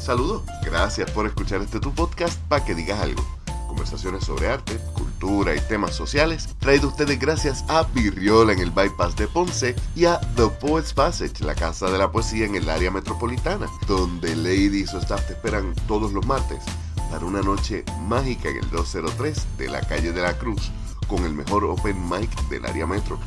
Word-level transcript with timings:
Saludos, 0.00 0.42
gracias 0.64 1.10
por 1.10 1.26
escuchar 1.26 1.60
este 1.60 1.78
tu 1.78 1.92
podcast 1.92 2.40
para 2.48 2.64
que 2.64 2.74
digas 2.74 3.00
algo. 3.00 3.22
Conversaciones 3.68 4.24
sobre 4.24 4.48
arte, 4.48 4.78
cultura 4.94 5.54
y 5.54 5.60
temas 5.60 5.94
sociales, 5.94 6.48
traído 6.58 6.88
ustedes 6.88 7.20
gracias 7.20 7.66
a 7.68 7.82
Virriola 7.82 8.54
en 8.54 8.60
el 8.60 8.70
Bypass 8.70 9.14
de 9.16 9.28
Ponce 9.28 9.76
y 9.94 10.06
a 10.06 10.18
The 10.36 10.46
Poets 10.58 10.94
Passage, 10.94 11.44
la 11.44 11.54
casa 11.54 11.90
de 11.90 11.98
la 11.98 12.10
poesía 12.10 12.46
en 12.46 12.54
el 12.54 12.70
área 12.70 12.90
metropolitana, 12.90 13.66
donde 13.86 14.34
Lady 14.36 14.80
y 14.80 14.86
su 14.86 14.96
staff 14.96 15.26
te 15.26 15.34
esperan 15.34 15.74
todos 15.86 16.14
los 16.14 16.24
martes 16.24 16.64
para 17.10 17.26
una 17.26 17.42
noche 17.42 17.84
mágica 18.08 18.48
en 18.48 18.56
el 18.56 18.70
203 18.70 19.58
de 19.58 19.68
la 19.68 19.82
calle 19.82 20.12
de 20.12 20.22
la 20.22 20.38
Cruz 20.38 20.72
con 21.08 21.24
el 21.24 21.34
mejor 21.34 21.64
open 21.64 22.08
mic 22.08 22.30
del 22.48 22.64
área 22.64 22.86
metro. 22.86 23.18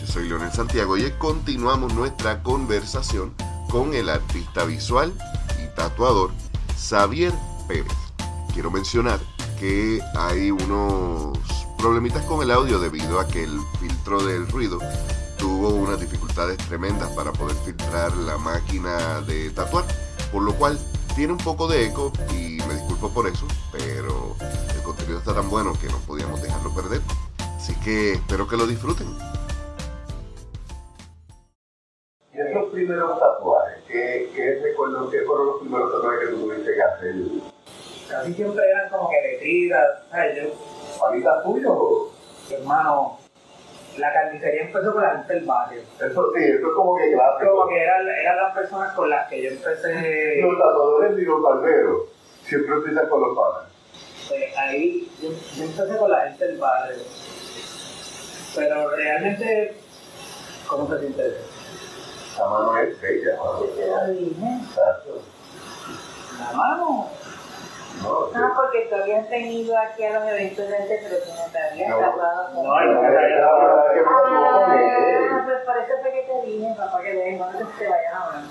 Yo 0.00 0.06
soy 0.06 0.26
Leonel 0.26 0.52
Santiago 0.52 0.96
y 0.96 1.10
continuamos 1.18 1.92
nuestra 1.92 2.42
conversación 2.42 3.34
con 3.68 3.94
el 3.94 4.08
artista 4.08 4.64
visual 4.64 5.12
tatuador 5.74 6.30
Xavier 6.76 7.32
Pérez. 7.68 7.92
Quiero 8.52 8.70
mencionar 8.70 9.18
que 9.58 10.00
hay 10.14 10.50
unos 10.50 11.38
problemitas 11.78 12.24
con 12.24 12.42
el 12.42 12.50
audio 12.50 12.78
debido 12.78 13.18
a 13.18 13.26
que 13.26 13.44
el 13.44 13.58
filtro 13.80 14.22
del 14.22 14.48
ruido 14.48 14.78
tuvo 15.38 15.70
unas 15.70 16.00
dificultades 16.00 16.56
tremendas 16.58 17.10
para 17.12 17.32
poder 17.32 17.56
filtrar 17.64 18.16
la 18.16 18.38
máquina 18.38 19.20
de 19.22 19.50
tatuar, 19.50 19.84
por 20.30 20.42
lo 20.42 20.54
cual 20.54 20.78
tiene 21.14 21.32
un 21.32 21.38
poco 21.38 21.68
de 21.68 21.86
eco 21.86 22.12
y 22.30 22.58
me 22.66 22.74
disculpo 22.74 23.10
por 23.10 23.26
eso, 23.26 23.46
pero 23.70 24.36
el 24.74 24.82
contenido 24.82 25.18
está 25.18 25.34
tan 25.34 25.50
bueno 25.50 25.72
que 25.80 25.88
no 25.88 25.98
podíamos 25.98 26.40
dejarlo 26.40 26.74
perder. 26.74 27.00
Así 27.56 27.74
que 27.76 28.14
espero 28.14 28.48
que 28.48 28.56
lo 28.56 28.66
disfruten. 28.66 29.06
Y 32.32 32.40
esos 32.40 32.72
primeros 32.72 33.20
tatuajes, 33.20 33.61
¿qué, 33.92 34.30
qué 34.34 34.60
recuerdo, 34.62 35.10
qué 35.10 35.20
fueron 35.20 35.46
los 35.46 35.60
primeros 35.60 35.92
tatuajes 35.92 36.20
que 36.20 36.34
tú 36.34 36.40
tuviste 36.40 36.74
que 36.74 36.82
hacer? 36.82 37.14
Casi 38.08 38.34
siempre 38.34 38.64
eran 38.68 38.88
como 38.88 39.08
que 39.10 39.20
letritas, 39.22 40.02
¿sabes? 40.10 40.36
Yo, 40.42 40.50
¿Palitas 41.00 41.42
tuyos 41.44 41.72
o...? 41.74 42.12
hermano, 42.50 43.18
la 43.96 44.12
carnicería 44.12 44.62
empezó 44.62 44.92
con 44.92 45.02
la 45.02 45.16
gente 45.16 45.34
del 45.34 45.44
barrio. 45.44 45.80
Eso 45.80 46.32
sí, 46.34 46.44
eso 46.44 46.66
es 46.66 46.74
como 46.74 46.96
que 46.96 47.12
clásico. 47.12 47.50
Como 47.50 47.68
que 47.68 47.82
eran, 47.82 48.08
eran 48.08 48.36
las 48.36 48.54
personas 48.54 48.94
con 48.94 49.08
las 49.08 49.28
que 49.28 49.42
yo 49.42 49.50
empecé. 49.50 50.40
Los 50.42 50.58
tatuadores 50.58 51.18
y 51.18 51.24
los 51.24 51.42
barberos 51.42 52.02
siempre 52.44 52.74
empiezan 52.74 53.08
con 53.08 53.20
los 53.22 53.36
panas. 53.36 53.70
Pues 54.28 54.56
ahí 54.58 55.10
yo, 55.22 55.30
yo 55.56 55.64
empecé 55.64 55.96
con 55.96 56.10
la 56.10 56.28
gente 56.28 56.46
del 56.46 56.58
barrio. 56.58 56.96
Pero 58.54 58.90
realmente, 58.96 59.74
¿cómo 60.68 60.88
se 60.92 61.00
siente 61.00 61.26
eso? 61.28 61.51
La 62.38 62.48
mano 62.48 62.78
es 62.78 63.00
bella, 63.00 63.36
dije. 64.08 64.58
Exacto. 64.64 65.20
La 66.40 66.52
mano. 66.56 67.08
No. 68.02 68.18
Ah, 68.34 68.52
porque 68.56 68.88
tú 68.90 68.96
habías 68.96 69.28
venido 69.30 69.76
aquí 69.78 70.02
a 70.04 70.14
los 70.18 70.28
eventos 70.28 70.66
de 70.68 70.76
antes, 70.76 71.00
pero 71.04 71.22
tú 71.22 71.30
no 71.30 71.52
te 71.52 71.58
habías 71.58 71.88
No. 71.90 71.98
tatuado 72.00 72.54
con 72.54 72.64
No, 72.64 72.80
La 72.80 72.94
con 72.96 73.04
él. 73.14 73.42
Ah, 75.30 75.42
pues 75.44 75.58
por 75.64 75.76
eso 75.78 75.92
fue 76.00 76.12
que 76.12 76.22
te 76.22 76.46
dije, 76.46 76.74
papá, 76.76 77.02
que 77.02 77.12
de 77.12 77.32
no 77.32 77.46
te 77.78 77.88
vaya 77.88 78.10
la 78.12 78.18
mano. 78.18 78.48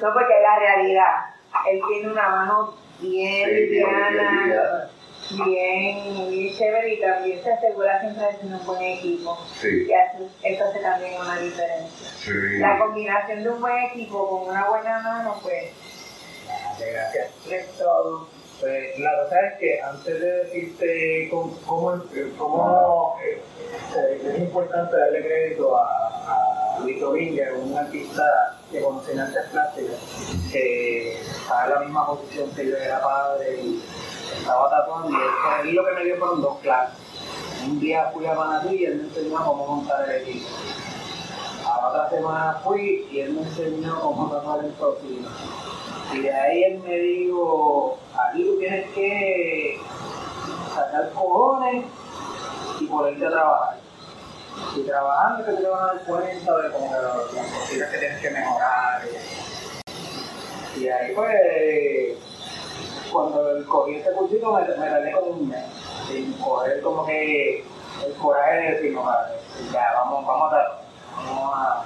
No, 0.00 0.12
porque 0.14 0.34
es 0.36 0.42
la 0.42 0.58
realidad. 0.58 1.14
Él 1.70 1.80
tiene 1.88 2.12
una 2.12 2.28
mano 2.28 2.74
bien 2.98 3.48
liviana. 3.54 4.88
Bien, 5.30 6.30
bien 6.30 6.54
chévere 6.56 6.94
y 6.94 7.00
también 7.00 7.42
se 7.42 7.52
asegura 7.52 8.00
siempre 8.00 8.26
de 8.26 8.32
tener 8.34 8.54
un 8.60 8.66
buen 8.66 8.82
equipo. 8.82 9.38
Sí, 9.60 9.86
Y 9.88 9.92
hace- 9.92 10.28
eso 10.42 10.64
hace 10.64 10.78
también 10.80 11.20
una 11.20 11.38
diferencia. 11.38 12.08
sí. 12.18 12.58
La 12.58 12.78
combinación 12.78 13.42
de 13.44 13.50
un 13.50 13.60
buen 13.60 13.84
equipo 13.84 14.28
con 14.28 14.48
una 14.50 14.68
buena 14.68 14.98
mano, 15.00 15.38
pues, 15.42 15.64
Gracias. 16.78 17.30
es 17.50 17.66
todo. 17.78 18.28
Pues 18.60 18.98
la 18.98 19.10
cosa 19.24 19.36
es 19.46 19.58
que 19.58 19.80
antes 19.80 20.20
de 20.20 20.30
decirte 20.44 21.28
cómo, 21.30 21.56
cómo, 21.66 22.02
cómo, 22.36 23.16
eh, 23.24 23.40
eh, 23.96 24.22
es 24.34 24.38
importante 24.40 24.96
darle 24.98 25.22
crédito 25.22 25.74
a, 25.78 25.86
a 26.76 26.78
Luis 26.80 27.00
Dominguez, 27.00 27.48
un 27.56 27.78
artista 27.78 28.22
que 28.70 28.82
conoce 28.82 29.12
en 29.12 29.20
artes 29.20 29.44
plásticas, 29.50 29.96
que 30.52 31.22
estaba 31.22 31.64
en 31.64 31.70
la 31.70 31.80
misma 31.80 32.06
posición 32.06 32.50
que 32.54 32.66
yo 32.68 32.76
era 32.76 33.00
padre 33.00 33.60
y 33.62 33.82
estaba 34.38 34.70
tatuando. 34.70 35.10
Y 35.10 35.14
él, 35.14 35.68
él 35.68 35.74
lo 35.74 35.84
que 35.86 35.92
me 35.92 36.04
dio 36.04 36.16
fueron 36.18 36.42
dos 36.42 36.58
clases. 36.58 36.98
Un 37.64 37.78
día 37.78 38.10
fui 38.14 38.26
a 38.26 38.34
Manatí 38.34 38.76
y 38.76 38.84
él 38.84 38.96
me 38.96 39.04
enseñó 39.04 39.44
cómo 39.44 39.66
montar 39.66 40.08
el 40.08 40.22
equipo. 40.22 40.48
A 41.66 41.80
la 41.80 41.88
otra 41.88 42.10
semana 42.10 42.60
fui 42.64 43.06
y 43.10 43.20
él 43.20 43.32
me 43.32 43.42
enseñó 43.42 44.00
cómo 44.00 44.30
tatuar 44.30 44.64
el 44.64 44.72
próximo. 44.72 45.28
Y 46.12 46.20
de 46.20 46.32
ahí 46.32 46.64
él 46.64 46.78
me 46.80 46.96
dijo, 46.96 47.98
aquí 48.14 48.44
tú 48.44 48.58
tienes 48.58 48.90
que 48.92 49.80
sacar 50.74 51.12
cojones 51.12 51.84
y 52.80 52.86
ponerte 52.86 53.26
a 53.26 53.30
trabajar. 53.30 53.76
Y 54.76 54.82
trabajando 54.82 55.44
que 55.44 55.52
te 55.52 55.68
vas 55.68 55.80
a 55.80 55.94
dar 55.94 56.04
cuenta 56.04 56.56
de 56.58 56.70
que 56.70 57.36
las 57.36 57.52
cositas 57.52 57.90
que 57.90 57.98
tienes 57.98 58.20
que 58.20 58.30
mejorar. 58.30 59.02
Y 60.76 60.88
ahí 60.88 61.14
pues, 61.14 62.29
cuando 63.12 63.64
cogí 63.68 63.96
este 63.96 64.12
cursito 64.12 64.52
me, 64.52 64.60
me 64.60 64.90
tardé 64.90 65.12
como 65.12 65.26
un 65.26 65.48
mes. 65.48 65.64
Sin 66.08 66.32
coger 66.34 66.80
como 66.82 67.06
que 67.06 67.64
el 68.06 68.14
coraje 68.14 68.56
de 68.56 68.74
decir, 68.74 68.92
no, 68.92 69.04
ya, 69.72 69.92
vamos, 69.94 70.26
vamos 70.26 70.52
a, 70.52 70.82
vamos 71.16 71.54
a, 71.54 71.84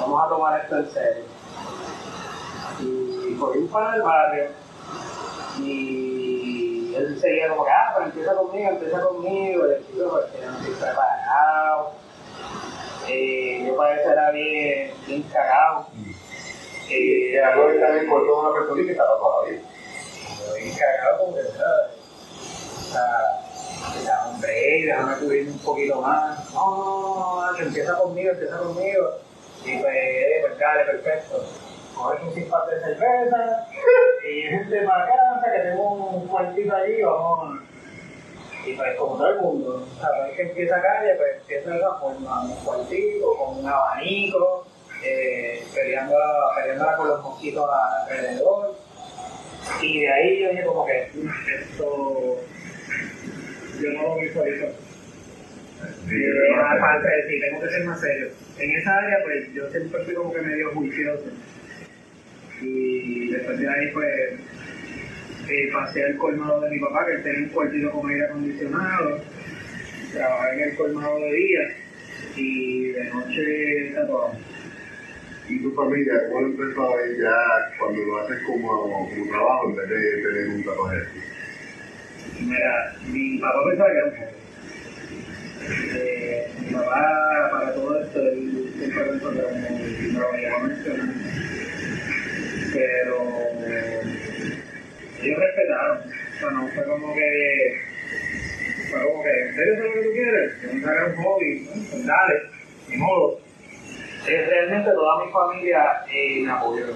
vamos 0.00 0.24
a 0.24 0.28
tomar 0.28 0.60
esto 0.60 0.76
en 0.78 0.90
serio 0.90 1.40
y 2.82 3.34
por 3.34 3.56
ir 3.56 3.68
para 3.70 3.96
el 3.96 4.02
barrio 4.02 4.44
y 5.58 6.94
él 6.94 7.18
seguía 7.20 7.48
como 7.48 7.64
que, 7.64 7.70
ah, 7.70 7.92
pero 7.94 8.06
empieza 8.06 8.34
conmigo, 8.34 8.70
empieza 8.70 9.00
conmigo, 9.00 9.66
y 9.66 9.74
el 9.74 9.86
chico 9.86 10.10
pues 10.10 10.26
que 10.26 10.46
no 10.46 10.52
estoy 10.58 10.74
preparado, 10.74 11.92
eh, 13.08 13.64
yo 13.66 13.84
eso 13.84 14.10
era 14.10 14.30
bien, 14.30 14.92
bien 15.06 15.22
cagado, 15.24 15.86
Y 16.88 17.34
eh, 17.34 17.44
algo 17.44 17.68
que 17.68 17.78
también 17.78 18.08
toda 18.08 18.50
una 18.50 18.52
persona 18.52 18.82
que 18.82 18.90
está 18.90 19.04
todavía. 19.06 19.60
Bien 20.54 20.74
cagado 20.76 21.18
como 21.18 21.36
que, 21.36 21.42
¿sabes? 21.42 21.90
O 22.78 22.92
sea, 22.92 24.02
ya, 24.04 24.28
hombre, 24.28 24.84
déjame 24.84 25.16
cubrirme 25.16 25.52
un 25.52 25.58
poquito 25.58 26.00
más, 26.00 26.52
no, 26.52 26.76
no, 26.76 27.14
no, 27.14 27.52
no, 27.52 27.58
empieza 27.58 27.94
conmigo, 27.96 28.30
empieza 28.30 28.58
conmigo, 28.58 29.10
y 29.64 29.78
pues, 29.78 29.96
pues 30.40 30.58
dale, 30.58 30.84
perfecto. 30.84 31.44
Coges 31.94 32.22
un 32.22 32.34
simpate 32.34 32.76
de 32.76 32.80
cerveza 32.80 33.66
y 34.28 34.42
gente 34.42 34.82
para 34.86 35.06
casa, 35.06 35.52
que 35.52 35.58
tengo 35.68 35.92
un 35.92 36.28
cuartito 36.28 36.74
allí, 36.74 37.02
vamos. 37.02 37.60
Y 38.64 38.74
pues 38.74 38.96
como 38.96 39.16
todo 39.16 39.28
el 39.28 39.40
mundo, 39.40 39.86
sabes 40.00 40.36
que 40.36 40.42
empieza 40.42 40.80
calle, 40.80 41.14
pues 41.16 41.36
empieza 41.40 41.70
de 41.70 41.80
forma, 42.00 42.42
un 42.42 42.54
cuartito, 42.56 43.36
con 43.36 43.58
un 43.58 43.68
abanico, 43.68 44.66
eh, 45.02 45.66
peleando, 45.74 46.16
peleándola 46.54 46.96
con 46.96 47.08
los 47.08 47.22
mosquitos 47.22 47.70
alrededor. 47.70 48.74
Y 49.82 50.00
de 50.00 50.08
ahí 50.12 50.42
yo 50.42 50.50
dije 50.50 50.64
como 50.64 50.86
que 50.86 51.08
"Mm, 51.14 51.28
esto 51.62 52.44
yo 53.80 53.92
no 53.92 54.02
lo 54.02 54.20
visualizo. 54.20 54.66
Sí, 56.08 56.14
Eh, 56.16 56.54
aparte 56.54 57.08
de 57.08 57.28
sí, 57.28 57.40
tengo 57.40 57.60
que 57.62 57.68
ser 57.68 57.84
más 57.84 58.00
serio. 58.00 58.28
En 58.58 58.70
esa 58.72 58.96
área, 58.98 59.16
pues 59.24 59.52
yo 59.54 59.70
siempre 59.70 60.04
fui 60.04 60.14
como 60.14 60.32
que 60.34 60.40
medio 60.42 60.70
juicioso. 60.72 61.24
Y 62.60 63.30
después 63.30 63.58
de 63.58 63.68
ahí, 63.68 63.90
pues 63.92 64.08
eh, 65.48 65.70
pasé 65.72 66.04
al 66.04 66.16
colmado 66.18 66.60
de 66.60 66.70
mi 66.70 66.78
papá, 66.80 67.06
que 67.06 67.12
él 67.12 67.22
tenía 67.22 67.40
un 67.40 67.48
cuartito 67.48 67.90
con 67.90 68.10
aire 68.10 68.24
acondicionado. 68.26 69.20
Trabajé 70.12 70.52
en 70.62 70.68
el 70.70 70.76
colmado 70.76 71.18
de 71.20 71.32
día 71.32 71.60
y 72.36 72.88
de 72.88 73.04
noche 73.04 73.92
tatuaba. 73.94 74.32
¿Y 75.50 75.58
tu 75.58 75.74
familia 75.74 76.14
cómo 76.28 76.46
empezó 76.46 76.92
a 76.92 76.96
ver 76.96 77.18
ya 77.18 77.76
cuando 77.76 78.00
lo 78.04 78.18
haces 78.18 78.40
como, 78.46 78.68
como 78.68 79.30
trabajo 79.30 79.70
en 79.70 79.76
vez 79.76 79.88
de 79.88 80.22
tener 80.22 80.48
un 80.48 80.62
tatuaje? 80.64 81.02
Mira, 82.40 82.94
mi 83.08 83.38
papá 83.38 83.58
pensaba 83.68 83.90
que 83.90 83.96
era 83.96 84.06
un 84.06 84.12
joven. 84.12 84.34
Eh, 85.96 86.52
mi 86.60 86.72
papá, 86.72 87.48
para 87.50 87.74
todo 87.74 88.00
esto, 88.00 88.20
él 88.20 88.72
siempre 88.78 89.04
pensó 89.04 89.32
que 89.32 89.38
era 89.40 90.56
un 90.56 90.68
mencionar. 90.68 91.14
Pero 92.72 93.16
ellos 95.20 95.38
respetaron. 95.40 95.98
O 95.98 96.38
sea, 96.38 96.50
no 96.50 96.68
fue 96.68 96.84
como 96.84 97.14
que. 97.16 97.76
Fue 98.88 99.02
como 99.02 99.22
que, 99.24 99.48
¿en 99.48 99.54
serio 99.56 99.74
es 99.74 99.80
lo 99.80 99.92
que 99.94 100.00
tú 100.00 100.12
quieres? 100.12 100.62
Yo 100.62 100.72
me 100.74 101.04
un 101.06 101.24
hobby, 101.24 101.60
¿no? 101.60 101.72
pues 101.90 102.06
dale, 102.06 102.42
ni 102.88 102.96
modo. 102.98 103.49
Eh, 104.26 104.46
realmente 104.48 104.90
toda 104.92 105.24
mi 105.24 105.32
familia 105.32 106.04
eh, 106.10 106.42
me 106.42 106.52
apoyó 106.52 106.86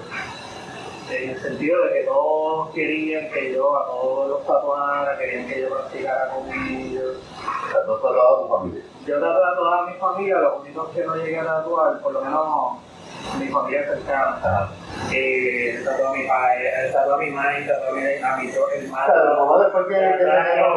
en 1.10 1.30
el 1.30 1.40
sentido 1.40 1.84
de 1.84 1.92
que 1.92 2.04
todos 2.04 2.70
querían 2.74 3.30
que 3.30 3.54
yo 3.54 3.76
a 3.76 3.86
todos 3.86 4.28
los 4.30 4.46
tatuara, 4.46 5.18
querían 5.18 5.46
que 5.46 5.62
yo 5.62 5.68
practicara 5.70 6.30
con 6.30 6.52
ellos. 6.52 7.16
O 7.16 7.72
sea, 7.72 7.84
tú 7.84 7.92
has 7.94 8.02
tatuado 8.02 8.36
a 8.36 8.42
tu 8.42 8.48
familia. 8.48 8.82
Yo 9.06 9.14
tatué 9.20 9.44
a 9.44 9.54
toda 9.54 9.86
mi 9.86 9.94
familia, 9.94 10.38
los 10.38 10.60
únicos 10.62 10.88
que 10.90 11.04
no 11.04 11.16
llegué 11.16 11.38
a 11.38 11.44
tatuar, 11.44 12.00
por 12.00 12.12
lo 12.12 12.20
menos 12.22 12.78
mi 13.38 13.48
familia 13.48 13.84
cercana. 13.84 14.70
Eh, 15.12 15.82
tatuó 15.84 16.08
a 16.08 16.12
mi 16.12 16.26
padre, 16.26 16.90
tatuó 16.92 17.14
a 17.14 17.18
mi 17.18 17.30
madre, 17.30 17.66
tatuó 17.66 17.88
a 17.88 17.92
mi, 17.92 18.02
a 18.02 18.36
mi 18.36 18.50
hermano. 18.50 19.04
Claro, 19.06 19.24
la 19.24 19.44
mamá 19.44 19.64
después 19.64 19.86
que, 19.88 20.24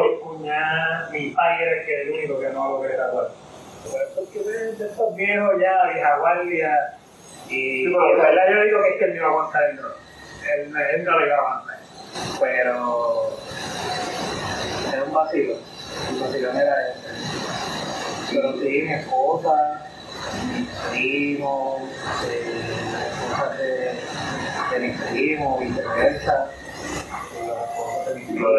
mi 0.00 0.20
cuñada, 0.20 1.08
mi 1.10 1.30
padre 1.30 1.84
era 1.86 2.02
el 2.02 2.10
único 2.10 2.40
que 2.40 2.48
no 2.50 2.70
logré 2.70 2.96
tatuar. 2.96 3.28
Porque 4.14 4.38
de 4.40 4.72
de 4.72 4.86
estos 4.86 5.14
viejos 5.16 5.54
ya, 5.60 5.92
vieja 5.92 6.18
guardia, 6.18 6.98
y, 7.48 7.50
Sí, 7.50 7.82
y 7.84 7.86
en 7.86 8.18
verdad 8.18 8.42
yo 8.50 8.62
digo 8.62 8.82
que 8.82 8.88
es 8.90 8.98
que 8.98 9.04
él 9.06 9.10
no 9.10 9.16
iba 9.16 9.26
a 9.26 9.30
aguantar 9.30 9.70
el 9.70 9.76
dolor. 9.76 9.96
Él, 10.54 10.76
él 10.94 11.04
no 11.04 11.18
lo 11.18 11.26
iba 11.26 11.34
a 11.34 11.38
aguantar. 11.38 11.78
Pero 12.40 13.30
era 14.92 15.04
un 15.04 15.12
vacilo. 15.14 15.54
El 16.10 16.20
vacilón 16.20 16.56
era 16.56 16.90
ese. 16.90 17.08
Pero 18.30 18.52
sí, 18.52 18.82
mi 18.82 18.92
esposa, 18.92 19.88
mis 20.52 20.68
primos, 20.90 21.82
eh, 22.28 22.62
las 22.92 23.06
esposas 23.06 23.58
de, 23.58 24.00
de 24.72 24.86
mis 24.86 25.00
primos, 25.02 25.60
viceversa. 25.60 26.50
las 27.46 27.70
esposas 27.70 28.14
de 28.14 28.14
mis 28.14 28.40
Lo 28.40 28.52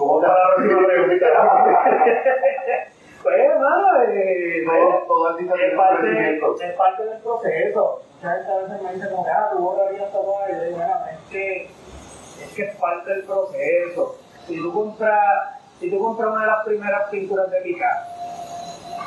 ¿Cómo 0.00 0.18
te 0.18 0.26
va 0.26 0.32
la 0.32 0.54
próxima 0.56 0.86
pregunta? 0.86 1.26
Pues, 3.22 3.38
hermano, 3.38 4.02
eh, 4.08 4.64
Todo, 4.66 5.04
todo 5.06 5.28
es 5.54 5.74
parte, 5.76 6.40
es 6.64 6.72
parte 6.72 7.04
del 7.04 7.18
proceso. 7.18 8.02
Mucha 8.16 8.32
gente 8.34 8.50
a 8.50 8.56
veces 8.56 8.82
me 8.82 8.94
dice 8.94 9.10
como 9.10 9.26
ah, 9.28 9.50
tú 9.52 9.58
borrarías 9.58 10.10
tatuaje. 10.10 10.52
Y 10.52 10.54
yo 10.56 10.62
digo, 10.64 10.76
"Mira, 10.78 11.10
es 11.12 11.18
que, 11.30 11.64
es 11.64 12.52
que 12.56 12.62
es 12.62 12.76
parte 12.76 13.10
del 13.10 13.24
proceso. 13.24 14.16
Si 14.46 14.56
tú 14.62 14.72
compras, 14.72 15.60
si 15.78 15.90
tú 15.90 15.98
compras 16.02 16.30
una 16.30 16.40
de 16.40 16.46
las 16.46 16.64
primeras 16.64 17.10
pinturas 17.10 17.50
de 17.50 17.60
Picasso 17.60 18.10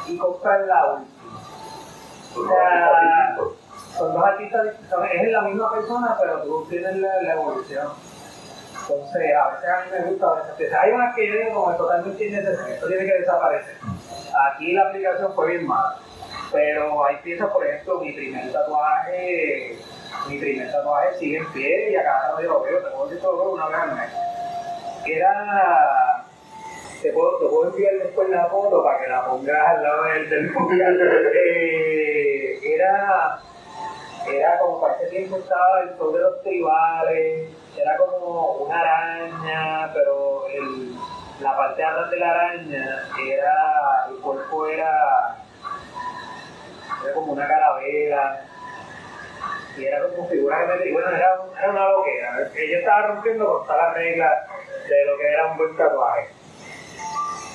y 0.09 0.15
compras 0.19 0.61
la 0.67 0.93
última, 0.93 1.39
o 2.37 2.47
sea, 2.47 3.35
son 3.97 4.13
dos 4.13 4.23
artistas 4.23 4.63
distintos, 4.65 4.99
es 5.11 5.31
la 5.31 5.41
misma 5.41 5.71
persona, 5.73 6.15
pero 6.21 6.43
tú 6.43 6.67
tienes 6.69 6.95
la, 6.97 7.19
la 7.23 7.33
evolución. 7.33 7.87
Entonces, 8.89 9.33
a 9.33 9.49
veces 9.51 9.69
a 9.69 9.85
mí 9.85 9.91
me 9.91 10.11
gusta, 10.11 10.27
a 10.27 10.57
veces 10.57 10.73
hay 10.73 10.91
unas 10.91 11.15
que 11.15 11.27
yo 11.27 11.53
como 11.53 11.75
totalmente 11.75 12.25
innecesarias, 12.25 12.75
esto 12.75 12.87
tiene 12.87 13.05
que 13.05 13.19
desaparecer. 13.19 13.75
Aquí 14.51 14.73
la 14.73 14.89
aplicación 14.89 15.33
fue 15.33 15.51
bien 15.51 15.67
mala, 15.67 15.97
pero 16.51 17.05
hay 17.05 17.15
piezas, 17.17 17.49
por 17.49 17.65
ejemplo, 17.65 17.99
mi 17.99 18.11
primer 18.11 18.51
tatuaje, 18.51 19.77
mi 20.27 20.37
primer 20.37 20.69
tatuaje 20.71 21.17
sigue 21.17 21.37
en 21.37 21.53
pie 21.53 21.91
y 21.91 21.95
a 21.95 22.03
cada 22.03 22.41
yo 22.41 22.49
lo 22.49 22.63
veo, 22.63 22.79
te 22.79 22.89
puedo 22.89 23.07
decir 23.07 23.21
veo 23.21 23.51
una 23.51 23.67
vez 23.67 23.77
al 23.77 23.95
mes. 23.95 24.09
Era, 25.05 26.25
te 27.01 27.13
puedo, 27.13 27.37
te 27.39 27.45
puedo 27.45 27.69
enviar 27.69 27.93
después 27.95 28.29
la 28.29 28.47
foto 28.47 28.83
para 28.83 28.99
que 29.01 29.09
la 29.09 29.25
pongas 29.25 29.67
al 29.67 29.83
lado 29.83 30.03
del, 30.03 30.29
del. 30.29 30.53
Eh, 31.35 32.59
era 32.75 33.39
era 34.27 34.59
como 34.59 34.79
para 34.79 34.95
ese 34.95 35.07
tiempo 35.07 35.37
estaba 35.37 35.81
el 35.81 35.97
show 35.97 36.13
de 36.13 36.21
los 36.21 36.41
tribales, 36.43 37.49
era 37.77 37.97
como 37.97 38.51
una 38.65 38.79
araña, 38.79 39.91
pero 39.93 40.47
el, 40.47 40.95
la 41.39 41.57
parte 41.57 41.81
de 41.81 41.87
atrás 41.87 42.09
de 42.11 42.17
la 42.17 42.29
araña 42.29 43.09
era, 43.27 44.07
el 44.09 44.15
cuerpo 44.17 44.67
era, 44.67 45.37
era 47.03 47.13
como 47.13 47.33
una 47.33 47.47
calavera, 47.47 48.45
y 49.77 49.85
era 49.85 50.07
como 50.07 50.29
figuras 50.29 50.59
geométricas, 50.59 50.87
y 50.87 50.93
bueno, 50.93 51.09
era, 51.09 51.41
era 51.57 51.69
una 51.71 51.89
loquera, 51.89 52.51
ella 52.55 52.77
estaba 52.77 53.07
rompiendo 53.07 53.45
con 53.45 53.65
todas 53.65 53.87
las 53.87 53.93
reglas 53.95 54.31
de 54.87 55.05
lo 55.05 55.17
que 55.17 55.31
era 55.31 55.47
un 55.47 55.57
buen 55.57 55.75
tatuaje, 55.75 56.29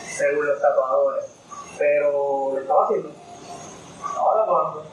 según 0.08 0.46
los 0.46 0.60
tatuadores, 0.60 1.36
pero 1.78 2.50
lo 2.54 2.58
estaba 2.58 2.84
haciendo, 2.84 3.08
estaba 3.08 4.34
tatuando. 4.34 4.87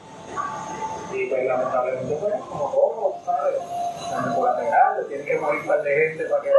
Y 1.16 1.26
pues 1.30 1.44
lamentablemente 1.46 2.14
pues 2.20 2.34
como 2.34 2.70
todo, 2.70 3.14
¿sabes? 3.24 3.56
También 4.10 4.34
colateral, 4.34 5.06
tiene 5.08 5.24
que 5.24 5.38
morir 5.38 5.60
un 5.62 5.66
par 5.66 5.82
de 5.82 5.94
gente 5.94 6.24
para 6.26 6.42
que... 6.42 6.48
Eh, 6.48 6.52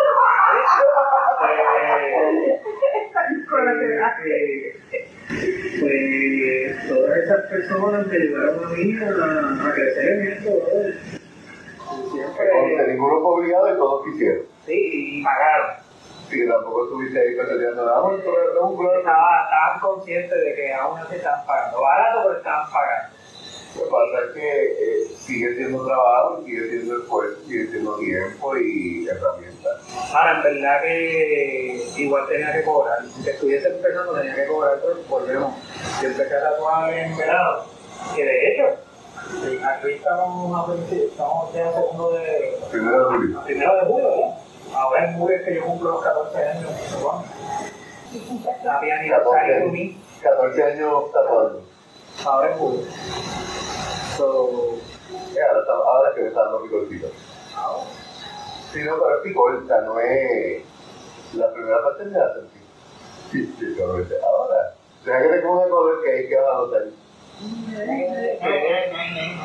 eh, 5.29 6.75
pues 6.79 6.87
todas 6.89 7.17
esas 7.17 7.41
personas 7.49 8.07
me 8.07 8.15
ayudaron 8.15 8.65
a 8.65 8.69
mí 8.69 8.97
a, 9.03 9.69
a 9.69 9.73
crecer 9.73 10.09
en 10.09 10.27
esto, 10.27 10.49
Porque 10.49 10.93
Siempre, 12.11 12.87
ninguno 12.87 13.21
fue 13.21 13.31
obligado 13.35 13.73
y 13.73 13.77
todos 13.77 14.05
quisieron. 14.05 14.43
sí, 14.65 15.19
y 15.19 15.23
pagaron. 15.23 15.75
Sí, 16.29 16.45
tampoco 16.47 16.83
estuviste 16.85 17.19
ahí 17.19 17.35
peleando 17.37 17.85
nada 17.85 18.01
pero 18.25 18.67
un 18.67 18.77
brother. 18.77 18.99
Estaba, 18.99 19.43
estaban 19.45 19.79
conscientes 19.79 20.43
de 20.43 20.55
que 20.55 20.73
aún 20.73 20.99
así 20.99 21.15
estaban 21.15 21.45
pagando. 21.45 21.81
Barato, 21.81 22.23
pero 22.23 22.37
estaban 22.37 22.71
pagando. 22.71 23.17
Lo 23.77 23.83
que 23.83 23.89
pasa 23.91 24.25
es 24.25 24.33
que 24.33 24.63
eh, 24.63 25.07
sigue 25.19 25.55
siendo 25.55 25.85
trabajo, 25.85 26.41
sigue 26.45 26.69
siendo 26.69 26.97
esfuerzo, 26.97 27.37
sigue 27.47 27.67
siendo 27.67 27.95
tiempo 27.99 28.57
y 28.57 29.07
herramientas. 29.07 29.81
Ahora, 30.13 30.37
en 30.37 30.43
verdad 30.43 30.81
que 30.81 31.87
igual 31.97 32.27
tenía 32.27 32.53
que 32.53 32.63
cobrar. 32.63 32.97
Si 33.05 33.29
estuviese 33.29 33.67
empezando, 33.67 34.13
tenía 34.13 34.35
que 34.35 34.45
cobrar, 34.47 34.79
pero 34.81 34.95
volvemos. 35.07 35.53
Yo 36.01 36.07
empecé 36.07 36.35
a 36.35 36.49
tatuar 36.49 36.93
en 36.93 37.15
verano. 37.17 37.59
Que 38.15 38.23
de 38.23 38.47
hecho, 38.51 38.63
sí, 39.43 39.59
aquí 39.63 39.91
estamos 39.93 40.79
estamos 40.91 41.53
ya 41.53 41.73
segundo 41.73 42.11
de. 42.13 42.57
Primero 42.71 42.97
de 43.09 43.15
julio. 43.17 43.41
primero 43.45 43.75
de 43.75 43.81
julio, 43.81 44.09
¿eh? 44.15 44.33
Ahora 44.73 45.05
en 45.09 45.17
julio 45.19 45.35
es 45.37 45.43
que 45.43 45.55
yo 45.55 45.65
cumplo 45.65 45.91
los 45.91 46.03
14 46.03 46.43
años. 46.43 46.71
¿no? 47.01 47.23
La 48.63 48.79
pianita 48.79 49.17
14 49.17 49.39
sale 49.39 49.53
to 49.53 49.59
años. 49.59 49.71
me. 49.73 49.97
14 50.21 50.63
años 50.63 51.11
tatuando. 51.11 51.61
Ahora 52.25 52.51
en 52.51 52.57
julio. 52.57 52.81
So, 54.17 54.49
ahora, 54.49 55.59
está- 55.61 55.73
ahora 55.73 56.09
es 56.09 56.15
que 56.15 56.21
me 56.21 56.27
está 56.29 56.41
dando 56.43 56.61
picorcito. 56.63 57.07
ahora. 57.55 57.83
Sí, 58.73 58.79
no, 58.83 58.95
pero 58.99 59.17
es 59.17 59.23
picorta, 59.23 59.81
no 59.81 59.99
es. 59.99 60.63
La 61.35 61.51
primera 61.53 61.83
parte 61.83 62.03
me 62.05 62.17
la 62.17 62.33
sentí. 62.33 62.59
Sí, 63.31 63.55
sí, 63.59 63.75
pero 63.77 63.99
es- 63.99 64.23
ahora. 64.23 64.73
Deja 65.05 65.21
que 65.21 65.27
te 65.29 65.41
coja 65.41 65.69
color 65.69 66.03
que 66.03 66.11
hay 66.11 66.27
que 66.27 66.35
vas 66.35 66.49
a 66.49 66.53
notar. 66.57 66.83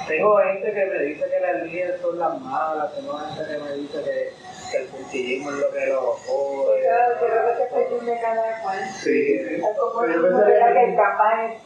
Tengo 0.08 0.36
gente 0.38 0.72
que 0.72 0.84
me 0.86 0.98
dice 1.04 1.24
que 1.28 1.40
las 1.40 1.62
líneas 1.64 2.00
son 2.00 2.19
las 2.19 2.40
malas, 2.40 2.94
tengo 2.94 3.12
gente 3.19 3.52
que 3.52 3.58
me 3.62 3.72
dice 3.74 4.02
que, 4.02 4.32
que 4.70 4.76
el 4.82 4.88
puntillismo 4.88 5.50
es 5.50 5.56
lo 5.56 5.70
que 5.70 5.86
lo 5.86 6.00
jode. 6.00 6.82
Yo 6.82 7.26
creo 7.26 7.56
que 7.56 7.62
es 7.62 7.69
cuestión 7.70 8.06
de 8.06 8.20
cada 8.20 8.62
cual. 8.62 8.78
Sí, 9.02 9.34
Es 9.38 9.62
como 9.78 10.00
Pero 10.00 10.14
yo 10.14 10.22
pensaría 10.22 10.72
que 10.72 10.84
el 10.90 10.96
capaz 10.96 11.44
es 11.44 11.62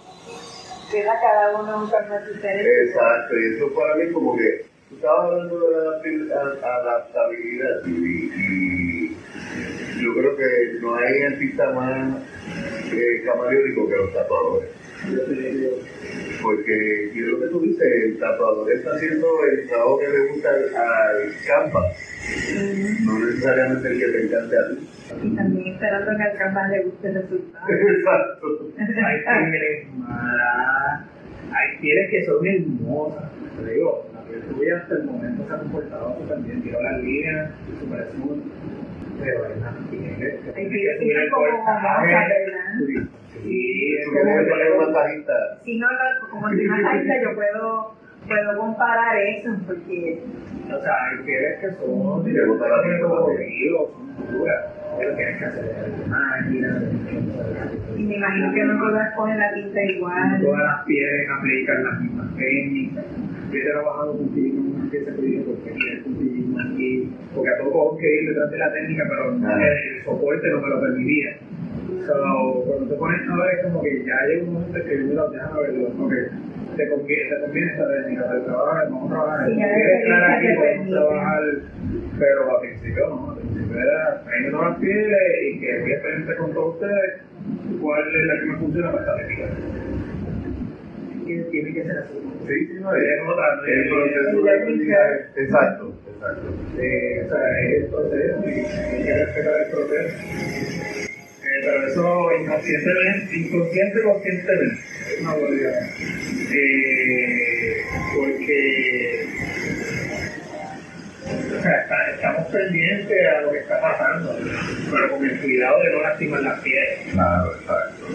cada 1.21 1.61
uno 1.61 1.85
un 1.85 1.91
diferente. 2.27 2.85
Exacto, 2.85 3.37
y 3.37 3.57
eso 3.57 3.75
para 3.75 3.97
mí 3.97 4.13
como 4.13 4.37
que 4.37 4.65
tú 4.89 4.97
estabas 4.97 5.33
hablando 5.33 5.71
de 6.03 6.13
la 6.27 6.41
adaptabilidad 6.41 7.87
y, 7.87 8.31
y 8.35 9.17
yo 10.03 10.15
creo 10.15 10.37
que 10.37 10.79
no 10.81 10.95
hay 10.95 11.23
artista 11.23 11.71
más 11.73 12.23
eh, 12.93 13.23
camaleónico 13.25 13.89
que 13.89 13.97
los 13.97 14.13
tatuadores. 14.13 14.71
Porque 16.47 17.11
y 17.13 17.19
es 17.19 17.27
lo 17.27 17.41
que 17.41 17.47
tú 17.49 17.61
dices, 17.61 18.05
el 18.05 18.21
tatuador 18.21 18.71
está 18.71 18.95
haciendo 18.95 19.27
el 19.51 19.67
trabajo 19.67 19.99
que 19.99 20.07
le 20.07 20.29
gusta 20.29 20.49
al, 20.51 21.35
canvas, 21.45 21.97
no 23.05 23.19
necesariamente 23.19 23.89
el 23.89 23.99
que 23.99 24.07
te 24.07 24.27
encante 24.27 24.57
a 24.57 24.69
ti. 24.69 24.89
Y 25.25 25.35
también 25.35 25.75
esperando 25.75 26.17
que 26.17 26.23
al 26.23 26.39
capaz 26.39 26.69
le 26.69 26.85
guste 26.85 27.09
el 27.09 27.15
resultado. 27.15 27.67
Exacto. 27.69 28.47
hay 28.79 29.51
pieles 29.51 29.95
malas, 29.97 31.01
hay 31.51 31.79
pieles 31.81 32.11
que 32.11 32.25
son 32.27 32.47
hermosas. 32.47 33.25
Te 33.65 33.73
digo, 33.73 34.07
la 34.15 34.21
piel 34.23 34.43
tuya 34.43 34.77
hasta 34.77 34.95
el 34.95 35.05
momento 35.05 35.45
se 35.49 35.53
ha 35.53 35.59
comportado 35.59 36.17
súper 36.21 36.39
bien, 36.43 36.63
tiró 36.63 36.81
las 36.81 37.03
líneas, 37.03 37.51
súper 37.81 38.07
smooth. 38.13 38.56
Pero 39.23 39.41
que 39.91 40.53
Hay 40.57 40.69
que 40.71 41.13
el 41.13 41.31
como 41.31 41.47
cortaje. 41.47 41.89
mozas, 41.89 42.29
¿verdad? 42.29 43.09
Sí, 43.43 43.97
es. 43.97 44.07
Si 45.65 45.79
no, 45.79 45.87
como 46.31 46.49
soy 46.49 46.65
masajista, 46.67 47.15
yo 47.23 47.35
puedo, 47.35 47.95
puedo 48.27 48.59
comparar 48.59 49.17
eso, 49.19 49.51
porque 49.67 50.23
O 50.73 50.81
sea, 50.83 50.93
hay 51.11 51.25
pieles 51.25 51.59
que 51.61 51.71
son 51.73 52.25
directamente 52.25 53.37
ríos, 53.39 53.91
son 53.93 54.39
duras. 54.39 54.65
Pero 54.99 55.15
tienes 55.15 55.39
que 55.39 55.45
hacer 55.45 55.65
máquina, 56.09 56.81
y 57.97 58.03
me 58.03 58.17
imagino 58.17 58.55
que 58.55 58.65
no 58.65 58.79
todas 58.79 59.15
cogen 59.15 59.39
la 59.39 59.53
tinta 59.53 59.83
igual. 59.85 60.41
Todas 60.43 60.63
las 60.63 60.85
pieles 60.87 61.29
aplican 61.39 61.85
las 61.85 62.01
mismas 62.01 62.37
técnicas. 62.37 63.05
Yo 63.53 63.59
he 63.59 63.65
trabajado 63.65 64.19
en 64.35 64.59
una 64.75 64.91
pieza 64.91 65.11
que 65.15 65.23
digo, 65.23 65.45
porque 65.53 65.71
aquí 65.71 65.89
hay 65.91 66.01
puntillismo 66.01 66.59
aquí, 66.61 67.11
porque 67.37 67.51
a 67.51 67.59
todo 67.59 67.69
tengo 67.71 67.99
que 67.99 68.09
ir 68.23 68.29
detrás 68.29 68.51
de 68.51 68.59
la 68.59 68.73
técnica, 68.73 69.05
pero 69.09 69.31
el 69.31 70.03
soporte 70.05 70.49
no 70.51 70.61
me 70.63 70.69
lo 70.71 70.81
permitía. 70.81 71.37
So, 72.07 72.65
cuando 72.67 72.87
te 72.89 72.95
pones 72.97 73.21
a 73.29 73.37
ver, 73.37 73.55
es 73.59 73.63
como 73.65 73.83
que 73.83 74.05
ya 74.05 74.17
llega 74.27 74.43
un 74.45 74.53
momento 74.55 74.79
en 74.79 74.85
que 74.89 74.97
mira, 74.97 75.23
déjame 75.31 75.61
verlo, 75.63 75.89
ok, 76.07 76.13
te 76.77 76.89
conviene, 76.89 77.25
te 77.31 77.41
conviene 77.41 77.71
esta 77.73 77.89
técnica, 77.89 78.31
te 78.33 78.41
trabajar, 78.41 78.85
vamos 78.91 79.11
a 79.11 79.15
trabajar, 79.15 79.49
ya 79.51 79.57
la 79.67 79.75
quieres 79.75 80.03
estar 80.03 80.25
aquí, 80.31 80.47
permite. 80.61 80.91
trabajar, 80.91 81.43
pero 82.19 82.41
al 82.57 82.61
principio 82.61 83.09
no, 83.09 83.31
al 83.31 83.37
principio 83.39 83.77
era 83.81 84.23
trayendo 84.25 84.63
las 84.63 84.79
pieles 84.79 85.23
y 85.45 85.61
que 85.61 85.79
voy 85.81 85.91
a 85.91 85.95
experimentar 85.95 86.37
con 86.37 86.53
todos 86.55 86.75
ustedes 86.75 87.11
cuál 87.81 88.17
es 88.17 88.25
la 88.27 88.35
que 88.41 88.47
me 88.47 88.57
funciona 88.57 88.93
para 88.93 89.03
esta 89.05 89.17
técnica. 89.17 89.47
tiene 91.51 91.75
que 91.75 91.83
ser 91.83 91.99
así. 91.99 92.15
Sí, 92.47 92.67
sí, 92.67 92.75
no, 92.81 92.95
es, 92.95 93.03
Es 93.03 93.21
otra, 93.27 93.57
no 93.57 93.65
el 93.65 93.81
es- 93.81 93.89
proceso 93.89 94.39
es 94.39 94.45
de 94.45 94.51
aprendizaje. 94.53 95.15
Exacto, 95.37 95.95
exacto. 96.17 96.49
Eh, 96.79 97.25
o 97.25 97.29
sea, 97.29 97.61
es 97.61 97.83
el 97.83 97.87
proceso 97.87 98.49
y 98.49 98.51
hay 98.51 99.05
que 99.05 99.15
respetar 99.15 99.61
el 99.61 99.71
proceso. 99.71 100.17
Eh, 101.47 101.61
pero 101.63 101.87
eso 101.87 102.29
inconscientemente, 102.41 103.37
inconsciente 103.37 104.03
conscientemente, 104.03 104.81
es 105.15 105.21
una 105.21 105.35
realidad. 105.35 105.91
Eh, 106.53 107.83
porque 108.15 109.27
o 111.27 111.63
sea, 111.63 112.11
estamos 112.15 112.47
pendientes 112.49 113.27
a 113.29 113.41
lo 113.43 113.53
que 113.53 113.59
está 113.59 113.81
pasando, 113.81 114.39
pero 114.91 115.11
con 115.11 115.25
el 115.25 115.41
cuidado 115.41 115.83
de 115.83 115.93
no 115.93 116.03
lastimar 116.03 116.43
la 116.43 116.61
piel. 116.63 116.89
Claro, 117.13 117.53
exacto. 117.55 118.07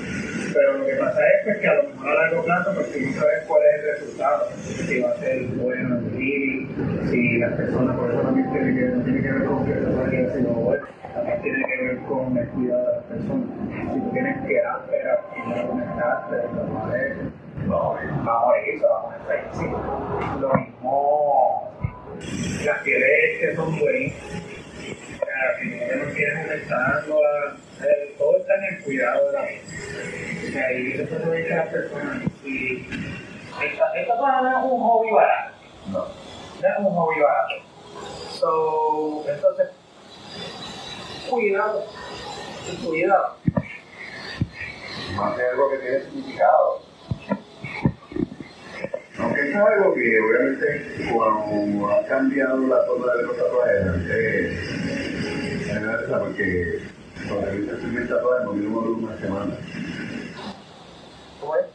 Pero 0.53 0.77
lo 0.77 0.86
que 0.86 0.93
pasa 0.96 1.20
es 1.27 1.43
pues, 1.46 1.58
que 1.60 1.67
a 1.67 1.75
lo 1.75 1.84
mejor 1.89 2.10
a 2.10 2.13
largo 2.13 2.43
plazo, 2.43 2.74
pues 2.75 2.91
tú 2.91 3.00
no 3.00 3.13
sabes 3.13 3.43
cuál 3.48 3.62
es 3.63 3.84
el 3.84 3.91
resultado. 3.91 4.48
Si 4.88 5.00
va 5.00 5.12
a 5.12 5.17
ser 5.17 5.43
bueno 5.55 5.98
el 5.98 6.12
healing, 6.13 7.10
si 7.10 7.38
las 7.38 7.53
personas, 7.53 7.96
por 7.96 8.12
eso 8.12 8.22
también 8.22 8.51
tiene 8.51 8.75
que, 8.75 8.86
no 8.88 9.03
tiene 9.03 9.22
que 9.22 9.31
ver 9.31 9.46
con 9.46 9.65
que 9.65 9.74
se 9.74 9.86
vaya 9.86 10.34
sino 10.34 10.50
bueno, 10.50 10.88
también 11.13 11.41
tiene 11.41 11.65
que 11.65 11.84
ver 11.84 11.98
con 12.03 12.38
el 12.38 12.48
cuidado 12.50 12.86
de 12.86 12.96
las 12.96 13.03
personas. 13.05 13.48
Si 13.93 14.00
tú 14.00 14.12
tienes 14.12 14.48
que 14.48 14.60
áspera 14.60 15.20
y 15.36 15.50
no 15.50 15.67
conectaste, 15.67 16.36
a 16.36 16.89
ver, 16.89 17.15
vamos 17.67 18.00
a 18.00 18.58
eso, 18.58 18.88
estar 19.22 19.50
sí. 19.53 19.65
Lo 20.39 20.53
mismo, 20.53 21.72
las 22.65 22.79
pieles 22.84 23.39
que 23.39 23.55
son 23.55 23.79
buenas, 23.79 24.13
no 25.63 26.05
nos 26.05 26.15
aumentando, 26.15 27.21
eh, 27.83 28.15
todo 28.17 28.38
está 28.38 28.55
en 28.55 28.63
el 28.75 28.83
cuidado 28.83 29.27
de 29.27 29.33
la 29.33 29.48
sea, 30.51 30.74
y 30.74 30.91
eso 30.91 31.07
se 31.07 31.29
ve 31.29 31.45
que 31.45 31.55
las 31.55 31.67
personas. 31.69 32.24
Y 32.43 32.88
esta, 33.63 33.93
esta 33.95 34.15
no 34.15 34.50
es 34.50 34.71
un 34.71 34.79
hobby 34.81 35.12
barato. 35.12 35.55
No. 35.88 36.00
No 36.00 36.67
es 36.67 36.79
un 36.79 36.95
hobby 36.95 37.21
barato. 37.21 37.55
So, 38.31 39.25
entonces, 39.27 39.67
cuidado. 41.29 41.86
Cuidado. 42.86 43.36
Más 45.15 45.36
que 45.36 45.43
algo 45.43 45.71
que 45.71 45.77
tiene 45.77 46.01
significado. 46.01 46.81
Aunque 49.19 49.50
es 49.50 49.55
algo 49.55 49.93
que 49.93 50.19
obviamente 50.19 51.12
cuando 51.13 51.91
ha 51.91 52.05
cambiado 52.07 52.57
la 52.67 52.83
forma 52.86 53.13
de 53.13 53.24
los 53.24 53.38
tatuajes, 53.38 54.80
porque 56.19 56.79
hice 57.55 57.71
el 57.71 57.77
primer 57.77 58.07
tatuaje 58.07 58.45
me 58.48 58.62
vino 58.62 58.79
una 58.79 59.17
semana. 59.17 59.55
¿Cómo 61.39 61.55
es? 61.57 61.65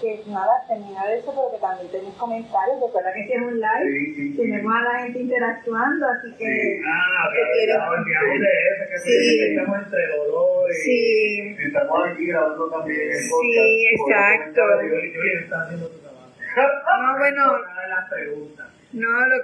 Que 0.00 0.22
nada, 0.26 0.52
terminar 0.68 1.08
eso, 1.10 1.32
pero 1.32 1.48
que 1.52 1.58
también 1.58 1.88
tenéis 1.90 2.14
comentarios. 2.16 2.76
Recuerda 2.80 3.12
que 3.14 3.20
este 3.22 3.34
es 3.36 3.42
un 3.42 3.56
live. 3.60 3.88
Sí, 3.88 4.14
sí, 4.14 4.32
sí. 4.32 4.36
Tenemos 4.36 4.74
a 4.74 4.80
la 4.82 4.98
gente 5.00 5.18
interactuando, 5.20 6.06
así 6.08 6.28
que. 6.36 6.80
Ah, 6.84 7.28
de 7.32 8.52
eso, 8.68 8.84
que 8.90 8.98
Sí. 8.98 9.44
estamos 9.54 9.78
entre 9.82 10.06
dolor 10.16 10.70
y. 10.70 10.74
Sí, 10.74 11.56
estamos 11.66 11.98
aquí 12.10 12.26
grabando 12.26 12.68
también 12.70 13.00
el 13.00 13.28
podcast. 13.30 13.42
Sí, 13.42 13.86
exacto. 13.96 14.62
está 15.40 15.62
haciendo 15.62 15.88
tu 15.88 15.98
trabajo. 16.00 16.28
no, 17.02 17.18
bueno. 17.18 17.42
Las 17.88 18.10
preguntas. 18.10 18.66
No, 18.92 19.08
lo- 19.08 19.36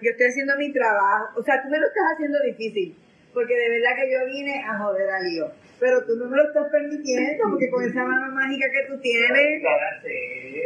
yo 0.00 0.10
estoy 0.10 0.26
haciendo 0.28 0.56
mi 0.58 0.72
trabajo. 0.72 1.28
O 1.36 1.42
sea, 1.42 1.62
tú 1.62 1.68
me 1.70 1.78
lo 1.78 1.86
estás 1.86 2.04
haciendo 2.14 2.38
difícil. 2.42 2.96
Porque 3.34 3.54
de 3.54 3.68
verdad 3.68 3.96
que 3.96 4.12
yo 4.12 4.26
vine 4.26 4.64
a 4.64 4.78
joder 4.78 5.10
a 5.10 5.20
Lío. 5.20 5.50
Pero 5.80 6.04
tú 6.06 6.16
no 6.16 6.30
me 6.30 6.36
lo 6.36 6.44
estás 6.44 6.70
permitiendo, 6.70 7.50
porque 7.50 7.68
con 7.68 7.84
esa 7.84 8.04
mano 8.04 8.32
mágica 8.32 8.66
que 8.70 8.86
tú 8.88 9.00
tienes. 9.00 9.62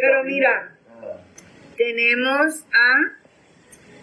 Pero 0.01 0.23
mira, 0.25 0.77
tenemos 1.77 2.67
a 2.73 3.19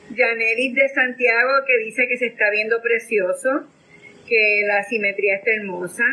Yanelis 0.09 0.73
de 0.73 0.89
Santiago 0.89 1.51
que 1.67 1.77
dice 1.77 2.07
que 2.07 2.17
se 2.17 2.27
está 2.27 2.49
viendo 2.49 2.81
precioso, 2.81 3.67
que 4.27 4.63
la 4.65 4.83
simetría 4.83 5.35
está 5.35 5.51
hermosa. 5.51 6.03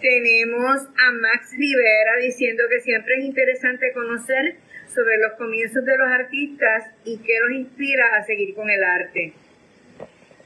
Tenemos 0.00 0.82
a 0.82 1.12
Max 1.12 1.52
Rivera 1.56 2.16
diciendo 2.20 2.64
que 2.68 2.80
siempre 2.80 3.18
es 3.18 3.24
interesante 3.24 3.92
conocer 3.92 4.56
sobre 4.92 5.18
los 5.18 5.34
comienzos 5.34 5.84
de 5.84 5.96
los 5.96 6.08
artistas 6.08 6.90
y 7.04 7.18
qué 7.18 7.38
los 7.40 7.52
inspira 7.52 8.16
a 8.16 8.24
seguir 8.24 8.54
con 8.54 8.68
el 8.68 8.82
arte. 8.82 9.32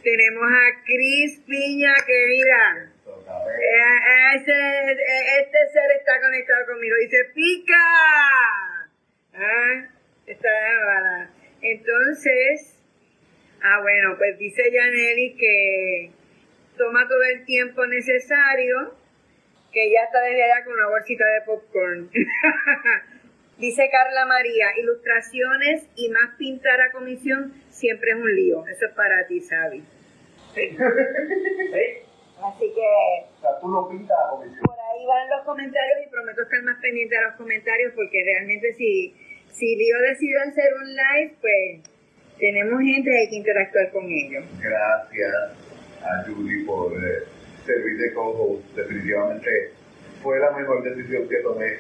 Tenemos 0.06 0.44
a 0.46 0.84
Cris 0.84 1.40
Piña 1.48 1.92
que 2.06 2.26
mira, 2.28 2.92
ese- 4.36 4.92
este 4.92 5.58
ser 5.72 5.90
está 5.98 6.20
conectado 6.20 6.64
conmigo. 6.66 6.94
Dice, 7.00 7.24
pica. 7.34 7.74
Ah, 9.34 9.88
está 10.28 10.48
bárbara. 10.48 11.30
Entonces, 11.60 12.78
ah, 13.60 13.80
bueno, 13.82 14.14
pues 14.16 14.38
dice 14.38 14.62
Yaneli 14.70 15.36
que 15.36 16.12
toma 16.78 17.08
todo 17.08 17.24
el 17.24 17.44
tiempo 17.44 17.84
necesario, 17.86 18.94
que 19.72 19.90
ya 19.90 20.04
está 20.04 20.20
desde 20.20 20.44
allá 20.44 20.64
con 20.66 20.74
una 20.74 20.86
bolsita 20.88 21.24
de 21.26 21.40
popcorn. 21.46 22.10
dice 23.58 23.88
Carla 23.90 24.24
María, 24.26 24.68
ilustraciones 24.78 25.88
y 25.96 26.10
más 26.10 26.36
pintar 26.38 26.80
a 26.80 26.92
comisión 26.92 27.60
siempre 27.70 28.10
es 28.12 28.16
un 28.18 28.32
lío. 28.36 28.64
Eso 28.68 28.86
es 28.86 28.92
para 28.92 29.26
ti, 29.26 29.40
Así 32.36 32.66
que 32.74 32.80
O 33.36 33.40
sea, 33.40 33.50
tú 33.60 33.68
lo 33.68 33.88
pintas 33.88 34.16
a 34.16 34.30
comisión. 34.30 34.60
por 34.64 34.76
ahí 34.78 35.06
van 35.06 35.28
los 35.30 35.44
comentarios 35.44 35.98
y 36.06 36.10
prometo 36.10 36.42
estar 36.42 36.62
más 36.62 36.78
pendiente 36.80 37.16
a 37.16 37.22
los 37.28 37.34
comentarios 37.36 37.92
porque 37.94 38.22
realmente 38.24 38.74
si, 38.74 39.14
si 39.52 39.76
Lío 39.76 39.98
decide 40.10 40.38
hacer 40.40 40.72
un 40.74 40.88
live, 40.94 41.34
pues 41.40 41.80
tenemos 42.38 42.80
gente 42.80 43.10
y 43.10 43.16
hay 43.16 43.28
que 43.30 43.36
interactuar 43.36 43.90
con 43.90 44.04
ellos. 44.04 44.44
Gracias 44.60 45.34
a 46.02 46.24
Julie 46.26 46.64
por 46.64 46.92
eh, 46.92 47.24
servir 47.64 47.98
de 47.98 48.12
co-host. 48.14 48.64
Definitivamente 48.76 49.72
fue 50.22 50.38
la 50.38 50.50
mejor 50.52 50.82
decisión 50.84 51.28
que 51.28 51.36
tomé. 51.36 51.78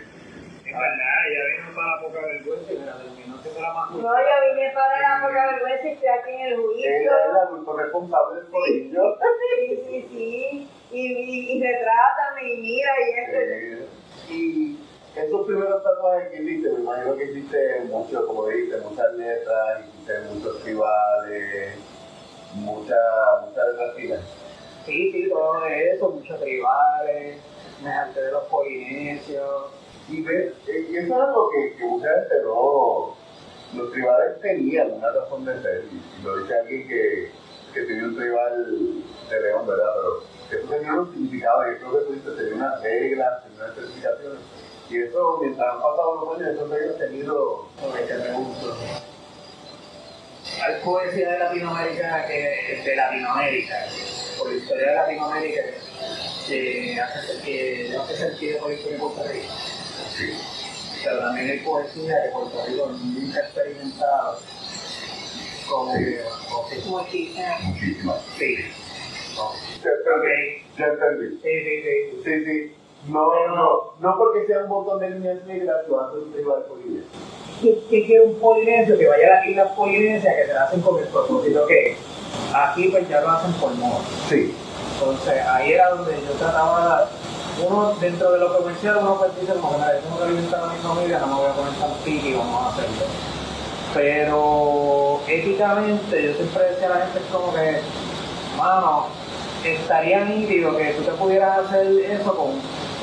Verdad, 0.78 1.26
ella 1.26 1.42
vino 1.56 1.74
para 1.74 1.88
la 1.88 2.02
poca 2.02 2.20
vergüenza 2.20 2.72
y 2.72 2.78
mira, 2.78 2.96
terminó 2.98 3.42
siendo 3.42 3.60
la 3.60 3.72
más 3.72 3.90
No, 3.90 3.96
yo 4.02 4.54
vine 4.54 4.70
para 4.74 5.00
la 5.00 5.26
poca 5.26 5.46
vergüenza 5.52 5.88
y 5.88 5.92
estoy 5.92 6.08
aquí 6.08 6.30
en 6.32 6.40
el 6.46 6.56
juicio. 6.56 6.90
Ella 6.90 7.16
es 7.16 7.30
el 7.30 7.36
adulto 7.36 7.76
responsable 7.76 8.40
del 8.40 8.50
colegio. 8.50 9.18
Sí, 9.56 9.82
sí, 9.88 10.08
sí. 10.10 10.68
Y, 10.92 11.00
y, 11.00 11.52
y 11.52 11.62
retrátame 11.62 12.52
y 12.52 12.56
mira 12.60 12.90
y 13.00 13.20
esto. 13.20 13.36
Eh, 13.40 13.86
y 14.28 14.78
esos 15.16 15.46
primeros 15.46 15.82
tatuajes 15.82 16.28
que 16.28 16.42
hiciste, 16.42 16.68
me 16.70 16.80
imagino 16.80 17.16
que 17.16 17.24
hiciste 17.24 17.80
mucho, 17.86 18.26
como 18.26 18.46
dijiste, 18.48 18.76
muchas 18.78 19.12
letras, 19.14 19.80
hiciste 19.80 20.20
muchos 20.30 20.62
tribales, 20.62 21.76
muchas 22.54 22.98
muchas 23.46 23.66
letras 23.68 23.94
finas. 23.96 24.20
Sí, 24.84 25.10
sí, 25.10 25.28
todo 25.30 25.66
eso, 25.66 26.10
muchos 26.10 26.38
tribales, 26.40 27.38
me 27.82 28.20
de 28.20 28.30
los 28.30 28.44
polinesios. 28.44 29.75
Y 30.08 30.22
ves, 30.22 30.52
eh, 30.68 30.86
y 30.90 30.96
eso 30.96 31.06
es 31.06 31.20
algo 31.20 31.50
que, 31.50 31.76
que 31.76 31.84
mucha 31.84 32.08
gente 32.08 32.34
no. 32.44 33.16
Los 33.74 33.92
tribales 33.92 34.40
tenían 34.40 34.92
una 34.92 35.10
razón 35.10 35.44
de 35.44 35.60
ser, 35.60 35.84
y, 35.90 36.22
lo 36.22 36.36
dice 36.38 36.58
alguien 36.58 36.86
que, 36.86 37.30
que 37.74 37.82
tenía 37.82 38.04
un 38.04 38.16
tribal 38.16 39.02
de 39.28 39.40
león, 39.40 39.66
¿verdad? 39.66 39.92
Pero 40.48 40.62
eso 40.62 40.72
tenía 40.72 40.94
un 40.94 41.12
significado, 41.12 41.72
y 41.72 41.76
creo 41.76 41.92
que 41.92 42.04
tú 42.04 42.12
dices, 42.12 42.36
tenía 42.36 42.54
unas 42.54 42.82
reglas, 42.82 43.42
tenía 43.42 43.64
unas 43.64 43.74
certificaciones. 43.74 44.38
Y 44.88 45.02
eso, 45.02 45.38
mientras 45.40 45.74
han 45.74 45.82
pasado 45.82 46.24
los 46.24 46.36
años, 46.36 46.54
eso 46.54 46.68
se 46.68 46.88
ha 46.88 46.98
tenido. 46.98 47.66
Hay 50.62 50.80
poesía 50.84 51.32
de 51.32 51.38
Latinoamérica 51.40 52.26
que 52.28 52.82
de 52.84 52.96
Latinoamérica, 52.96 53.74
por 54.38 54.48
la 54.48 54.56
historia 54.56 54.88
de 54.88 54.94
Latinoamérica, 54.94 55.62
que 56.46 57.00
hace, 57.00 57.42
que 57.44 57.96
hace 57.96 58.16
sentido 58.16 58.60
por 58.60 58.68
la 58.68 58.74
historia 58.76 58.96
de 58.96 59.02
Puerto 59.02 59.24
Rico. 59.24 59.48
Sí. 60.16 60.32
Pero 61.04 61.18
también 61.20 61.50
hay 61.50 61.58
poesía 61.60 62.22
que 62.24 62.28
Puerto 62.30 62.64
Rico 62.66 62.86
nunca 63.02 63.40
experimentado. 63.40 64.38
Como 65.68 65.92
Sí. 65.96 66.04
que, 66.04 66.88
Muchísimas. 66.88 67.62
Muchísimas. 67.64 68.16
sí. 68.38 68.56
Ya 69.84 69.90
entendí. 69.90 70.62
Ya 70.78 70.86
entendí. 70.86 71.40
Sí, 71.42 71.50
sí, 71.64 71.82
sí. 71.82 72.22
Sí, 72.24 72.44
sí. 72.44 72.76
No, 73.08 73.46
no, 73.54 73.92
no 74.00 74.18
porque 74.18 74.46
sea 74.46 74.60
un 74.64 74.68
montón 74.68 74.98
de 75.00 75.10
líneas 75.10 75.44
negras, 75.46 75.86
tú 75.86 76.00
haces 76.00 76.22
un 76.22 76.32
tribal 76.32 76.62
polinesio. 76.64 77.04
¿Qué, 77.62 77.78
qué 77.88 78.06
quiere 78.06 78.24
un 78.24 78.34
polinesio? 78.40 78.98
Que 78.98 79.06
vaya 79.06 79.26
a 79.26 79.36
las 79.36 79.46
islas 79.46 79.68
polinesias 79.72 80.34
que 80.34 80.46
se 80.46 80.52
la 80.54 80.64
hacen 80.64 80.80
con 80.80 80.98
el 81.00 81.08
propósito 81.08 81.66
que 81.66 81.96
aquí 82.54 82.88
pues 82.88 83.08
ya 83.08 83.20
lo 83.20 83.30
hacen 83.30 83.52
por 83.54 83.72
moda. 83.74 84.00
Sí. 84.28 84.54
Entonces 84.98 85.40
ahí 85.46 85.72
era 85.72 85.90
donde 85.90 86.12
yo 86.14 86.32
trataba, 86.38 87.08
uno 87.64 87.94
dentro 88.00 88.32
de 88.32 88.38
lo 88.38 88.58
comercial, 88.58 88.98
uno 89.00 89.16
pues 89.16 89.30
dice 89.40 89.54
como 89.54 89.72
que 89.72 89.76
"Mira, 89.78 89.94
yo 89.94 90.00
tengo 90.00 90.18
que 90.18 90.24
alimentar 90.24 90.64
a 90.64 90.66
mi 90.66 90.78
familia, 90.78 91.18
no 91.20 91.26
me 91.28 91.34
voy 91.34 91.46
a 91.46 91.52
poner 91.52 91.72
tan 91.74 91.90
piqui, 92.04 92.34
vamos 92.34 92.64
a 92.64 92.68
hacerlo. 92.68 93.06
Pero 93.94 95.20
éticamente 95.26 96.22
yo 96.22 96.34
siempre 96.34 96.64
decía 96.70 96.86
a 96.86 96.98
la 96.98 97.06
gente 97.06 97.20
como 97.32 97.54
que, 97.54 97.80
mano, 98.58 99.06
estaría 99.64 100.24
nítido 100.24 100.76
que 100.76 100.92
tú 100.92 101.02
te 101.02 101.12
pudieras 101.12 101.58
hacer 101.60 101.86
eso 102.10 102.36
con, 102.36 102.50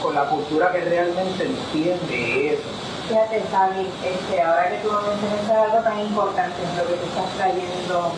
con 0.01 0.13
la 0.15 0.25
cultura 0.25 0.71
que 0.71 0.81
realmente 0.81 1.45
entiende 1.45 2.53
eso. 2.53 2.69
fíjate, 3.07 3.41
Fabi, 3.51 3.89
este, 4.05 4.41
ahora 4.41 4.69
que 4.69 4.77
tú 4.77 4.89
me 4.91 5.29
mencionas 5.29 5.49
algo 5.71 5.83
tan 5.83 5.99
importante, 5.99 6.55
lo 6.77 6.87
que 6.87 6.93
tú 6.93 7.05
estás 7.07 7.29
trayendo 7.37 8.11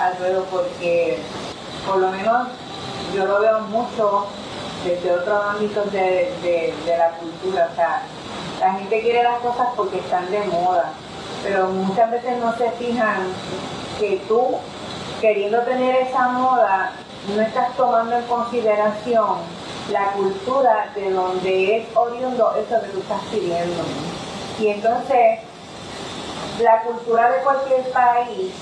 al 0.00 0.18
ruedo, 0.18 0.44
porque 0.50 1.18
por 1.86 1.96
lo 1.98 2.10
menos 2.10 2.48
yo 3.14 3.26
lo 3.26 3.40
veo 3.40 3.60
mucho 3.62 4.26
desde 4.84 5.12
otros 5.12 5.44
ámbitos 5.44 5.92
de, 5.92 6.32
de, 6.42 6.96
la 6.98 7.10
cultura. 7.10 7.68
O 7.72 7.76
sea, 7.76 8.02
la 8.60 8.74
gente 8.74 9.00
quiere 9.00 9.22
las 9.22 9.38
cosas 9.40 9.68
porque 9.76 9.98
están 9.98 10.30
de 10.30 10.40
moda, 10.44 10.92
pero 11.42 11.68
muchas 11.68 12.10
veces 12.10 12.38
no 12.38 12.56
se 12.56 12.70
fijan 12.72 13.28
que 13.98 14.22
tú, 14.28 14.56
queriendo 15.20 15.60
tener 15.62 15.96
esa 15.96 16.28
moda, 16.28 16.92
no 17.34 17.42
estás 17.42 17.76
tomando 17.76 18.16
en 18.16 18.24
consideración 18.24 19.36
la 19.90 20.12
cultura 20.12 20.90
de 20.94 21.10
donde 21.10 21.76
es 21.78 21.96
oriundo 21.96 22.54
eso 22.56 22.80
que 22.80 22.88
tú 22.88 22.98
estás 23.00 23.20
pidiendo. 23.30 23.82
Y 24.60 24.68
entonces, 24.68 25.40
la 26.60 26.82
cultura 26.82 27.30
de 27.30 27.42
cualquier 27.42 27.82
país 27.90 28.52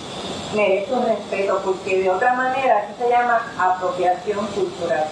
merece 0.55 0.93
un 0.93 1.07
respeto, 1.07 1.61
porque 1.65 2.03
de 2.03 2.11
otra 2.11 2.35
manera 2.35 2.85
eso 2.85 2.95
se 2.99 3.11
llama 3.11 3.41
apropiación 3.59 4.47
cultural. 4.49 5.07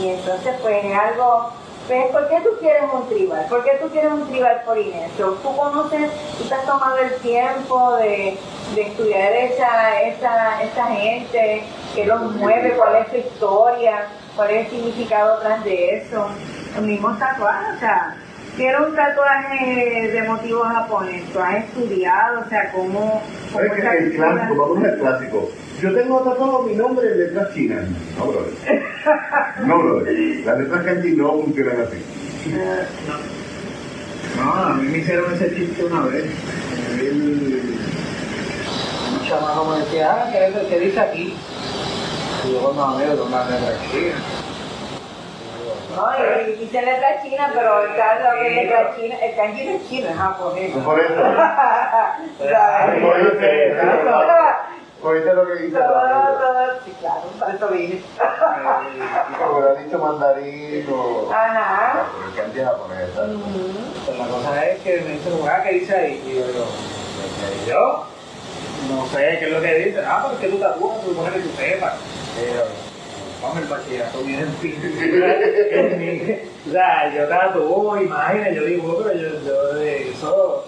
Y 0.00 0.08
entonces, 0.10 0.54
pues 0.62 0.84
es 0.84 0.94
algo 0.96 1.50
pues, 1.88 2.04
¿Por 2.08 2.28
qué 2.28 2.36
tú 2.42 2.50
quieres 2.60 2.82
un 2.92 3.08
tribal? 3.08 3.46
¿Por 3.48 3.64
qué 3.64 3.70
tú 3.80 3.88
quieres 3.88 4.12
un 4.12 4.28
tribal 4.28 4.60
por 4.66 4.76
Inesio? 4.76 5.30
Tú 5.42 5.56
conoces, 5.56 6.10
tú 6.36 6.44
estás 6.44 6.62
tomando 6.66 6.98
el 6.98 7.14
tiempo 7.22 7.96
de, 7.96 8.36
de 8.74 8.82
estudiar 8.82 9.32
esa, 9.32 10.02
esa, 10.02 10.62
esa 10.62 10.84
gente, 10.88 11.62
qué 11.94 12.04
los 12.04 12.20
mueve, 12.34 12.74
cuál 12.76 12.96
es 12.96 13.08
su 13.08 13.16
historia, 13.16 14.02
cuál 14.36 14.50
es 14.50 14.66
el 14.66 14.70
significado 14.70 15.38
tras 15.40 15.64
de 15.64 15.96
eso. 15.96 16.26
Los 16.76 16.84
mismos 16.84 17.18
tatuajes, 17.18 17.76
o 17.76 17.80
sea, 17.80 18.14
quiero 18.54 18.88
un 18.88 18.94
tatuaje 18.94 20.10
de 20.12 20.22
motivo 20.24 20.64
japonés, 20.64 21.24
tú 21.32 21.40
has 21.40 21.54
estudiado, 21.64 22.40
o 22.44 22.48
sea, 22.50 22.70
cómo... 22.70 23.22
cómo 23.50 23.64
Es 23.64 23.72
que 23.72 23.80
el 23.80 24.10
cultura- 24.10 24.32
clásico, 24.34 24.56
vamos 24.68 24.84
al 24.84 24.98
clásico. 24.98 25.48
Yo 25.80 25.94
tengo 25.94 26.18
tatuado 26.20 26.62
mi 26.62 26.74
nombre 26.74 27.06
en 27.06 27.18
letras 27.18 27.54
chinas. 27.54 27.84
No, 28.18 28.26
brother. 28.26 28.52
No, 29.64 29.78
brother. 29.78 30.14
Las 30.44 30.58
letras 30.58 30.84
kanji 30.84 31.10
no 31.12 31.32
funcionan 31.32 31.80
así. 31.82 32.04
No, 34.36 34.52
a 34.52 34.74
mí 34.74 34.88
me 34.88 34.98
hicieron 34.98 35.32
ese 35.34 35.54
chiste 35.54 35.84
una 35.84 36.00
vez. 36.06 36.24
El, 37.00 37.78
un 39.20 39.28
chamaco 39.28 39.64
me 39.66 39.78
decía, 39.80 40.10
ah, 40.12 40.28
¿qué, 40.32 40.46
es- 40.48 40.66
qué 40.68 40.80
dice 40.80 41.00
aquí? 41.00 41.34
Y 42.44 42.52
yo 42.52 42.58
cuando 42.60 42.98
me 42.98 43.04
veo, 43.06 43.24
una 43.24 43.44
letra 43.48 43.74
china. 43.90 44.14
No, 45.96 46.04
y, 46.48 46.56
dice 46.58 46.82
letra 46.82 47.22
china, 47.22 47.50
pero 47.54 47.82
el 47.84 47.90
kanji 47.96 48.46
es 48.46 48.54
letra 48.56 48.96
china, 48.96 49.14
el 49.22 49.36
kanji 49.36 49.64
no 49.64 49.70
es 49.72 49.88
chino, 49.88 50.08
es 50.08 50.16
japonés. 50.16 50.70
Por 50.76 51.00
eso. 51.00 51.14
¿Sabes? 52.50 53.02
Por 53.02 53.20
eso. 53.20 53.28
Por 55.02 55.16
eso 55.16 55.28
es 55.28 55.34
lo 55.34 55.46
que 55.46 55.54
dice. 55.62 55.78
Todo, 55.78 55.88
todo. 55.88 56.38
todo, 56.38 56.74
sí, 56.84 56.92
claro, 57.00 57.20
para 57.38 57.54
eso 57.54 57.68
vine. 57.68 58.02
Como 59.38 59.60
le 59.60 59.68
ha 59.68 59.74
dicho 59.74 59.98
mandarín 59.98 60.86
o. 60.92 61.30
Ajá. 61.32 62.06
Pero 62.16 62.28
el 62.28 62.34
kanji 62.34 62.58
es 62.60 62.66
japonés. 62.66 63.08
Pues 64.06 64.18
la 64.18 64.26
cosa 64.26 64.66
es 64.66 64.80
que 64.80 65.00
me 65.00 65.10
dice, 65.12 65.30
ah, 65.48 65.62
¿qué 65.62 65.72
dice 65.74 65.94
ahí? 65.96 66.22
Y 66.26 66.34
yo 66.40 66.46
digo, 66.46 66.64
"¿Qué 67.64 67.70
yo? 67.70 68.04
No 68.90 69.06
sé 69.06 69.36
qué 69.38 69.44
es 69.46 69.52
lo 69.52 69.60
que 69.60 69.74
dice. 69.74 70.02
Ah, 70.04 70.20
pero 70.22 70.34
es 70.34 70.40
que 70.40 70.48
tú 70.48 70.56
tatúas, 70.58 71.00
tú 71.04 71.14
pones 71.14 71.32
que 71.32 71.40
tú 71.40 71.48
sepas. 71.56 71.94
Vamos 73.40 73.58
el 73.58 73.64
bachillerato 73.66 74.18
bien 74.22 74.40
en 74.40 74.52
fin. 74.54 74.74
O 76.68 76.70
sea, 76.70 77.14
yo 77.14 77.26
tatúo 77.28 77.96
imágenes, 78.02 78.54
yo 78.54 78.64
digo, 78.64 79.00
pero 79.02 79.16
yo, 79.18 79.28
yo 79.42 79.74
de 79.74 80.10
eso, 80.10 80.64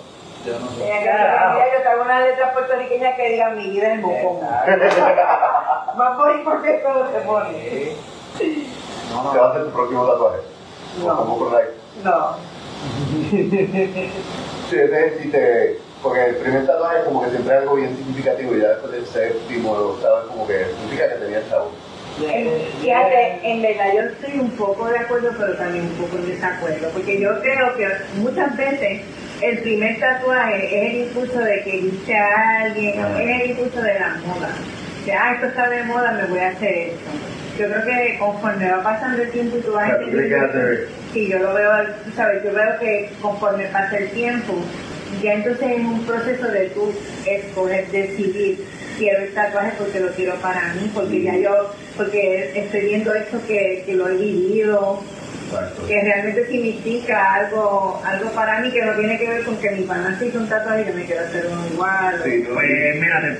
yo 0.47 0.59
no 0.59 0.69
sé. 0.71 0.79
Yo 0.79 1.91
tengo 1.91 2.03
una 2.05 2.21
letra 2.21 2.53
puertorriqueña 2.53 3.17
que 3.17 3.29
diga 3.31 3.51
mi 3.51 3.71
vida 3.71 3.93
en 3.95 4.03
bocón. 4.03 4.41
Va 6.01 6.17
por 6.17 6.29
ahí 6.31 6.41
porque 6.45 6.73
todo 6.83 7.07
se 7.13 7.21
pone. 7.21 7.93
Sí. 8.39 8.73
No, 9.13 9.31
¿Te 9.33 9.39
va 9.39 9.45
a 9.45 9.49
no. 9.49 9.53
hacer 9.55 9.65
tu 9.67 9.71
próximo 9.73 10.07
tatuaje? 10.07 10.39
No. 11.05 11.17
Como 11.17 11.39
por 11.39 11.57
ahí. 11.57 11.67
No. 12.05 12.37
Sí, 14.71 14.77
ese 14.79 15.07
es 15.07 15.21
chiste. 15.21 15.79
Porque 16.03 16.27
el 16.27 16.37
primer 16.37 16.65
tatuaje 16.67 16.99
es 17.01 17.05
como 17.05 17.23
que 17.23 17.31
siempre 17.31 17.55
es 17.57 17.61
algo 17.63 17.75
bien 17.75 17.95
significativo 17.97 18.55
y 18.57 18.61
ya 18.63 18.69
después 18.69 18.93
del 18.93 19.05
séptimo, 19.07 19.75
el 19.77 19.83
octavo, 19.83 20.19
es 20.21 20.25
como 20.27 20.47
que 20.47 20.65
significa 20.65 21.09
que 21.09 21.15
tenía 21.17 21.39
el 21.39 21.45
sabor. 21.51 21.69
En- 22.23 22.63
Fíjate, 22.81 23.41
en 23.43 23.63
verdad 23.63 23.93
yo 23.95 24.01
estoy 24.03 24.39
un 24.41 24.51
poco 24.53 24.87
de 24.87 24.99
acuerdo, 24.99 25.31
pero 25.39 25.57
también 25.57 25.85
un 25.87 25.93
poco 25.97 26.17
en 26.17 26.29
desacuerdo, 26.29 26.89
porque 26.95 27.21
yo 27.21 27.39
creo 27.43 27.75
que 27.75 27.89
muchas 28.17 28.57
veces 28.57 29.03
el 29.43 29.59
primer 29.59 29.99
tatuaje 29.99 30.67
es 30.67 30.93
el 30.95 31.01
impulso 31.03 31.39
de 31.41 31.63
que 31.63 31.73
viste 31.79 32.15
a 32.17 32.61
alguien, 32.65 32.95
es 33.01 33.43
el 33.45 33.51
impulso 33.51 33.81
de 33.83 33.95
la 33.95 34.09
moda. 34.27 34.51
Ah, 35.19 35.33
esto 35.35 35.47
está 35.47 35.69
de 35.71 35.83
moda, 35.85 36.13
me 36.13 36.25
voy 36.27 36.39
a 36.39 36.51
hacer 36.51 36.73
esto. 36.91 37.11
Yo 37.59 37.67
creo 37.67 37.85
que 37.85 38.19
conforme 38.19 38.71
va 38.71 38.83
pasando 38.83 39.23
el 39.23 39.31
tiempo 39.31 39.57
y 39.57 39.61
tú 39.61 39.73
vas 39.73 39.85
O 39.93 39.97
sea, 39.97 39.99
¿tú 40.05 40.11
crees 40.11 40.29
que 40.29 40.37
hace- 40.37 40.87
Sí, 41.13 41.29
yo 41.29 41.39
lo 41.39 41.55
veo, 41.55 41.71
sabes, 42.15 42.45
yo 42.45 42.53
veo 42.55 42.79
que 42.79 43.11
conforme 43.21 43.65
pasa 43.67 43.97
el 43.99 44.09
tiempo, 44.11 44.55
ya 45.23 45.35
entonces 45.35 45.69
es 45.71 45.79
un 45.85 46.05
proceso 46.07 46.47
de 46.49 46.67
tú 46.69 46.93
escoger, 47.27 47.87
decidir, 47.89 48.65
quiero 48.99 49.25
el 49.25 49.35
tatuaje 49.35 49.73
porque 49.79 50.01
lo 50.01 50.09
quiero 50.13 50.35
para 50.37 50.73
mí, 50.75 50.91
porque 50.95 51.23
ya 51.23 51.37
yo, 51.37 51.75
porque 51.97 52.53
estoy 52.55 52.81
viendo 52.83 53.13
esto 53.15 53.41
que, 53.49 53.83
que 53.85 53.95
lo 53.95 54.09
he 54.09 54.17
vivido, 54.17 55.03
Exacto. 55.51 55.87
que 55.87 56.01
realmente 56.03 56.47
significa 56.47 57.35
algo, 57.35 58.01
algo 58.05 58.31
para 58.33 58.61
mí 58.61 58.71
que 58.71 58.85
no 58.85 58.93
tiene 58.93 59.19
que 59.19 59.29
ver 59.29 59.45
con 59.45 59.57
que 59.57 59.71
mi 59.71 59.83
pana 59.83 60.17
se 60.19 60.27
hizo 60.29 60.39
un 60.39 60.49
tatuaje 60.49 60.83
y 60.83 60.87
yo 60.87 60.95
me 60.95 61.05
quiero 61.05 61.23
hacer 61.23 61.47
uno 61.51 61.67
igual. 61.73 62.21
Sí, 62.25 62.45
Pues 62.53 62.97
mírate, 63.01 63.37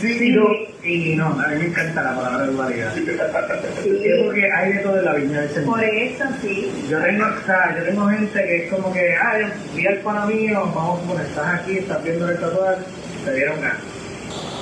sí, 0.00 0.18
Sí. 0.18 0.28
y 0.28 0.32
no, 0.36 0.46
y 0.82 1.14
no, 1.16 1.26
a 1.40 1.48
mí 1.48 1.56
me 1.58 1.66
encanta 1.66 2.02
la 2.02 2.14
palabra 2.16 2.46
dualidad. 2.46 2.92
Sí, 2.94 3.04
Es 3.08 4.24
porque 4.24 4.50
hay 4.52 4.72
de 4.72 4.78
todo 4.80 4.98
en 4.98 5.04
la 5.04 5.14
viña 5.14 5.40
del 5.40 5.50
Señor. 5.50 5.66
por 5.66 5.84
eso 5.84 6.24
sí. 6.42 6.72
Yo 6.88 6.98
tengo, 7.02 7.24
o 7.26 7.46
sea, 7.46 7.76
yo 7.78 7.84
tengo 7.84 8.08
gente 8.08 8.44
que 8.44 8.64
es 8.64 8.72
como 8.72 8.92
que, 8.92 9.14
ah, 9.14 9.38
yo 9.40 9.46
vi 9.76 9.86
al 9.86 9.96
pana 9.98 10.26
mío, 10.26 10.60
vamos 10.74 11.00
suponer, 11.00 11.26
estás 11.26 11.60
aquí, 11.60 11.78
estás 11.78 12.02
viendo 12.04 12.28
el 12.30 12.38
tatuaje, 12.38 12.82
te 13.24 13.34
dieron 13.34 13.60
ganas. 13.60 13.76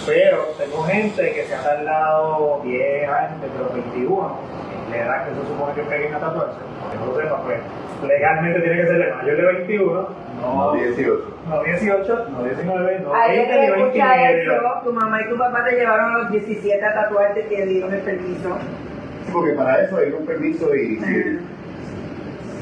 Pero 0.08 0.38
tengo 0.56 0.82
gente 0.84 1.32
que 1.34 1.44
se 1.44 1.54
ha 1.54 1.62
tardado 1.62 2.60
10 2.64 3.08
años 3.10 3.40
desde 3.42 3.58
los 3.58 3.74
21, 3.74 4.38
en 4.86 4.90
la 4.90 4.96
edad 5.04 5.28
que 5.28 5.34
se 5.34 5.46
supone 5.48 5.74
que 5.74 5.82
peguen 5.82 6.14
a 6.14 6.18
tatuarse, 6.18 6.56
que 6.90 6.98
no 6.98 7.06
lo 7.12 7.20
sepa, 7.20 7.42
pues 7.42 7.58
legalmente 8.08 8.60
tiene 8.60 8.76
que 8.80 8.86
ser 8.86 8.98
de 8.98 9.12
mayor 9.12 9.36
de 9.36 9.42
21, 9.42 10.08
No, 10.40 10.54
no, 10.54 10.72
18. 10.72 11.36
no 11.48 11.62
18, 11.62 12.26
no 12.30 12.44
19, 12.44 12.98
no 13.00 13.14
Ayer 13.14 13.48
20 13.48 13.54
ni 13.54 13.66
que 13.66 13.72
20 13.72 13.98
escucha 13.98 14.16
ni 14.16 14.24
eso, 14.24 14.52
tu 14.84 14.92
mamá 14.92 15.20
y 15.20 15.28
tu 15.28 15.36
papá 15.36 15.64
te 15.64 15.76
llevaron 15.76 16.14
a 16.14 16.18
los 16.20 16.30
17 16.30 16.84
a 16.86 16.94
tatuarte 16.94 17.40
y 17.40 17.54
te 17.54 17.66
dieron 17.66 17.92
el 17.92 18.00
permiso. 18.00 18.56
Sí, 19.26 19.30
porque 19.32 19.52
para 19.52 19.82
eso 19.82 19.98
hay 19.98 20.10
un 20.10 20.24
permiso 20.24 20.74
y. 20.74 20.96
Sí. 21.00 21.38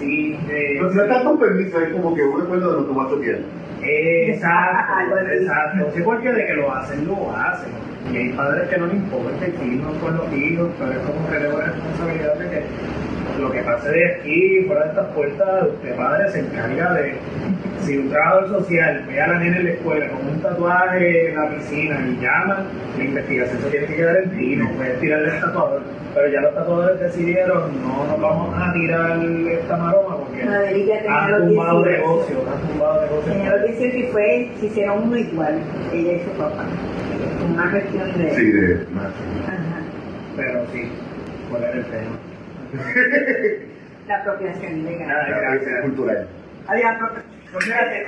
Sí, 0.00 0.38
eh, 0.50 0.76
Pero 0.78 0.90
si 0.90 0.96
no 0.96 1.02
es 1.04 1.08
tanto 1.08 1.30
un 1.30 1.38
permiso, 1.38 1.80
es 1.80 1.88
como 1.90 2.14
que 2.14 2.22
un 2.22 2.40
recuerdo 2.40 2.70
de 2.72 2.80
lo 2.82 3.08
que 3.08 3.14
tu 3.14 3.20
piel. 3.20 3.44
Exacto, 3.86 5.18
exacto. 5.18 5.90
Sí, 5.94 6.02
porque 6.02 6.32
de 6.32 6.46
que 6.46 6.54
lo 6.54 6.74
hacen, 6.74 7.06
lo 7.06 7.36
hacen. 7.36 7.70
Y 8.12 8.16
hay 8.16 8.28
padres 8.30 8.68
que 8.68 8.78
no 8.78 8.86
les 8.86 8.96
importa 8.96 9.46
y 9.46 9.52
firman 9.52 9.94
con 9.98 10.16
los 10.16 10.32
hijos, 10.32 10.68
pero 10.78 10.92
es 10.92 10.98
como 10.98 11.28
que 11.28 11.38
tengo 11.38 11.58
la 11.58 11.66
responsabilidad 11.66 12.34
de 12.36 12.50
que 12.50 12.62
lo 13.40 13.50
que 13.50 13.60
pase 13.62 13.90
de 13.90 14.14
aquí, 14.14 14.64
fuera 14.66 14.84
de 14.84 14.88
estas 14.90 15.06
puertas, 15.08 15.66
usted 15.74 15.96
padre 15.96 16.30
se 16.30 16.40
encarga 16.40 16.94
de, 16.94 17.14
si 17.86 17.96
un 17.96 18.10
trabajador 18.10 18.48
social 18.48 19.04
ve 19.06 19.20
a 19.20 19.28
la 19.28 19.38
nena 19.38 19.58
en 19.58 19.64
la 19.64 19.70
escuela 19.70 20.08
con 20.08 20.26
un 20.26 20.40
tatuaje 20.42 21.30
en 21.30 21.36
la 21.36 21.48
piscina 21.50 22.00
y 22.08 22.20
llama, 22.20 22.66
la 22.98 23.04
investigación 23.04 23.62
se 23.62 23.70
tiene 23.70 23.86
que 23.86 23.94
quedar 23.94 24.16
en 24.16 24.30
ti, 24.30 24.56
no 24.56 24.70
puedes 24.72 25.00
tirarle 25.00 25.28
el 25.28 25.40
tatuador. 25.40 25.82
Pero 26.14 26.28
ya 26.28 26.40
los 26.40 26.54
tatuadores 26.54 27.00
decidieron, 27.00 27.82
no 27.82 28.06
nos 28.06 28.20
vamos 28.20 28.54
a 28.58 28.72
tirar 28.72 29.24
esta 29.24 29.76
maroma 29.76 30.16
porque 30.16 30.42
han 30.42 31.46
tumbado 31.46 31.84
18. 31.84 32.00
negocio, 32.00 32.36
han 32.52 32.68
tumbado 32.68 33.02
negocio. 33.02 33.32
Tenía 33.32 33.56
los 33.56 33.62
18 33.62 33.96
y 33.96 34.02
fue, 34.04 34.50
se 34.58 34.66
hicieron 34.66 35.02
uno 35.04 35.16
igual, 35.16 35.60
ella 35.92 36.12
y 36.12 36.20
su 36.24 36.30
papá. 36.30 36.64
Una 37.52 37.70
cuestión 37.70 38.18
de... 38.18 38.34
Sí, 38.34 38.50
de. 38.50 38.86
Ajá. 38.96 39.80
Pero 40.36 40.60
sí, 40.72 40.88
¿cuál 41.50 41.62
era 41.62 41.72
el 41.72 41.84
tema? 41.84 42.18
La 44.08 44.16
apropiación 44.16 44.78
ilegal. 44.78 45.08
La 45.08 45.54
es 45.54 45.82
cultural. 45.82 46.26
La 46.66 46.90
apropiación. 46.90 47.25
Pues 47.52 47.64
fíjate, 47.64 48.06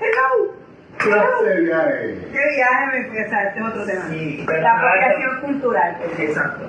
Hello. 0.00 0.54
Clase 0.98 1.44
de 1.48 1.60
viaje. 1.62 2.14
¿Qué 2.30 2.56
viaje 2.56 2.86
me 2.98 3.04
fui 3.08 3.18
a 3.18 3.22
hacer? 3.22 3.46
Este 3.48 3.60
es 3.60 3.66
otro 3.66 3.86
tema. 3.86 4.02
Sí, 4.10 4.44
pero- 4.46 4.60
la 4.62 4.72
apropiación 4.76 5.40
cultural. 5.40 5.96
pues. 5.98 6.28
exacto. 6.28 6.66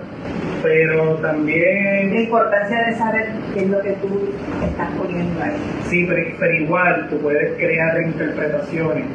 Pero 0.64 1.16
La 1.20 1.30
también, 1.32 2.16
importancia 2.16 2.84
de 2.86 2.96
saber 2.96 3.30
qué 3.54 3.62
es 3.62 3.70
lo 3.70 3.82
que 3.82 3.92
tú 3.94 4.34
estás 4.64 4.90
poniendo 4.98 5.44
ahí. 5.44 5.52
sí, 5.90 6.06
pero, 6.08 6.22
pero 6.40 6.54
igual 6.54 7.08
tú 7.10 7.18
puedes 7.20 7.58
crear 7.58 8.00
interpretaciones 8.02 9.06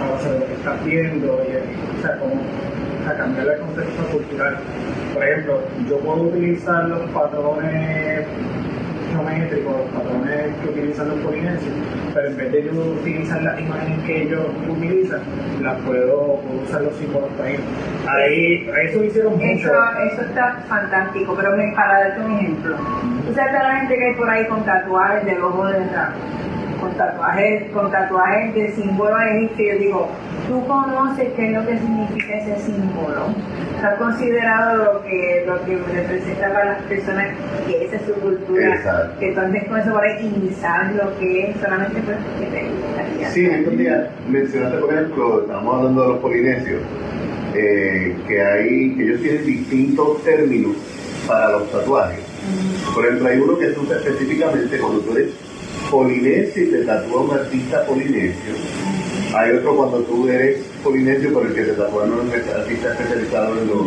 a 0.00 0.10
base 0.12 0.32
de 0.32 0.38
lo 0.38 0.46
que 0.46 0.52
estás 0.54 0.84
viendo, 0.84 1.26
y, 1.26 1.98
o 1.98 2.02
sea, 2.02 2.16
como 2.20 2.34
o 2.34 3.04
sea, 3.04 3.16
cambiar 3.16 3.48
el 3.48 3.58
concepto 3.60 4.02
cultural. 4.12 4.56
Por 5.12 5.24
ejemplo, 5.24 5.60
yo 5.88 5.98
puedo 5.98 6.22
utilizar 6.22 6.84
los 6.84 7.10
patrones 7.10 8.24
geométricos, 9.10 9.74
patrones 9.94 10.54
que 10.62 10.68
utilizan 10.68 11.08
los 11.08 11.18
polinesios, 11.20 11.74
pero 12.14 12.28
en 12.28 12.36
vez 12.36 12.52
de 12.52 12.64
yo 12.64 12.72
utilizar 12.72 13.42
las 13.42 13.60
imágenes 13.60 14.04
que 14.06 14.22
ellos 14.22 14.46
utilizan, 14.68 15.20
las 15.62 15.76
puedo, 15.82 16.40
puedo 16.40 16.62
usar 16.64 16.82
los 16.82 16.94
símbolos 16.96 17.30
taínos. 17.36 17.62
Ahí, 18.08 18.70
eso 18.82 19.04
hicieron 19.04 19.32
mucho. 19.34 19.44
Eso, 19.44 19.74
eso 20.12 20.22
está 20.22 20.56
fantástico, 20.68 21.34
pero 21.36 21.56
me, 21.56 21.72
para 21.74 22.00
darte 22.00 22.20
un 22.20 22.32
ejemplo, 22.32 22.76
tú 23.26 23.34
sabes 23.34 23.52
la 23.52 23.76
gente 23.76 23.96
que 23.96 24.06
hay 24.06 24.14
por 24.14 24.30
ahí 24.30 24.46
con 24.46 24.64
tatuajes 24.64 25.24
del 25.24 25.42
ojo 25.42 25.66
de 25.66 25.80
con 26.80 26.92
tatuajes, 26.96 27.70
con 27.72 27.90
tatuajes 27.90 28.54
de 28.54 28.72
símbolo 28.72 29.16
egipcio, 29.20 29.74
yo 29.74 29.78
digo, 29.78 30.08
tú 30.48 30.66
conoces 30.66 31.28
qué 31.36 31.46
es 31.46 31.52
lo 31.52 31.66
que 31.66 31.78
significa 31.78 32.38
ese 32.38 32.56
símbolo. 32.66 33.26
¿Tú 33.80 33.86
has 33.86 33.98
considerado 33.98 34.84
lo 34.84 35.02
que, 35.02 35.44
lo 35.46 35.64
que 35.64 35.78
representa 35.94 36.48
para 36.52 36.64
las 36.72 36.82
personas 36.82 37.28
que 37.66 37.84
esa 37.84 37.96
es 37.96 38.02
su 38.02 38.12
cultura? 38.14 38.74
Exacto. 38.74 39.18
Que 39.20 39.36
andes 39.38 39.68
con 39.68 39.80
eso 39.80 39.92
por 39.92 40.04
ahí 40.04 40.50
y 40.50 40.54
sabes 40.54 40.96
lo 40.96 41.18
que 41.18 41.50
es, 41.50 41.56
solamente 41.60 42.00
pues 42.02 42.16
que 42.38 42.46
te 42.46 42.68
gustaría. 42.68 43.30
Sí, 43.30 43.46
estos 43.46 43.78
días 43.78 44.08
mencionaste, 44.28 44.78
por 44.78 44.92
ejemplo, 44.92 45.42
estamos 45.42 45.76
hablando 45.76 46.02
de 46.02 46.08
los 46.08 46.18
polinesios, 46.18 46.82
eh, 47.54 48.16
que 48.26 48.42
hay, 48.42 48.94
que 48.96 49.02
ellos 49.02 49.20
tienen 49.20 49.46
distintos 49.46 50.22
términos 50.24 50.76
para 51.26 51.50
los 51.52 51.70
tatuajes. 51.70 52.20
Por 52.94 53.04
ejemplo, 53.04 53.28
hay 53.28 53.38
uno 53.38 53.58
que 53.58 53.72
se 53.72 53.78
usa 53.78 53.96
específicamente 53.96 54.78
cuando 54.78 55.00
tú 55.00 55.16
eres 55.16 55.30
polinesio 55.90 56.62
y 56.62 56.70
te 56.70 56.84
tatúa 56.84 57.22
un 57.22 57.32
artista 57.32 57.84
polinesio. 57.84 58.54
Hay 59.34 59.52
otro 59.52 59.76
cuando 59.76 59.98
tú 60.00 60.28
eres 60.28 60.58
polinesio 60.82 61.32
por 61.32 61.46
el 61.46 61.54
que 61.54 61.62
te 61.62 61.72
tatúa 61.72 62.04
un 62.04 62.30
artista 62.30 62.92
especializado 62.92 63.58
en 63.58 63.68
lo... 63.68 63.86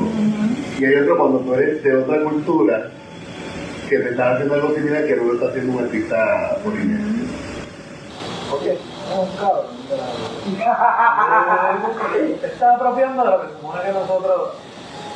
Y 0.79 0.85
hay 0.85 0.95
otro 0.95 1.17
cuando 1.17 1.39
tú 1.39 1.53
eres 1.53 1.83
de 1.83 1.95
otra 1.95 2.23
cultura 2.23 2.89
que 3.89 3.99
te 3.99 4.09
está 4.09 4.33
haciendo 4.33 4.55
algo 4.55 4.73
similar 4.75 5.05
que 5.05 5.15
no 5.15 5.23
lo 5.23 5.33
está 5.33 5.47
haciendo 5.47 5.73
un 5.73 5.83
artista 5.83 6.57
polinesio. 6.63 7.23
Oye, 8.53 8.73
es 8.73 8.79
un 9.17 9.37
cabrón. 9.37 9.65
Te 12.41 12.47
estás 12.47 12.75
apropiando 12.75 13.23
de 13.23 13.29
lo 13.29 13.41
que 13.41 13.47
se 13.47 13.53
supone 13.53 13.81
que 13.83 13.91
nosotros. 13.91 14.51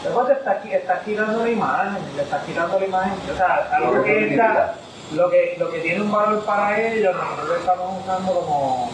Después 0.04 0.28
te 0.28 0.34
estás, 0.34 0.66
estás 0.66 1.04
quitando 1.04 1.44
la 1.44 1.50
imagen, 1.50 1.94
le 2.16 2.24
estás 2.24 2.44
quitando 2.44 2.80
la 2.80 2.86
imagen. 2.86 3.14
O 3.32 3.36
sea, 3.36 3.68
a 3.72 3.80
lo 3.80 4.04
que 4.04 4.30
está, 4.30 4.76
lo 5.14 5.30
que, 5.30 5.56
lo 5.58 5.72
que 5.72 5.80
tiene 5.80 6.02
un 6.02 6.12
valor 6.12 6.44
para 6.46 6.80
ellos, 6.80 7.16
nosotros 7.16 7.48
lo 7.48 7.56
estamos 7.56 8.04
usando 8.04 8.34
como 8.34 8.92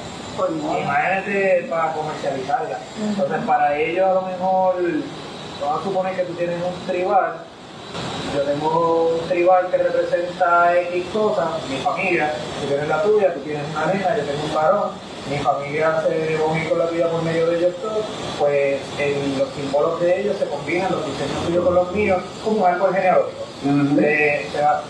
imágenes 0.80 1.66
para 1.70 1.94
comercializarlas. 1.94 2.80
Entonces, 3.02 3.38
para 3.46 3.78
ellos, 3.78 4.08
a 4.10 4.14
lo 4.14 4.22
mejor, 4.24 4.76
vamos 5.62 5.82
a 5.82 5.84
suponer 5.84 6.16
que 6.16 6.24
tú 6.24 6.34
tienes 6.34 6.58
un 6.64 6.88
tribal 6.88 7.34
yo 8.34 8.42
tengo 8.42 9.12
un 9.22 9.28
tribal 9.28 9.68
que 9.70 9.78
representa 9.78 10.76
X 10.76 11.06
cosas, 11.14 11.46
mi 11.70 11.78
familia, 11.78 12.34
tú 12.62 12.68
tienes 12.68 12.88
la 12.88 13.04
tuya, 13.04 13.32
tú 13.32 13.42
tienes 13.42 13.62
una 13.70 13.86
nena, 13.94 14.18
yo 14.18 14.24
tengo 14.24 14.44
un 14.46 14.54
varón, 14.56 14.90
mi 15.30 15.38
familia 15.38 16.02
se 16.02 16.36
une 16.44 16.68
con 16.68 16.80
la 16.80 16.88
tuya 16.88 17.10
por 17.12 17.22
medio 17.22 17.46
de 17.46 17.58
ellos 17.60 17.76
todos, 17.80 18.04
pues 18.40 18.82
el- 18.98 19.38
los 19.38 19.50
símbolos 19.50 20.02
de 20.02 20.22
ellos 20.22 20.36
se 20.40 20.46
combinan, 20.48 20.92
los 20.92 21.06
diseños 21.06 21.46
tuyos 21.46 21.64
con 21.64 21.76
los 21.76 21.92
míos, 21.92 22.24
como 22.44 22.66
algo 22.66 22.88
genealógico. 22.92 23.44
Se- 24.02 24.48
se 24.52 24.62
va- 24.64 24.82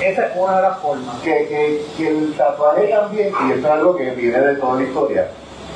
esa 0.00 0.26
es 0.26 0.32
una 0.36 0.56
de 0.56 0.62
las 0.62 0.78
formas. 0.78 1.16
que, 1.22 1.30
que, 1.48 1.86
que 1.96 2.08
el 2.08 2.34
tatuaje 2.36 2.88
también, 2.88 3.28
y 3.28 3.52
esto 3.52 3.66
es 3.66 3.72
algo 3.72 3.96
que 3.96 4.10
viene 4.12 4.38
de 4.40 4.54
toda 4.56 4.76
la 4.76 4.82
historia, 4.82 5.28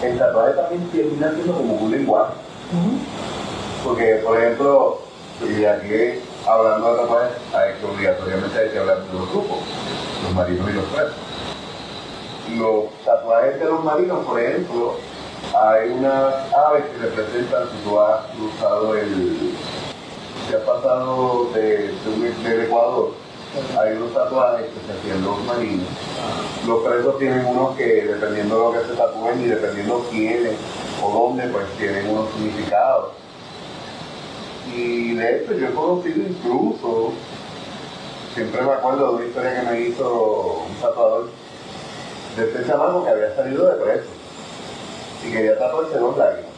el 0.03 0.19
tatuaje 0.19 0.53
también 0.55 0.89
termina 0.91 1.33
siendo 1.33 1.53
como 1.55 1.75
un 1.75 1.91
lenguaje. 1.91 2.33
Porque, 3.85 4.21
por 4.25 4.39
ejemplo, 4.39 4.99
y 5.43 5.65
aquí 5.65 6.21
hablando 6.47 6.93
de 6.93 7.03
tatuajes, 7.03 7.33
hay 7.55 7.75
que 7.75 7.87
obligatoriamente 7.87 8.59
hay 8.59 8.71
que 8.71 8.79
hablar 8.79 9.03
de 9.05 9.19
los 9.19 9.31
grupos, 9.31 9.59
los 10.25 10.35
marinos 10.35 10.71
y 10.71 10.73
los 10.73 10.85
presos. 10.87 11.15
Los 12.57 13.05
tatuajes 13.05 13.59
de 13.59 13.65
los 13.67 13.85
marinos, 13.85 14.25
por 14.27 14.41
ejemplo, 14.41 14.95
hay 15.55 15.91
unas 15.91 16.35
aves 16.53 16.85
que 16.87 17.07
representan, 17.07 17.65
si 17.71 17.89
tú 17.89 18.01
has 18.01 18.27
cruzado 18.37 18.97
el, 18.97 19.55
si 20.49 20.55
has 20.55 20.63
pasado 20.63 21.51
de, 21.55 21.89
de 21.89 22.49
del 22.49 22.61
Ecuador, 22.63 23.13
hay 23.79 23.97
unos 23.97 24.13
tatuajes 24.13 24.67
que 24.67 24.87
se 24.87 24.99
hacían 24.99 25.25
los 25.25 25.43
marinos. 25.45 25.89
Los 26.67 26.83
presos 26.83 27.19
tienen 27.19 27.47
unos 27.47 27.77
que, 27.77 28.05
dependiendo 28.07 28.57
de 28.57 28.65
lo 28.65 28.73
que 28.73 28.89
se 28.89 28.95
tatúen 28.95 29.43
y 29.43 29.47
dependiendo 29.47 30.07
quiénes 30.11 30.57
o 31.03 31.11
dónde, 31.11 31.47
pues 31.49 31.67
tienen 31.79 32.09
unos 32.11 32.31
significados. 32.33 33.13
Y 34.75 35.15
de 35.15 35.37
hecho 35.37 35.53
yo 35.53 35.69
he 35.69 35.75
conocido 35.75 36.27
incluso, 36.27 37.13
siempre 38.35 38.63
me 38.63 38.73
acuerdo 38.73 39.09
de 39.09 39.15
una 39.15 39.27
historia 39.27 39.61
que 39.61 39.67
me 39.71 39.81
hizo 39.83 40.65
un 40.69 40.75
tatuador 40.81 41.29
de 42.37 42.45
este 42.45 42.67
chamaco 42.67 43.05
que 43.05 43.11
había 43.11 43.37
salido 43.37 43.67
de 43.67 43.85
preso 43.85 44.09
y 45.25 45.33
quería 45.33 45.59
tatuarse 45.59 45.99
dos 45.99 46.17
lágrimas. 46.17 46.51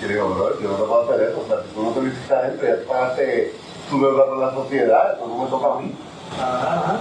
Y 0.00 0.06
le 0.06 0.14
digo, 0.14 0.28
bro, 0.28 0.60
yo 0.60 0.68
no 0.68 0.74
te 0.74 0.82
puedo 0.84 1.02
hacer 1.02 1.28
eso, 1.28 1.42
o 1.44 1.48
sea, 1.48 1.62
tú 1.74 1.82
no 1.82 1.90
te 1.90 2.02
lo 2.02 2.08
hiciste 2.08 2.34
adentro, 2.34 2.66
ya 2.68 2.76
te 2.76 2.82
pagaste 2.82 3.63
tu 3.94 4.00
deuda 4.00 4.26
con 4.26 4.40
la 4.40 4.50
sociedad, 4.52 5.14
eso 5.14 5.28
no 5.28 5.44
me 5.44 5.50
toca 5.50 5.66
a 5.66 5.80
mí. 5.80 5.92
Ajá. 6.40 7.00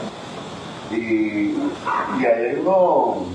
Y, 0.91 0.95
y 0.95 2.25
ahí 2.25 2.45
hay 2.45 2.59
uno, 2.61 3.25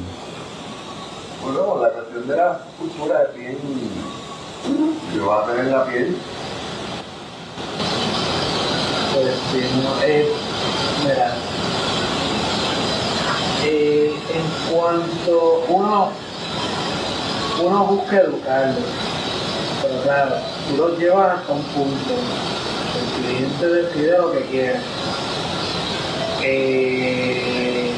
bueno, 1.42 1.82
la 1.82 1.90
cuestión 1.90 2.28
de 2.28 2.36
la 2.36 2.60
cultura 2.78 3.22
es 3.24 3.34
bien, 3.34 3.58
que 5.12 5.20
va 5.20 5.42
a 5.42 5.46
tener 5.46 5.64
la 5.66 5.84
piel, 5.86 6.16
Pues 9.14 9.34
sí, 9.50 9.60
no, 9.82 10.02
eh, 10.04 10.32
mira, 11.02 11.34
eh, 13.64 14.14
en 14.34 14.72
cuanto 14.72 15.64
uno, 15.68 16.10
uno 17.64 17.84
busca 17.86 18.20
educarlo, 18.20 18.80
pero 19.82 20.02
claro, 20.02 20.36
tú 20.68 20.76
lo 20.76 20.96
llevas 20.96 21.40
hasta 21.40 21.52
un 21.52 21.62
punto, 21.62 22.14
cliente 23.22 23.66
decide 23.66 24.18
lo 24.18 24.32
que 24.32 24.40
quiere. 24.42 24.80
Eh, 26.42 27.92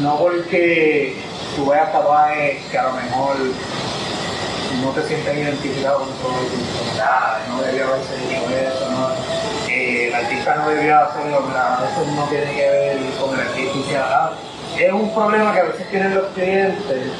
no 0.00 0.18
porque 0.18 1.16
tú 1.56 1.70
veas 1.70 1.92
tatuajes 1.92 2.64
que 2.70 2.78
a 2.78 2.84
lo 2.84 2.92
mejor 2.92 3.36
no 4.82 4.90
te 4.90 5.02
sientes 5.02 5.36
identificado 5.36 5.98
con 5.98 6.08
tu 6.08 6.28
personalidad, 6.28 7.46
no 7.48 7.62
debía 7.62 7.84
haberse 7.84 8.16
dicho 8.16 8.48
eso, 8.48 8.90
no, 8.90 9.08
eh, 9.68 10.08
el 10.08 10.14
artista 10.14 10.56
no 10.56 10.68
debía 10.70 11.00
hacerlo, 11.00 11.38
eso 11.38 12.10
no 12.14 12.24
tiene 12.24 12.52
que 12.54 12.70
ver 12.70 12.98
con 13.20 13.34
el 13.34 13.40
artista 13.40 14.08
ah, 14.08 14.32
es 14.78 14.92
un 14.92 15.12
problema 15.12 15.52
que 15.52 15.60
a 15.60 15.64
veces 15.64 15.90
tienen 15.90 16.14
los 16.14 16.26
clientes 16.28 17.12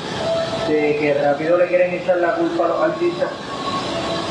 de 0.68 0.96
que 0.96 1.14
rápido 1.22 1.58
le 1.58 1.66
quieren 1.66 1.94
echar 1.94 2.16
la 2.18 2.36
culpa 2.36 2.64
a 2.64 2.68
los 2.68 2.82
artistas, 2.82 3.28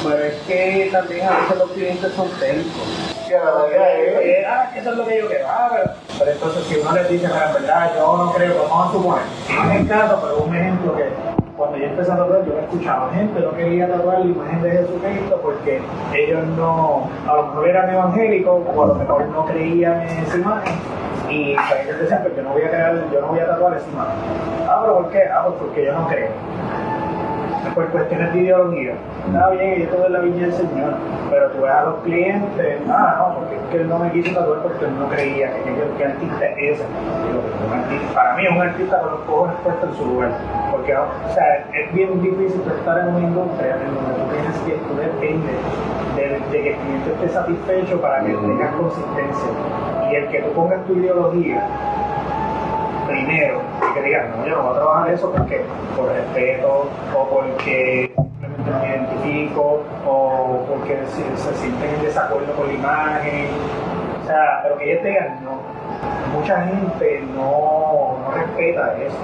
pero 0.03 0.23
es 0.23 0.33
que 0.47 0.89
también 0.91 1.27
a 1.27 1.31
veces 1.41 1.57
los 1.57 1.71
clientes 1.71 2.13
son 2.13 2.29
tercos. 2.39 3.25
que 3.27 3.33
la 3.35 3.65
realidad 3.67 4.21
es, 4.21 4.47
ah, 4.47 4.71
eso 4.75 4.91
es 4.91 4.97
lo 4.97 5.05
que 5.05 5.17
yo 5.19 5.27
quiero. 5.27 5.45
Ah, 5.47 5.69
pero, 5.71 5.91
pero 6.17 6.31
entonces 6.31 6.63
si 6.65 6.75
uno 6.75 6.91
les 6.93 7.09
dice, 7.09 7.27
pero 7.27 7.45
en 7.45 7.53
verdad 7.53 7.91
yo 7.95 8.17
no 8.17 8.33
creo, 8.33 8.67
vamos 8.69 8.89
a 8.89 8.91
suponer, 8.91 9.23
no 9.49 9.71
es 9.71 9.81
el 9.81 9.87
caso, 9.87 10.19
pero 10.21 10.43
un 10.43 10.55
ejemplo 10.55 10.95
que 10.95 11.05
cuando 11.57 11.77
yo 11.77 11.85
empecé 11.85 12.11
a 12.11 12.17
tatuar, 12.17 12.45
yo 12.45 12.57
escuchaba 12.57 13.11
gente 13.13 13.41
no 13.41 13.51
quería 13.51 13.89
tatuar 13.89 14.19
la 14.19 14.25
imagen 14.25 14.61
de 14.61 14.71
Jesucristo 14.71 15.39
porque 15.43 15.81
ellos 16.13 16.47
no, 16.55 17.09
a 17.27 17.35
lo 17.35 17.47
mejor 17.47 17.67
eran 17.67 17.89
evangélicos 17.89 18.61
o 18.73 18.83
a 18.83 18.87
lo 18.87 18.95
mejor 18.95 19.25
no 19.27 19.45
creían 19.45 20.01
en 20.01 20.19
esa 20.19 20.37
imagen. 20.37 20.75
Y 21.29 21.51
ellos 21.51 21.99
decían, 21.99 22.23
pues 22.23 22.35
yo 22.35 22.43
no 22.43 22.51
voy 22.51 22.63
a 22.63 22.69
crear, 22.69 23.11
yo 23.11 23.21
no 23.21 23.27
voy 23.27 23.39
a 23.39 23.47
tatuar 23.47 23.77
esa 23.77 23.87
imagen. 23.89 24.15
Ah, 24.67 24.79
pero 24.81 24.95
¿por 24.95 25.09
qué? 25.09 25.23
Ah, 25.31 25.43
pues 25.45 25.55
porque 25.59 25.85
yo 25.85 25.93
no 25.93 26.07
creo 26.07 26.29
por 27.75 27.87
cuestiones 27.89 28.33
de 28.33 28.39
ideología. 28.39 28.93
Está 29.27 29.49
bien, 29.51 29.81
yo 29.81 29.89
todo 29.89 30.07
en 30.07 30.13
la 30.13 30.19
viña 30.19 30.41
del 30.47 30.53
Señor, 30.53 30.93
pero 31.29 31.51
tú 31.51 31.61
ves 31.61 31.71
a 31.71 31.83
los 31.83 31.95
clientes, 32.03 32.81
ah, 32.89 33.15
no, 33.19 33.35
porque 33.35 33.55
es 33.55 33.61
que 33.69 33.77
él 33.77 33.89
no 33.89 33.99
me 33.99 34.11
quiso 34.11 34.33
tatuar 34.33 34.59
porque 34.61 34.85
él 34.85 34.99
no 34.99 35.07
creía 35.09 35.53
que, 35.53 35.63
que, 35.63 35.97
que 35.97 36.05
artista 36.05 36.45
es 36.45 36.79
ese. 36.79 36.85
Para 38.13 38.35
mí 38.35 38.45
es 38.45 38.51
un 38.51 38.61
artista 38.61 38.99
con 39.01 39.11
los 39.11 39.19
cojones 39.21 39.55
puestos 39.63 39.89
en 39.89 39.95
su 39.95 40.05
lugar, 40.05 40.31
porque 40.71 40.95
o 40.95 41.33
sea, 41.33 41.65
es 41.73 41.93
bien 41.93 42.21
difícil 42.21 42.61
estar 42.61 42.99
en 42.99 43.07
una 43.09 43.19
industria 43.19 43.75
en 43.75 43.95
donde 43.95 44.13
tú 44.13 44.25
tienes 44.31 44.57
que, 44.59 44.71
tú 44.87 44.95
dependes 44.95 45.55
de, 46.15 46.39
de 46.51 46.63
que 46.63 46.69
el 46.71 46.77
cliente 46.77 47.11
esté 47.13 47.29
satisfecho 47.29 48.01
para 48.01 48.21
que 48.21 48.33
tengas 48.33 48.73
consistencia. 48.75 49.49
Y 50.11 50.15
el 50.15 50.27
que 50.29 50.39
tú 50.39 50.51
pongas 50.53 50.83
tu 50.85 50.93
ideología 50.93 51.63
primero 53.09 53.61
y 53.89 53.93
que 53.93 54.01
digan, 54.03 54.31
no, 54.37 54.45
yo 54.47 54.55
no 54.55 54.63
voy 54.63 54.71
a 54.71 54.79
trabajar 54.79 55.11
eso 55.11 55.31
porque 55.31 55.61
por 55.95 56.11
respeto 56.11 56.89
o 57.17 57.23
porque 57.29 58.11
simplemente 58.15 58.71
no 58.71 58.79
me 58.79 58.87
identifico 58.87 59.83
o 60.07 60.65
porque 60.69 60.99
se, 61.07 61.53
sienten 61.55 61.95
en 61.95 62.01
desacuerdo 62.03 62.53
con 62.53 62.67
la 62.67 62.73
imagen. 62.73 63.47
O 64.23 64.27
sea, 64.27 64.59
pero 64.63 64.77
que 64.77 64.91
ellos 64.91 65.03
digan, 65.03 65.39
no. 65.43 65.59
Mucha 66.33 66.61
gente 66.61 67.23
no, 67.35 68.17
no 68.23 68.31
respeta 68.35 68.95
eso. 69.01 69.17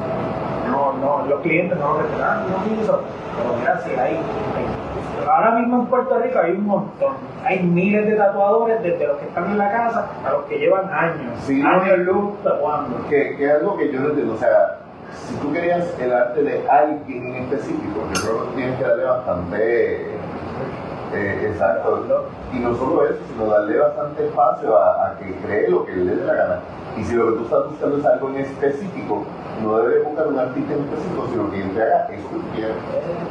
No, 0.72 0.94
no, 0.94 1.26
los 1.28 1.42
clientes 1.42 1.78
no 1.78 1.94
lo 1.94 2.00
respetan, 2.02 2.28
"Ah, 2.28 2.44
no 2.50 2.64
quiso. 2.64 3.02
Pero 3.38 3.56
mira, 3.60 3.80
si 3.82 3.92
Ahora 5.28 5.52
mismo 5.52 5.82
en 5.82 5.86
Puerto 5.88 6.20
Rico 6.20 6.40
hay 6.40 6.52
un 6.52 6.66
montón. 6.66 7.16
Hay 7.44 7.64
miles 7.64 8.06
de 8.06 8.16
tatuadores, 8.16 8.82
desde 8.84 9.08
los 9.08 9.18
que 9.18 9.26
están 9.26 9.52
en 9.52 9.58
la 9.58 9.72
casa 9.72 10.10
a 10.26 10.32
los 10.32 10.46
que 10.46 10.60
llevan 10.60 10.90
años. 10.92 11.40
Sí, 11.46 11.62
años 11.62 12.00
luz 12.00 12.44
tatuando. 12.44 13.08
Que, 13.10 13.36
que 13.36 13.46
es 13.46 13.54
algo 13.54 13.78
que 13.78 13.92
yo 13.92 14.00
no 14.00 14.10
entiendo. 14.10 14.34
O 14.34 14.38
sea, 14.38 14.80
si 15.28 15.36
tú 15.38 15.52
querías 15.52 15.98
el 16.00 16.14
arte 16.14 16.44
de 16.44 16.70
alguien 16.70 17.28
en 17.28 17.44
específico, 17.44 18.02
yo 18.14 18.22
creo 18.22 18.50
que 18.50 18.56
tienes 18.56 18.78
que 18.78 18.84
darle 18.84 19.04
bastante. 19.04 20.06
Eh, 21.16 21.48
exacto. 21.52 22.06
Y 22.54 22.60
no 22.60 22.76
solo 22.76 23.06
eso, 23.06 23.20
sino 23.32 23.48
darle 23.48 23.78
bastante 23.78 24.26
espacio 24.26 24.78
a, 24.78 25.16
que 25.20 25.34
cree 25.46 25.70
lo 25.70 25.86
que 25.86 25.94
le 25.94 26.16
dé 26.16 26.26
la 26.26 26.34
gana. 26.34 26.60
Y 26.98 27.04
si 27.04 27.14
lo 27.16 27.28
que 27.28 27.38
tú 27.40 27.44
estás 27.46 27.70
buscando 27.70 27.98
es 27.98 28.06
algo 28.06 28.30
en 28.30 28.38
específico, 28.38 29.26
no 29.62 29.78
debes 29.80 30.06
buscar 30.06 30.28
un 30.28 30.40
artista 30.40 30.74
en 30.74 30.80
específico, 30.84 31.28
sino 31.32 31.52
que 31.52 31.62
te 31.62 31.82
haga 31.82 32.08
eso 32.12 32.30
que 32.30 32.56
quieras. 32.56 32.78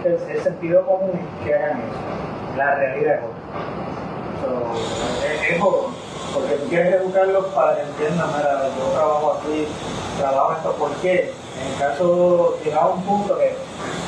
Es 0.04 0.22
el, 0.22 0.36
el 0.36 0.42
sentido 0.42 0.86
común 0.86 1.20
que 1.44 1.54
hagan 1.54 1.78
eso. 1.78 2.56
La 2.56 2.74
realidad 2.74 3.14
es. 3.14 3.20
So, 4.40 5.26
es, 5.26 5.50
es 5.50 5.60
jodón, 5.60 5.94
porque 6.34 6.54
tú 6.56 6.68
quieres 6.68 6.94
educarlos 7.00 7.46
para 7.46 7.76
que 7.76 7.82
entiendan, 7.82 8.28
mira, 8.36 8.68
yo 8.76 8.84
trabajo 8.92 9.38
aquí, 9.38 9.66
trabajo 10.18 10.52
esto, 10.52 10.72
¿por 10.72 10.90
qué? 10.96 11.32
En 11.60 11.72
el 11.72 11.78
caso, 11.78 12.58
llegaba 12.64 12.90
un 12.90 13.02
punto 13.02 13.38
que 13.38 13.54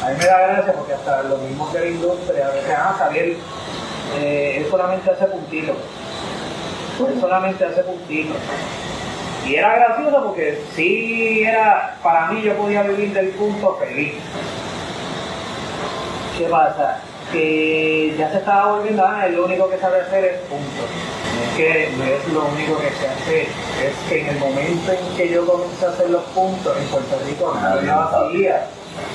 a 0.04 0.10
mí 0.10 0.16
me 0.18 0.26
da 0.26 0.46
gracia 0.48 0.72
porque 0.74 0.94
hasta 0.94 1.22
los 1.22 1.40
mismos 1.42 1.72
de 1.72 1.80
la 1.80 1.86
industria 1.86 2.46
a 2.46 2.50
veces, 2.50 2.74
ah, 2.76 2.94
Javier, 2.98 3.36
eh, 4.18 4.58
él 4.58 4.66
solamente 4.70 5.10
hace 5.10 5.26
puntitos. 5.26 5.76
Él 6.98 7.20
solamente 7.20 7.64
hace 7.64 7.82
puntitos. 7.82 8.36
Y 9.46 9.54
era 9.54 9.76
gracioso 9.76 10.24
porque 10.24 10.60
sí 10.74 11.42
era, 11.44 11.96
para 12.02 12.26
mí 12.26 12.42
yo 12.42 12.54
podía 12.56 12.82
vivir 12.82 13.12
del 13.12 13.28
punto 13.28 13.76
feliz. 13.76 14.14
¿Qué 16.36 16.44
pasa? 16.46 16.98
Que 17.30 18.14
ya 18.18 18.30
se 18.30 18.38
estaba 18.38 18.72
volviendo, 18.72 19.04
ah, 19.06 19.26
lo 19.28 19.44
único 19.44 19.70
que 19.70 19.78
sabe 19.78 20.00
hacer 20.00 20.24
es 20.24 20.40
punto. 20.42 20.82
Es 21.42 21.56
que 21.56 21.90
no 21.96 22.04
es 22.04 22.28
lo 22.32 22.44
único 22.46 22.78
que 22.78 22.90
se 22.90 23.08
hace, 23.08 23.42
es 23.42 23.94
que 24.08 24.20
en 24.20 24.28
el 24.28 24.38
momento 24.38 24.92
en 24.92 25.16
que 25.16 25.28
yo 25.28 25.46
comencé 25.46 25.86
a 25.86 25.90
hacer 25.90 26.10
los 26.10 26.22
puntos 26.24 26.76
en 26.76 26.84
Puerto 26.86 27.18
Rico 27.26 27.56
nadie 27.60 27.82
lo 27.82 28.00
hacía. 28.00 28.66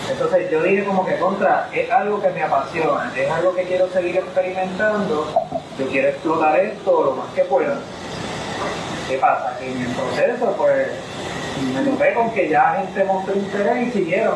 Entonces 0.09 0.49
yo 0.51 0.61
dije 0.63 0.83
como 0.85 1.05
que 1.05 1.17
contra, 1.17 1.69
es 1.73 1.89
algo 1.91 2.21
que 2.21 2.29
me 2.29 2.43
apasiona, 2.43 3.11
es 3.15 3.29
algo 3.31 3.55
que 3.55 3.63
quiero 3.63 3.87
seguir 3.89 4.17
experimentando, 4.17 5.27
yo 5.79 5.87
quiero 5.87 6.09
explotar 6.09 6.59
esto 6.59 7.03
lo 7.05 7.11
más 7.13 7.33
que 7.33 7.43
pueda. 7.45 7.77
¿Qué 9.07 9.17
pasa? 9.17 9.57
Que 9.59 9.71
en 9.71 9.81
el 9.81 9.91
proceso 9.93 10.53
pues 10.57 10.87
me 11.73 11.81
topé 11.91 12.13
con 12.13 12.31
que 12.31 12.49
ya 12.49 12.75
gente 12.79 13.03
mostró 13.03 13.35
interés 13.35 13.87
y 13.87 13.91
siguieron. 13.91 14.35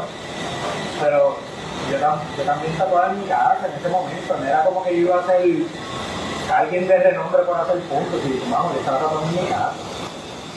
Pero 1.01 1.37
yo, 1.91 1.97
tam- 1.99 2.19
yo 2.37 2.43
también 2.43 2.73
tatuaba 2.77 3.11
en 3.11 3.19
mi 3.21 3.25
casa 3.27 3.67
en 3.67 3.79
ese 3.79 3.89
momento, 3.89 4.37
no 4.37 4.45
era 4.45 4.63
como 4.63 4.83
que 4.83 4.91
yo 4.95 5.01
iba 5.07 5.19
a 5.19 5.25
ser 5.25 5.41
alguien 6.53 6.87
de 6.87 6.97
renombre 6.99 7.43
por 7.43 7.59
hacer 7.59 7.79
puntos, 7.81 8.21
y 8.25 8.51
vamos, 8.51 8.73
yo 8.73 8.79
estaba 8.79 8.99
tatuando 8.99 9.29
en 9.29 9.43
mi 9.43 9.49
casa. 9.49 9.73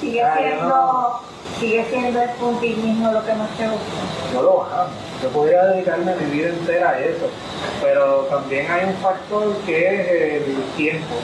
Sigue 0.00 0.22
Ah, 0.22 0.34
siendo, 0.38 0.68
no- 0.68 1.20
sigue 1.58 1.84
siendo 1.90 2.22
el 2.22 2.30
puntillismo 2.30 3.10
lo 3.12 3.24
que 3.24 3.32
más 3.34 3.48
te 3.56 3.64
gusta. 3.66 4.32
yo 4.32 4.42
lo 4.42 4.62
amo. 4.62 4.90
Yo 5.22 5.28
podría 5.30 5.64
dedicarme 5.64 6.14
mi 6.16 6.30
vida 6.30 6.48
entera 6.50 6.90
a 6.90 7.00
eso, 7.00 7.26
pero 7.82 8.26
también 8.30 8.70
hay 8.70 8.84
un 8.84 8.94
factor 8.98 9.56
que 9.66 9.78
es 10.00 10.08
el 10.46 10.62
tiempo. 10.76 11.14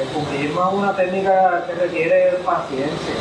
El 0.00 0.08
puntillismo 0.08 0.68
es 0.68 0.74
una 0.74 0.94
técnica 0.96 1.64
que 1.66 1.74
requiere 1.74 2.30
paciencia. 2.44 3.14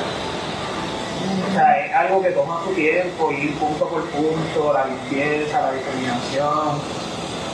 O 1.50 1.54
sea, 1.54 1.86
es 1.86 1.94
algo 1.96 2.22
que 2.22 2.30
toma 2.32 2.62
su 2.64 2.72
tiempo, 2.74 3.32
ir 3.32 3.56
punto 3.58 3.86
por 3.88 4.04
punto, 4.06 4.74
la 4.74 4.86
limpieza, 4.86 5.62
la 5.62 5.72
diseminación. 5.72 6.80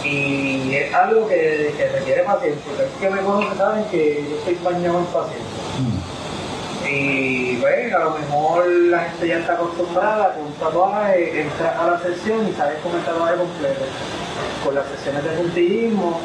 Y 0.03 0.75
es 0.75 0.93
algo 0.93 1.27
que, 1.27 1.73
que 1.75 1.89
requiere 1.89 2.23
paciencia. 2.23 2.71
Ustedes 2.71 2.91
que 2.99 3.09
me 3.09 3.21
conocen 3.21 3.57
saben 3.57 3.83
que 3.85 4.25
yo 4.29 4.35
estoy 4.37 4.55
bañado 4.63 4.99
en 4.99 5.05
paciencia. 5.05 5.56
Y 6.89 7.57
pues, 7.57 7.93
a 7.93 7.99
lo 7.99 8.11
mejor 8.11 8.67
la 8.67 8.99
gente 8.99 9.27
ya 9.27 9.39
está 9.39 9.53
acostumbrada 9.53 10.33
con 10.33 10.45
un 10.45 10.53
tatuaje, 10.53 11.41
entras 11.41 11.77
a 11.77 11.91
la 11.91 11.99
sesión 11.99 12.47
y 12.47 12.53
sales 12.53 12.79
con 12.81 12.95
el 12.95 13.03
tatuaje 13.03 13.35
completo. 13.35 13.85
Con 14.63 14.75
las 14.75 14.85
sesiones 14.87 15.23
de 15.23 15.29
puntillismo, 15.31 16.19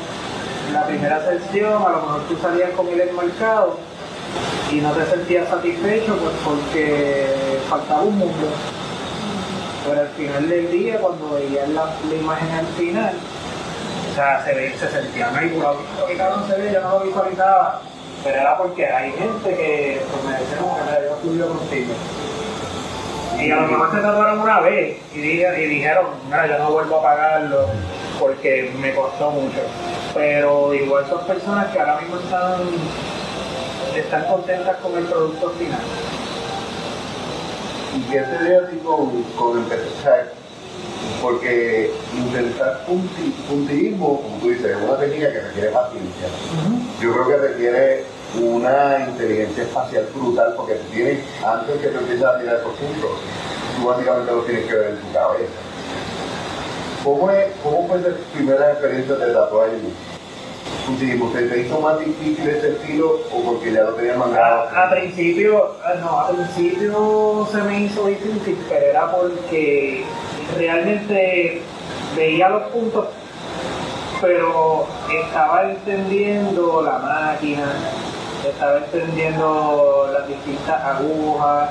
la 0.73 0.87
primera 0.87 1.21
sesión 1.27 1.83
a 1.83 1.91
lo 1.91 1.97
mejor 2.03 2.23
tú 2.29 2.37
salías 2.41 2.71
con 2.71 2.89
el 2.89 3.01
enmarcado 3.01 3.79
y 4.71 4.77
no 4.77 4.93
te 4.93 5.05
sentías 5.07 5.49
satisfecho 5.49 6.17
pues 6.17 6.35
porque 6.45 7.27
faltaba 7.69 8.03
un 8.03 8.19
mundo. 8.19 8.47
Pero 9.87 10.01
al 10.01 10.09
final 10.09 10.49
del 10.49 10.71
día, 10.71 10.99
cuando 10.99 11.35
veías 11.35 11.69
la, 11.71 11.87
la 12.09 12.15
imagen 12.15 12.51
al 12.51 12.67
final, 12.79 13.15
o 14.13 14.15
sea, 14.15 14.45
se, 14.45 14.53
se 14.79 15.11
que 15.11 16.17
cabrón 16.17 16.47
se 16.47 16.61
ve, 16.61 16.73
yo 16.73 16.81
no 16.81 16.99
lo 16.99 17.01
visualizaba. 17.01 17.83
Pero 18.25 18.37
era 18.41 18.57
porque 18.57 18.87
hay 18.87 19.11
gente 19.13 19.51
que 19.57 20.01
pues, 20.11 20.25
me 20.25 20.33
decía 20.41 20.59
como 20.59 20.77
que 20.77 20.83
yo 21.09 21.15
estudio 21.17 21.49
contigo. 21.49 21.93
Y 23.41 23.51
a 23.51 23.57
lo 23.57 23.63
mejor 23.69 23.91
se 23.91 24.01
tatuaron 24.01 24.41
una 24.41 24.61
vez 24.61 24.99
y, 25.15 25.21
di- 25.21 25.43
y 25.45 25.67
dijeron, 25.67 26.07
mira, 26.27 26.47
yo 26.47 26.59
no 26.59 26.71
vuelvo 26.71 26.97
a 26.99 27.03
pagarlo 27.03 27.67
porque 28.21 28.71
me 28.81 28.95
costó 28.95 29.31
mucho. 29.31 29.59
Pero 30.15 30.73
igual 30.75 31.05
son 31.09 31.27
personas 31.27 31.67
que 31.73 31.81
ahora 31.81 31.99
mismo 32.01 32.17
están, 32.19 32.61
están 33.97 34.25
contentas 34.27 34.77
con 34.77 34.97
el 34.97 35.05
producto 35.05 35.51
final. 35.59 35.81
¿Y 37.97 38.01
qué 38.13 38.21
te 38.21 38.45
dio 38.45 38.61
a 38.61 38.69
ti 38.69 38.77
con, 38.85 39.23
con 39.37 39.59
empezar? 39.59 40.33
Porque 41.21 41.91
intentar 42.17 42.85
punti, 42.87 43.35
puntillismo, 43.49 44.23
como 44.23 44.37
tú 44.39 44.49
dices, 44.51 44.77
es 44.77 44.77
una 44.77 44.97
técnica 44.99 45.33
que 45.33 45.41
requiere 45.41 45.69
paciencia. 45.71 46.27
Yo 47.01 47.13
creo 47.13 47.27
que 47.29 47.37
requiere 47.37 48.05
una 48.41 49.07
inteligencia 49.09 49.63
espacial 49.65 50.09
brutal 50.15 50.55
porque 50.57 50.75
tú 50.75 50.91
tienes, 50.93 51.19
antes 51.45 51.81
que 51.81 51.89
tú 51.89 51.99
empieces 51.99 52.25
a 52.25 52.39
tirar 52.41 52.63
por 52.63 52.73
puntos, 52.73 53.11
tú 53.77 53.89
básicamente 53.89 54.33
lo 54.33 54.41
tienes 54.43 54.67
que 54.67 54.75
ver 54.75 54.89
en 54.91 54.97
tu 54.97 55.13
cabeza. 55.13 55.53
¿Cómo, 57.05 57.31
es, 57.31 57.47
cómo 57.63 57.89
fue 57.89 57.99
esa 57.99 58.11
primera 58.33 58.73
experiencia 58.73 59.15
de 59.17 59.33
tatuaje? 59.33 59.73
Puntillismo, 60.87 61.31
¿te, 61.31 61.43
te 61.43 61.61
hizo 61.61 61.81
más 61.81 61.99
difícil 61.99 62.49
este 62.49 62.71
estilo 62.71 63.21
o 63.33 63.43
porque 63.43 63.73
ya 63.73 63.85
lo 63.85 63.95
tenías 63.95 64.17
mandado? 64.17 64.69
A, 64.69 64.87
a 64.87 64.91
principio, 64.91 65.77
ah, 65.85 65.95
no, 66.01 66.21
a 66.21 66.29
principio 66.29 67.49
se 67.51 67.59
me 67.63 67.81
hizo 67.85 68.07
difícil, 68.07 68.59
pero 68.69 68.87
era 68.87 69.13
porque 69.13 70.05
realmente 70.57 71.63
veía 72.17 72.49
los 72.49 72.63
puntos, 72.65 73.07
pero 74.21 74.87
estaba 75.25 75.71
entendiendo 75.71 76.83
la 76.83 76.99
máquina, 76.99 77.67
estaba 78.49 78.79
entendiendo 78.79 80.11
las 80.13 80.29
distintas 80.29 80.83
agujas. 80.83 81.71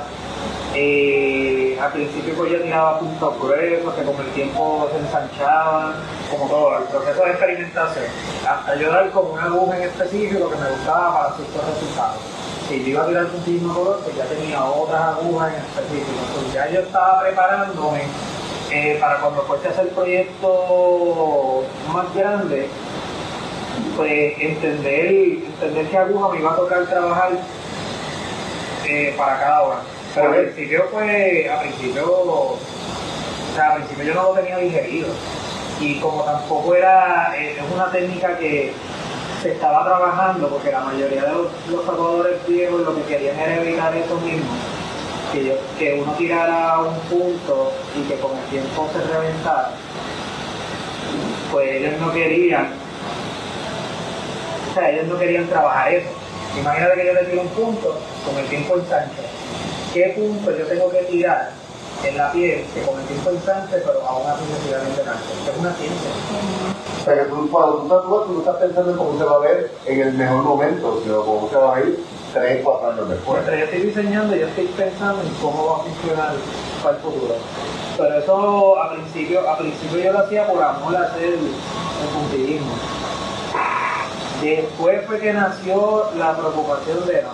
eh, 0.73 1.77
al 1.81 1.91
principio 1.91 2.33
pues 2.35 2.51
yo 2.51 2.61
tiraba 2.61 2.99
puntos 2.99 3.39
gruesos 3.41 3.93
que 3.93 4.03
con 4.03 4.15
el 4.15 4.31
tiempo 4.31 4.87
se 4.91 4.99
ensanchaban, 4.99 5.95
como 6.29 6.47
todo, 6.47 6.77
el 6.77 6.83
proceso 6.85 7.25
de 7.25 7.31
experimentación, 7.31 8.05
hasta 8.47 8.75
yo 8.75 8.89
dar 8.89 9.09
como 9.11 9.33
una 9.33 9.45
aguja 9.45 9.77
en 9.77 9.83
específico 9.83 10.49
que 10.49 10.55
me 10.55 10.69
gustaba 10.69 11.13
para 11.13 11.35
ciertos 11.35 11.61
resultados. 11.73 12.17
Si 12.69 12.83
yo 12.83 12.89
iba 12.89 13.03
a 13.03 13.07
tirar 13.07 13.25
puntismo 13.27 13.73
color, 13.73 13.99
pues 14.03 14.15
ya 14.15 14.23
tenía 14.25 14.63
otras 14.63 15.01
agujas 15.01 15.53
en 15.53 15.59
específico. 15.59 16.19
Entonces 16.29 16.53
ya 16.53 16.69
yo 16.69 16.79
estaba 16.79 17.19
preparándome 17.19 18.03
eh, 18.71 18.97
para 18.99 19.19
cuando 19.19 19.41
fuese 19.43 19.67
a 19.67 19.71
hacer 19.71 19.89
proyectos 19.89 21.65
más 21.93 22.13
grandes, 22.15 22.67
pues 23.97 24.39
entender, 24.39 25.11
entender 25.11 25.87
qué 25.87 25.97
aguja 25.97 26.29
me 26.29 26.39
iba 26.39 26.53
a 26.53 26.55
tocar 26.55 26.85
trabajar 26.85 27.31
eh, 28.85 29.13
para 29.17 29.39
cada 29.39 29.61
hora. 29.63 29.77
Pero 30.15 30.27
al 30.31 30.45
principio, 30.45 30.85
pues, 30.91 31.49
a 31.49 31.59
principio, 31.59 32.05
o 32.11 32.57
sea, 33.55 33.71
al 33.71 33.77
principio 33.77 34.05
yo 34.05 34.13
no 34.13 34.23
lo 34.23 34.33
tenía 34.33 34.57
digerido. 34.57 35.07
Y 35.79 35.99
como 35.99 36.23
tampoco 36.23 36.75
era, 36.75 37.33
eh, 37.37 37.57
es 37.57 37.73
una 37.73 37.91
técnica 37.91 38.37
que 38.37 38.71
se 39.41 39.51
estaba 39.53 39.83
trabajando, 39.83 40.47
porque 40.47 40.71
la 40.71 40.81
mayoría 40.81 41.23
de 41.23 41.33
los, 41.33 41.47
los 41.69 41.85
tatuadores 41.85 42.47
viejos 42.47 42.81
lo 42.81 42.95
que 42.95 43.01
querían 43.03 43.39
era 43.39 43.61
evitar 43.61 43.95
eso 43.95 44.15
mismo. 44.17 44.49
Que, 45.31 46.01
uno 46.01 46.11
tirara 46.13 46.79
un 46.79 46.99
punto 47.09 47.71
y 47.95 48.01
que 48.07 48.19
con 48.19 48.31
el 48.37 48.43
tiempo 48.49 48.89
se 48.91 48.99
reventara. 49.13 49.71
Pues 51.51 51.71
ellos 51.71 52.01
no 52.01 52.11
querían, 52.11 52.73
o 54.69 54.73
sea, 54.73 54.89
ellos 54.89 55.07
no 55.07 55.17
querían 55.17 55.47
trabajar 55.47 55.93
eso. 55.93 56.09
Imagínate 56.59 56.95
que 56.95 57.07
yo 57.07 57.13
le 57.13 57.23
tiro 57.23 57.41
un 57.43 57.47
punto, 57.49 57.97
con 58.25 58.37
el 58.37 58.45
tiempo 58.47 58.75
ensancha. 58.75 59.21
¿Qué 59.93 60.13
punto 60.17 60.51
yo 60.51 60.65
tengo 60.65 60.89
que 60.91 61.03
tirar 61.03 61.51
en 62.03 62.17
la 62.17 62.31
piel 62.33 62.65
que 62.73 62.81
con 62.81 62.99
el 62.99 63.05
tiempo 63.07 63.29
ensanche, 63.29 63.77
pero 63.77 64.05
aún 64.05 64.29
así 64.29 64.43
se 64.45 64.67
siga? 64.67 64.79
Es 64.79 65.57
una 65.57 65.73
ciencia. 65.75 66.09
O 66.99 67.03
sea, 67.05 67.15
que 67.15 67.29
tú, 67.29 67.49
cuando 67.49 67.77
tú 67.77 67.87
tatúas, 67.87 68.27
tú 68.27 68.33
no 68.33 68.39
estás 68.39 68.55
pensando 68.57 68.91
en 68.91 68.97
cómo 68.97 69.17
se 69.17 69.23
va 69.23 69.35
a 69.35 69.39
ver 69.39 69.71
en 69.85 70.01
el 70.01 70.13
mejor 70.13 70.43
momento, 70.43 71.01
sino 71.03 71.23
cómo 71.23 71.49
se 71.49 71.55
va 71.55 71.75
a 71.75 71.79
ver 71.79 71.95
3, 72.33 72.61
4 72.63 72.91
años 72.91 73.09
después. 73.09 73.43
Mientras 73.43 73.59
yo 73.59 73.65
estoy 73.65 73.81
diseñando, 73.81 74.35
yo 74.35 74.47
estoy 74.47 74.65
pensando 74.67 75.21
en 75.21 75.29
cómo 75.41 75.65
va 75.65 75.75
a 75.75 75.79
funcionar 75.83 76.33
para 76.83 76.95
el 76.95 77.01
futuro. 77.01 77.35
Pero 77.97 78.19
eso 78.19 78.81
a 78.81 78.93
principio, 78.93 79.49
a 79.49 79.57
principio 79.57 79.99
yo 79.99 80.13
lo 80.13 80.19
hacía 80.19 80.47
por 80.47 80.63
amor 80.63 80.95
a 80.95 81.01
hacer 81.01 81.33
el 81.33 81.39
puntillismo. 82.13 82.73
Después 84.41 85.05
fue 85.05 85.19
que 85.19 85.33
nació 85.33 86.09
la 86.17 86.35
preocupación 86.35 87.05
de 87.05 87.21
no 87.21 87.29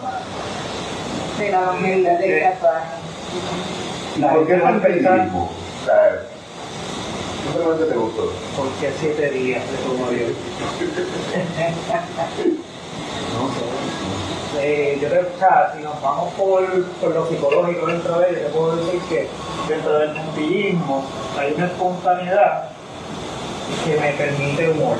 De 1.39 1.51
la 1.51 1.61
evangelía 1.61 2.17
del 2.17 2.43
tatuaje. 2.43 2.97
¿Y 4.17 4.21
por 4.21 4.47
qué 4.47 4.57
no 4.57 4.69
empirismo? 4.69 5.51
O 5.81 5.85
sea, 5.85 6.23
simplemente 7.43 7.85
te 7.85 7.95
gustó. 7.95 8.23
¿Por 8.57 8.67
qué 8.81 8.91
siete 8.99 9.29
días 9.29 9.63
de 9.71 9.77
tu 9.77 9.93
novio? 9.97 10.27
no 13.33 13.47
sé. 13.53 13.86
Eh, 14.59 14.97
yo 15.01 15.09
te, 15.09 15.19
o 15.19 15.75
si 15.75 15.83
nos 15.83 16.01
vamos 16.01 16.33
por, 16.33 16.83
por 16.99 17.11
lo 17.13 17.27
psicológico 17.27 17.85
dentro 17.85 18.19
de 18.19 18.29
ello, 18.29 18.39
te 18.39 18.49
puedo 18.49 18.75
decir 18.77 19.01
que 19.07 19.27
dentro 19.67 19.99
del 19.99 20.11
puntillismo 20.11 21.05
hay 21.37 21.53
una 21.53 21.67
espontaneidad 21.67 22.69
que 23.85 23.97
me 23.97 24.11
permite 24.13 24.69
humor. 24.69 24.97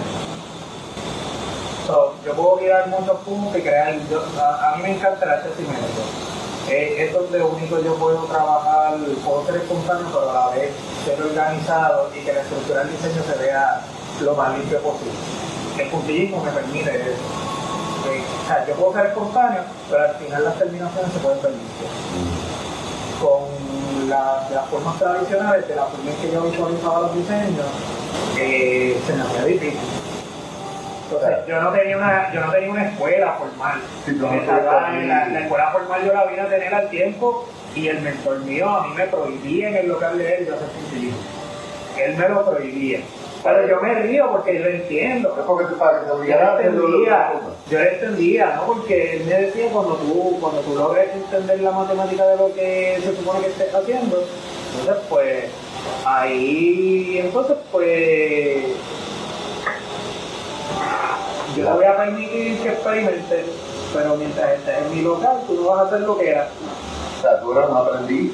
Yo 2.26 2.34
puedo 2.34 2.58
mirar 2.58 2.90
muchos 2.90 3.18
puntos 3.22 3.58
y 3.58 3.62
crear, 3.62 3.98
yo, 4.10 4.22
a, 4.38 4.74
a, 4.74 4.76
mí 4.76 4.84
me 4.84 4.92
encanta 4.92 5.24
el 5.24 5.32
arte 5.32 5.50
simétrico. 5.56 6.02
Eh, 6.70 7.06
es 7.06 7.14
donde 7.14 7.42
único 7.42 7.80
yo 7.80 7.96
puedo 7.96 8.26
trabajar, 8.26 8.98
puedo 9.24 9.46
ser 9.46 9.56
espontáneo, 9.56 10.08
pero 10.12 10.30
a 10.30 10.34
la 10.34 10.56
vez 10.56 10.72
ser 11.06 11.22
organizado 11.22 12.12
y 12.14 12.26
que 12.26 12.34
la 12.34 12.42
estructura 12.42 12.82
del 12.82 12.92
diseño 12.92 13.24
se 13.24 13.42
vea 13.42 13.82
lo 14.20 14.36
más 14.36 14.58
limpio 14.58 14.80
posible. 14.80 15.14
El 15.78 15.88
puntillismo 15.90 16.44
me 16.44 16.52
permite 16.52 16.94
eso. 16.94 17.57
O 18.48 18.50
sea, 18.50 18.66
yo 18.66 18.76
puedo 18.76 18.94
ser 18.94 19.08
espontáneo, 19.08 19.62
pero 19.90 20.04
al 20.06 20.16
final 20.16 20.44
las 20.46 20.58
terminaciones 20.58 21.12
se 21.12 21.20
pueden 21.20 21.38
limpias. 21.44 21.92
Con 23.20 24.08
la, 24.08 24.48
las 24.50 24.66
formas 24.70 24.98
tradicionales, 24.98 25.68
de 25.68 25.76
la 25.76 25.84
forma 25.84 26.12
en 26.12 26.16
que 26.16 26.32
yo 26.32 26.44
visualizaba 26.44 27.02
los 27.02 27.16
diseños, 27.16 27.66
eh, 28.40 29.02
se 29.06 29.14
me 29.16 29.22
hacía 29.24 29.44
difícil. 29.44 29.80
Entonces, 31.12 31.38
yo 31.46 31.62
no 31.62 31.72
tenía 31.72 31.98
una, 31.98 32.32
yo 32.32 32.40
no 32.40 32.52
tenía 32.54 32.72
una 32.72 32.90
escuela 32.90 33.34
formal. 33.34 33.82
Sí, 34.06 34.12
no, 34.14 34.32
la, 34.32 35.40
escuela 35.42 35.72
formal 35.72 36.06
yo 36.06 36.14
la 36.14 36.26
vine 36.28 36.42
a 36.44 36.48
tener 36.48 36.74
al 36.74 36.90
tiempo 36.90 37.50
y 37.76 37.90
el 37.90 38.00
mentor 38.00 38.40
mío 38.46 38.70
a 38.70 38.88
mí 38.88 38.94
me 38.96 39.08
prohibía 39.08 39.72
en 39.72 39.76
el 39.76 39.88
local 39.90 40.18
de 40.18 40.36
él 40.36 40.48
yo 40.48 40.56
hacer 40.56 40.68
puntillismo. 40.70 41.20
Él 41.98 42.16
me 42.16 42.30
lo 42.30 42.50
prohibía. 42.50 43.00
Pero 43.44 43.68
yo 43.68 43.82
me 43.82 43.94
río 43.96 44.32
porque 44.32 44.58
yo 44.58 44.66
lo 44.66 44.70
entiendo. 44.70 45.36
Es 45.38 45.46
porque 45.46 45.66
para 45.76 46.00
que 46.00 46.06
te 46.06 46.10
Yo 46.10 46.16
obligaran 46.16 46.56
lo 46.56 46.62
entendía, 46.62 47.34
yo 47.70 47.80
lo 47.80 47.86
entendía, 47.86 48.56
¿no? 48.56 48.68
Porque 48.68 49.18
él 49.18 49.26
me 49.26 49.42
decía 49.42 49.70
cuando 49.72 49.96
tú, 49.96 50.38
cuando 50.40 50.62
tú 50.62 50.76
logres 50.76 51.14
entender 51.14 51.62
la 51.62 51.72
matemática 51.72 52.26
de 52.28 52.38
lo 52.38 52.54
que 52.54 53.00
se 53.02 53.16
supone 53.16 53.42
que 53.42 53.48
estés 53.48 53.74
haciendo, 53.74 54.24
entonces 54.80 55.04
pues 55.10 55.46
ahí 56.06 57.20
entonces 57.24 57.58
pues 57.72 58.64
yo 61.56 61.66
te 61.66 61.72
voy 61.72 61.86
a 61.86 61.98
permitir 61.98 62.60
que 62.60 62.70
experimentes, 62.70 63.46
pero 63.94 64.16
mientras 64.16 64.52
estés 64.52 64.78
en 64.78 64.96
mi 64.96 65.02
local 65.02 65.42
tú 65.48 65.56
no 65.56 65.70
vas 65.70 65.80
a 65.80 65.88
hacer 65.88 66.02
lo 66.02 66.18
que 66.18 66.30
era. 66.30 66.50
O 67.18 67.22
sea, 67.22 67.40
tú 67.42 67.52
eras 67.52 67.70
un 67.70 67.78
aprendiz 67.78 68.32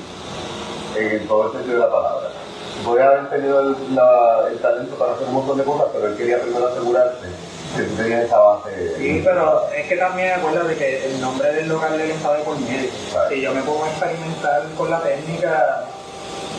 en 0.98 1.28
todo 1.28 1.48
el 1.48 1.52
sentido 1.54 1.76
de 1.76 1.80
la 1.80 1.92
palabra. 1.92 2.43
Voy 2.86 3.00
a 3.02 3.08
haber 3.08 3.30
tenido 3.30 3.60
el, 3.62 3.96
la- 3.96 4.48
el 4.52 4.58
talento 4.60 4.96
para 4.96 5.14
hacer 5.14 5.28
un 5.28 5.34
montón 5.36 5.58
de 5.58 5.64
cosas, 5.64 5.88
pero 5.94 6.08
él 6.08 6.18
quería 6.18 6.42
primero 6.42 6.68
asegurarse 6.68 7.28
que 7.76 7.84
tú 7.84 7.96
tenías 7.96 8.26
esa 8.26 8.40
base. 8.40 8.96
Sí, 8.98 9.22
pero 9.24 9.70
es 9.76 9.88
que 9.88 9.96
también 9.98 10.34
acuérdate 10.34 10.76
que 10.76 11.06
el 11.06 11.22
nombre 11.22 11.52
del 11.54 11.70
local 11.70 11.98
de 11.98 12.04
él 12.06 12.12
está 12.12 12.34
de 12.34 12.44
por 12.44 12.60
medio. 12.60 12.90
Si 13.30 13.42
yo 13.42 13.54
me 13.54 13.62
pongo 13.62 13.84
a 13.86 13.90
experimentar 13.90 14.64
con 14.78 14.90
la 14.90 15.02
técnica, 15.02 15.86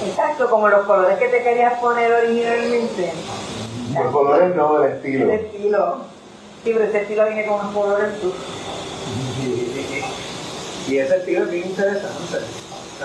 Exacto, 0.07 0.51
como 0.51 0.69
los 0.69 0.85
colores 0.87 1.19
que 1.19 1.29
te 1.29 1.43
querías 1.43 1.79
poner 1.79 2.11
originalmente. 2.13 3.13
Los 3.95 4.13
colores 4.13 4.55
no, 4.57 4.83
el 4.83 4.91
El 4.91 4.97
estilo. 4.97 5.33
estilo. 5.33 5.97
Sí, 6.65 6.71
pero 6.73 6.85
ese 6.85 7.03
estilo 7.03 7.27
viene 7.27 7.47
con 7.47 7.61
unos 7.61 7.73
colores 7.75 8.21
tú. 8.21 8.33
Y 10.89 10.99
ese 10.99 11.17
estilo 11.17 11.45
es 11.45 11.51
bien 11.51 11.67
interesante. 11.69 12.39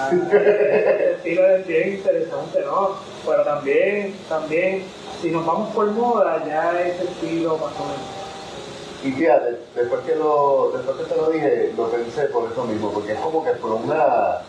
O 0.08 0.30
sea, 0.30 0.40
ese 0.40 1.12
estilo 1.12 1.48
es 1.48 1.68
bien 1.68 1.90
interesante, 1.96 2.62
¿no? 2.66 2.92
Pero 3.26 3.44
también, 3.44 4.16
también, 4.28 4.84
si 5.22 5.32
nos 5.32 5.46
vamos 5.46 5.74
por 5.74 5.88
moda, 5.92 6.44
ya 6.48 6.80
ese 6.82 7.04
estilo 7.04 7.58
más 7.58 7.74
o 7.80 7.86
menos. 7.86 8.20
Y 9.04 9.12
fíjate, 9.12 9.58
después 9.76 10.02
que, 10.02 10.16
lo, 10.16 10.72
después 10.76 10.98
que 10.98 11.04
te 11.06 11.16
lo 11.16 11.30
dije, 11.30 11.74
lo 11.78 11.90
pensé 11.90 12.26
por 12.26 12.52
eso 12.52 12.66
mismo, 12.66 12.92
porque 12.92 13.14
es 13.14 13.20
como 13.20 13.44
que 13.44 13.52
fue 13.52 13.72
una... 13.72 14.40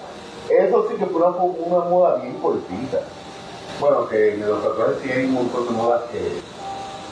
Eso 0.48 0.88
sí 0.88 0.96
que 0.96 1.06
fue 1.06 1.22
una, 1.22 1.36
una 1.36 1.84
moda 1.84 2.16
bien 2.16 2.34
cortita. 2.34 3.00
Bueno, 3.78 4.08
que 4.08 4.34
en 4.34 4.48
los 4.48 4.62
tatuajes 4.62 4.96
sí 5.02 5.10
hay 5.10 5.24
un 5.24 5.34
montón 5.34 5.66
de 5.66 5.70
modas 5.72 6.02
que... 6.10 6.18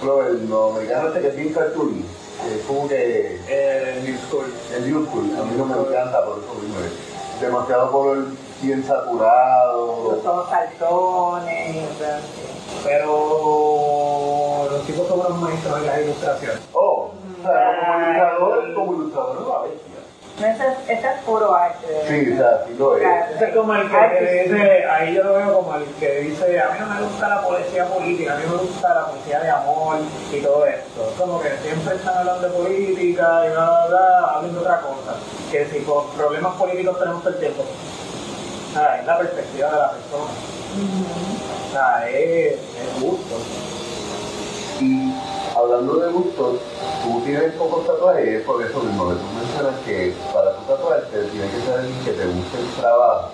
Pero 0.00 0.26
el 0.26 0.48
norteamericano 0.48 1.08
este 1.08 1.20
que 1.20 1.28
es 1.28 1.36
bien 1.36 1.48
es 1.48 2.64
como 2.66 2.88
que... 2.88 3.40
Eh, 3.48 4.02
New 4.04 4.16
School. 4.28 4.52
El 4.76 4.90
New 4.90 5.06
School, 5.06 5.36
a 5.36 5.44
mí 5.44 5.54
no 5.56 5.64
me 5.64 5.74
encanta 5.74 6.24
por 6.24 6.38
eso 6.38 6.54
mismo. 6.54 6.76
Demasiado 7.40 7.92
color 7.92 8.26
bien 8.60 8.84
saturado. 8.84 10.12
Los 10.12 10.26
ojos 10.26 10.50
saltones. 10.50 11.86
Pero 12.84 14.68
los 14.70 14.82
tipos 14.86 15.06
son 15.08 15.20
unos 15.20 15.38
maestros 15.40 15.78
en 15.78 15.86
las 15.86 16.00
ilustraciones. 16.00 16.60
Oh, 16.72 17.10
o 17.10 17.42
sea, 17.42 17.76
como 17.80 18.00
ilustrador, 18.00 18.74
como 18.74 18.92
ilustrador. 18.94 19.40
No, 19.40 19.87
ese, 20.46 20.62
es- 20.68 20.98
ese 20.98 21.08
es 21.08 21.20
puro 21.26 21.54
arte. 21.54 21.86
Sí, 22.08 22.32
o 22.32 22.36
sea, 22.36 22.64
sí 22.66 22.74
lo 22.78 22.96
es. 22.96 23.02
Ese 23.34 23.44
es 23.46 23.54
como 23.56 23.74
el 23.74 23.82
que, 23.90 24.18
que 24.18 24.42
dice, 24.44 24.84
ahí 24.86 25.14
yo 25.14 25.24
lo 25.24 25.34
veo 25.34 25.54
como 25.54 25.74
el 25.76 25.84
que 25.98 26.20
dice, 26.20 26.60
a 26.60 26.70
mí 26.70 26.78
no 26.80 26.86
me 26.86 27.02
gusta 27.02 27.28
la 27.28 27.42
poesía 27.42 27.84
política, 27.86 28.34
a 28.34 28.36
mí 28.36 28.42
me 28.50 28.56
gusta 28.56 28.94
la 28.94 29.06
poesía 29.06 29.40
de 29.40 29.50
amor 29.50 29.96
y 30.32 30.40
todo 30.40 30.66
esto. 30.66 31.12
Como 31.18 31.40
que 31.40 31.50
siempre 31.62 31.96
están 31.96 32.18
hablando 32.18 32.48
de 32.48 32.54
política 32.54 33.42
y 33.46 33.50
bla, 33.50 33.64
bla, 33.64 33.86
bla, 33.88 34.18
hablan 34.36 34.52
de 34.52 34.58
otra 34.60 34.80
cosa. 34.80 35.16
Que 35.50 35.66
si 35.66 35.80
con 35.80 36.06
problemas 36.10 36.54
políticos 36.56 36.98
tenemos 36.98 37.22
todo 37.22 37.34
el 37.34 37.40
tiempo. 37.40 37.62
O 37.62 38.72
sea, 38.74 39.00
es 39.00 39.06
la 39.06 39.18
perspectiva 39.18 39.70
de 39.70 39.76
la 39.76 39.90
persona. 39.92 40.30
O 41.68 41.72
sea, 41.72 42.08
es, 42.10 42.52
es 42.54 43.00
gusto. 43.02 43.34
Y 44.80 45.12
hablando 45.56 45.96
de 45.96 46.12
gustos, 46.12 46.60
tú 47.02 47.20
tienes 47.24 47.52
pocos 47.54 47.84
tatuajes 47.84 48.26
y 48.28 48.34
es 48.36 48.42
por 48.42 48.62
eso 48.62 48.78
mismo 48.80 49.08
que 49.08 49.14
tú 49.16 49.26
mencionas 49.34 49.74
que 49.84 50.14
para 50.32 50.54
tu 50.54 50.62
tatuarte 50.62 51.24
tiene 51.32 51.50
que 51.50 51.60
ser 51.62 51.78
alguien 51.80 52.04
que 52.04 52.12
te 52.12 52.26
guste 52.26 52.58
el 52.58 52.80
trabajo, 52.80 53.30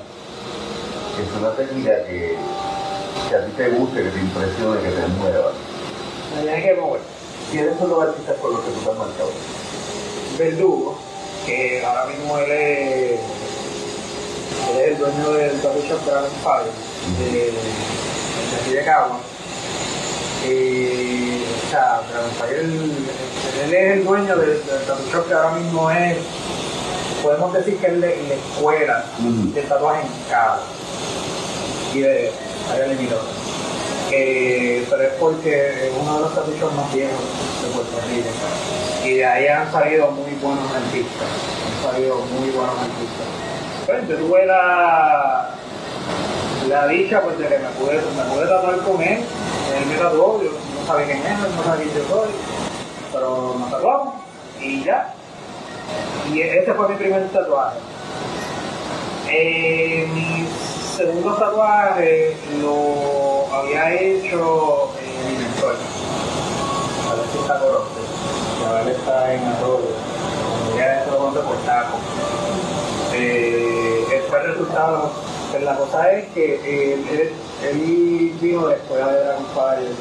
que 1.17 1.23
es 1.23 1.29
una 1.39 1.51
técnica 1.53 2.05
que, 2.07 2.37
que 3.29 3.37
a 3.37 3.45
ti 3.45 3.53
te 3.57 3.69
guste, 3.71 4.05
que 4.05 4.09
te 4.09 4.21
impresione, 4.21 4.81
que 4.81 4.89
te 4.89 5.07
mueva. 5.19 5.53
Me 6.35 6.43
tiene 6.43 6.63
que 6.63 6.81
mover. 6.81 7.01
¿Quiénes 7.51 7.79
son 7.79 7.91
los 7.91 8.03
artistas 8.03 8.37
con 8.39 8.53
los 8.55 8.61
que 8.63 8.71
tú 8.71 8.81
te 8.81 8.91
has 8.91 8.97
marcado? 8.97 9.31
Verdugo, 10.39 10.97
que 11.45 11.85
ahora 11.85 12.07
mismo 12.07 12.39
él 12.39 12.51
es, 12.51 13.21
él 14.71 14.79
es 14.81 14.89
el 14.89 14.99
dueño 14.99 15.33
del 15.33 15.61
Tattoo 15.61 15.83
Shop 15.83 16.05
Dragon 16.07 16.31
Fire, 16.43 16.73
de, 17.19 17.31
de 17.35 18.61
aquí 18.63 18.71
de 18.73 18.85
Cagua. 18.85 19.21
Y, 20.47 21.45
o 21.67 21.71
sea, 21.71 22.01
Dragon 22.11 22.31
Fire, 22.39 22.59
él, 22.61 22.93
él 23.65 23.75
es 23.75 23.93
el 23.93 24.05
dueño 24.05 24.37
del, 24.37 24.61
Tattoo 24.61 25.11
Shop 25.13 25.27
que 25.27 25.35
ahora 25.35 25.57
mismo 25.57 25.91
es, 25.91 26.19
podemos 27.23 27.53
decir 27.53 27.77
que 27.79 27.87
es 27.87 27.93
la, 27.95 28.07
la 28.07 28.35
escuela 28.35 29.05
del 29.19 29.65
tatuaje 29.65 30.03
en 30.03 30.31
Cagua 30.31 30.61
y 31.95 32.01
de 32.01 32.33
área 32.71 32.87
limitada. 32.89 33.23
Eh, 34.13 34.87
pero 34.89 35.03
es 35.03 35.13
porque 35.15 35.87
es 35.87 35.93
uno 35.99 36.15
de 36.15 36.21
los 36.21 36.35
tattoo 36.35 36.71
más 36.73 36.93
viejos 36.93 37.21
de 37.63 37.69
Puerto 37.75 37.97
Rico. 38.09 38.29
Y 39.05 39.15
de 39.15 39.27
ahí 39.27 39.47
han 39.49 39.71
salido 39.73 40.11
muy 40.11 40.33
buenos 40.35 40.71
artistas. 40.71 41.29
Han 41.67 41.93
salido 41.93 42.17
muy 42.17 42.51
buenos 42.51 42.77
artistas. 42.79 43.27
Pues 43.87 44.09
yo 44.09 44.17
tuve 44.17 44.47
la, 44.47 45.55
la 46.69 46.87
dicha 46.89 47.21
pues, 47.23 47.39
de 47.39 47.49
que 47.49 47.59
me 47.59 47.69
pude, 47.71 47.95
me 47.95 48.35
pude 48.35 48.47
tatuar 48.47 48.79
con 48.79 49.03
él. 49.03 49.19
Él 49.19 49.87
me 49.89 49.97
tatuó, 49.97 50.43
yo 50.43 50.51
no 50.51 50.87
sabía 50.87 51.07
quién 51.07 51.19
él 51.19 51.37
no 51.57 51.63
sabía 51.63 51.85
quién 51.85 51.97
yo 51.97 52.15
soy. 52.15 52.29
Pero 53.13 53.57
nos 53.59 53.71
tatuamos 53.71 54.15
y 54.61 54.85
ya. 54.85 55.15
Y 56.33 56.41
ese 56.41 56.73
fue 56.73 56.89
mi 56.89 56.97
primer 56.97 57.29
tatuaje. 57.29 57.79
Eh, 59.29 60.07
mi 60.15 60.47
segundo 60.97 61.35
tatuaje 61.35 62.37
lo 62.61 63.53
había 63.55 63.95
hecho 63.95 64.93
eh, 65.01 65.29
mi 65.29 65.37
mentor, 65.39 65.77
Alexis 67.11 67.41
Corote, 67.41 68.01
que 68.59 68.67
ahora 68.67 68.83
él 68.83 68.89
está 68.89 69.35
en 69.35 69.45
Arroyo, 69.45 69.91
ya 70.77 71.01
es 71.01 71.07
todo 71.07 71.31
por 71.31 71.57
taco. 71.65 71.99
Eh, 73.13 74.05
este 74.13 74.29
fue 74.29 74.43
resultado, 74.43 75.11
la 75.61 75.77
cosa 75.77 76.13
es 76.13 76.29
que 76.33 76.55
él, 76.55 77.05
él, 77.11 77.33
él 77.69 78.33
vino 78.41 78.67
después 78.69 79.05
de 79.05 79.25
Dragon 79.25 79.47
Fire 79.55 79.93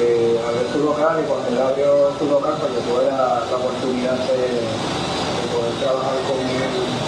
eh, 0.00 0.40
a 0.46 0.50
ver 0.52 0.66
su 0.72 0.78
local 0.84 1.20
y 1.22 1.28
cuando 1.28 1.48
él 1.48 1.58
abrió 1.58 2.12
su 2.18 2.26
local 2.26 2.54
pues 2.60 2.72
yo 2.74 2.80
tuve 2.80 3.06
la, 3.06 3.42
oportunidad 3.56 4.12
de, 4.12 4.38
de 4.38 5.44
poder 5.52 5.74
trabajar 5.80 6.14
con 6.28 6.38
él 6.38 7.02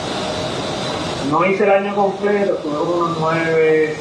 no 1.31 1.45
hice 1.47 1.65
el 1.65 1.71
año 1.71 1.95
completo, 1.95 2.59
como 2.63 2.83
unos 2.83 3.17
nueve, 3.19 3.97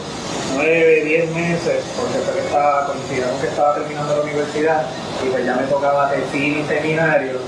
nueve, 0.55 1.03
diez 1.05 1.31
meses, 1.31 1.83
porque 1.95 2.17
estaba, 2.45 2.87
coincidimos 2.87 3.39
que 3.41 3.47
estaba 3.47 3.75
terminando 3.75 4.17
la 4.17 4.23
universidad 4.23 4.85
y 5.25 5.29
pues 5.29 5.45
ya 5.45 5.55
me 5.55 5.63
tocaba 5.63 6.11
tesis 6.11 6.57
y 6.57 6.63
seminario 6.67 7.39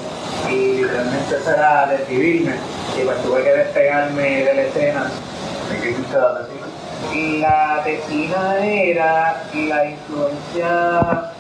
y 0.49 0.84
realmente 0.84 1.36
eso 1.36 1.51
era 1.51 1.88
decidirme 1.88 2.53
y 2.97 3.03
pues 3.03 3.22
tuve 3.24 3.43
que 3.43 3.51
despegarme 3.51 4.43
de 4.45 4.53
la 4.53 4.62
escena. 4.62 5.12
¿En 5.72 5.82
qué 5.82 5.89
hiciste 5.91 6.18
la 6.18 6.39
tesis? 6.39 7.41
La 7.41 7.82
tesina 7.84 8.66
era 8.66 9.43
la 9.53 9.86
influencia 9.89 11.32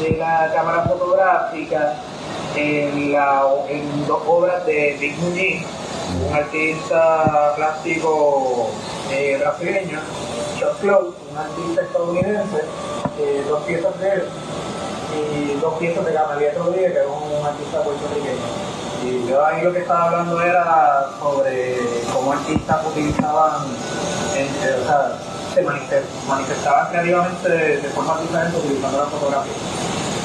de 0.00 0.16
la 0.18 0.50
cámara 0.54 0.82
fotográfica 0.82 1.94
en, 2.56 3.12
la, 3.12 3.42
en 3.68 4.06
dos 4.06 4.22
obras 4.26 4.64
de 4.66 4.96
Dick 4.98 5.16
Muñiz, 5.18 5.62
un 6.28 6.34
artista 6.34 7.54
plástico 7.56 8.70
eh, 9.10 9.36
brasileño, 9.40 10.00
Chuck 10.58 10.80
Close, 10.80 11.16
un 11.30 11.38
artista 11.38 11.82
estadounidense, 11.82 12.64
eh, 13.18 13.44
dos 13.48 13.62
piezas 13.64 13.98
de 14.00 14.12
él 14.12 14.22
y 15.14 15.60
dos 15.60 15.74
piezas 15.74 16.04
de 16.04 16.12
Gamaliel 16.12 16.54
Rodríguez, 16.56 16.92
que 16.92 16.98
es 16.98 17.06
un 17.06 17.46
artista 17.46 17.82
puertorriqueño. 17.82 18.83
Y 19.04 19.28
yo 19.28 19.44
ahí 19.44 19.62
lo 19.62 19.72
que 19.72 19.80
estaba 19.80 20.04
hablando 20.04 20.40
era 20.40 21.08
sobre 21.20 21.76
cómo 22.12 22.32
artistas 22.32 22.86
utilizaban, 22.86 23.66
eh, 24.34 24.48
o 24.80 24.86
sea, 24.86 25.18
se 25.52 25.62
manifest- 25.62 26.26
manifestaban 26.26 26.88
creativamente 26.88 27.48
de, 27.48 27.88
forma 27.90 28.18
diferente 28.22 28.56
utilizando 28.56 28.98
la 28.98 29.04
fotografía. 29.06 29.52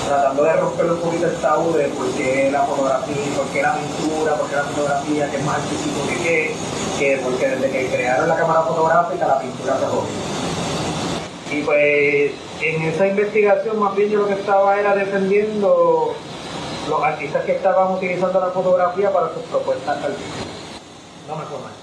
Tratando 0.08 0.44
de 0.44 0.54
romper 0.54 0.86
un 0.92 1.00
poquito 1.02 1.28
el 1.28 1.36
tabú 1.36 1.74
de 1.74 1.90
por 1.90 2.08
qué 2.12 2.50
la 2.52 2.64
fotografía, 2.64 3.16
por 3.36 3.46
qué 3.48 3.62
la 3.62 3.76
pintura, 3.76 4.36
por 4.36 4.50
qué 4.50 4.56
la 4.56 4.64
fotografía, 4.64 5.30
que 5.30 5.38
es 5.38 5.44
más 5.46 5.56
artístico 5.58 6.08
que 6.08 6.16
qué, 6.24 6.56
que 6.98 7.18
porque 7.24 7.48
desde 7.48 7.70
que 7.70 7.88
crearon 7.90 8.30
la 8.30 8.36
cámara 8.38 8.62
fotográfica 8.62 9.28
la 9.28 9.40
pintura 9.40 9.78
se 9.78 9.86
jodió. 9.86 10.10
Y 11.52 11.62
pues 11.64 12.32
en 12.62 12.82
esa 12.84 13.08
investigación 13.08 13.78
más 13.80 13.94
bien 13.96 14.10
yo 14.10 14.20
lo 14.20 14.28
que 14.28 14.34
estaba 14.36 14.80
era 14.80 14.96
defendiendo 14.96 16.16
los 16.90 17.04
artistas 17.04 17.46
que 17.46 17.54
estaban 17.54 17.94
utilizando 17.94 18.40
la 18.40 18.48
fotografía 18.48 19.12
para 19.12 19.30
sus 19.34 19.44
propuestas 19.44 20.04
artísticas. 20.04 20.82
No 21.28 21.36
me 21.36 21.44
mal. 21.44 21.74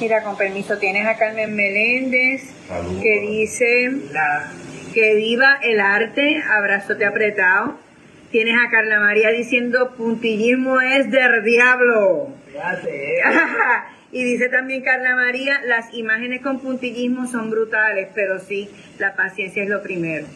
Mira, 0.00 0.22
con 0.22 0.36
permiso, 0.36 0.78
tienes 0.78 1.06
a 1.06 1.16
Carmen 1.16 1.54
Meléndez 1.54 2.52
que 3.02 3.20
dice 3.20 3.90
La, 4.12 4.50
que 4.92 5.14
viva 5.14 5.58
el 5.62 5.80
arte, 5.80 6.42
abrazote 6.50 7.04
apretado. 7.04 7.78
Tienes 8.30 8.56
a 8.56 8.70
Carla 8.70 9.00
María 9.00 9.30
diciendo 9.30 9.94
puntillismo 9.96 10.80
es 10.80 11.10
del 11.10 11.44
diablo. 11.44 12.28
fíjate, 12.52 13.22
y 14.12 14.24
dice 14.24 14.48
también 14.48 14.82
Carla 14.82 15.14
María, 15.14 15.60
las 15.64 15.94
imágenes 15.94 16.42
con 16.42 16.60
puntillismo 16.60 17.26
son 17.26 17.50
brutales, 17.50 18.08
pero 18.14 18.38
sí, 18.38 18.68
la 18.98 19.14
paciencia 19.14 19.62
es 19.62 19.68
lo 19.68 19.82
primero 19.82 20.26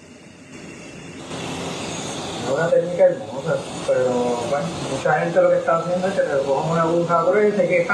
una 2.55 2.69
técnica 2.69 3.05
hermosa, 3.05 3.57
pero 3.87 4.05
bueno, 4.51 4.67
mucha 4.91 5.21
gente 5.21 5.43
lo 5.43 5.51
que 5.51 5.57
está 5.57 5.77
haciendo 5.77 6.07
es 6.09 6.15
que 6.15 6.21
te 6.21 6.39
cogen 6.45 6.71
una 6.73 6.83
aguja 6.83 7.23
gruesa 7.23 7.65
y 7.65 7.69
que 7.69 7.87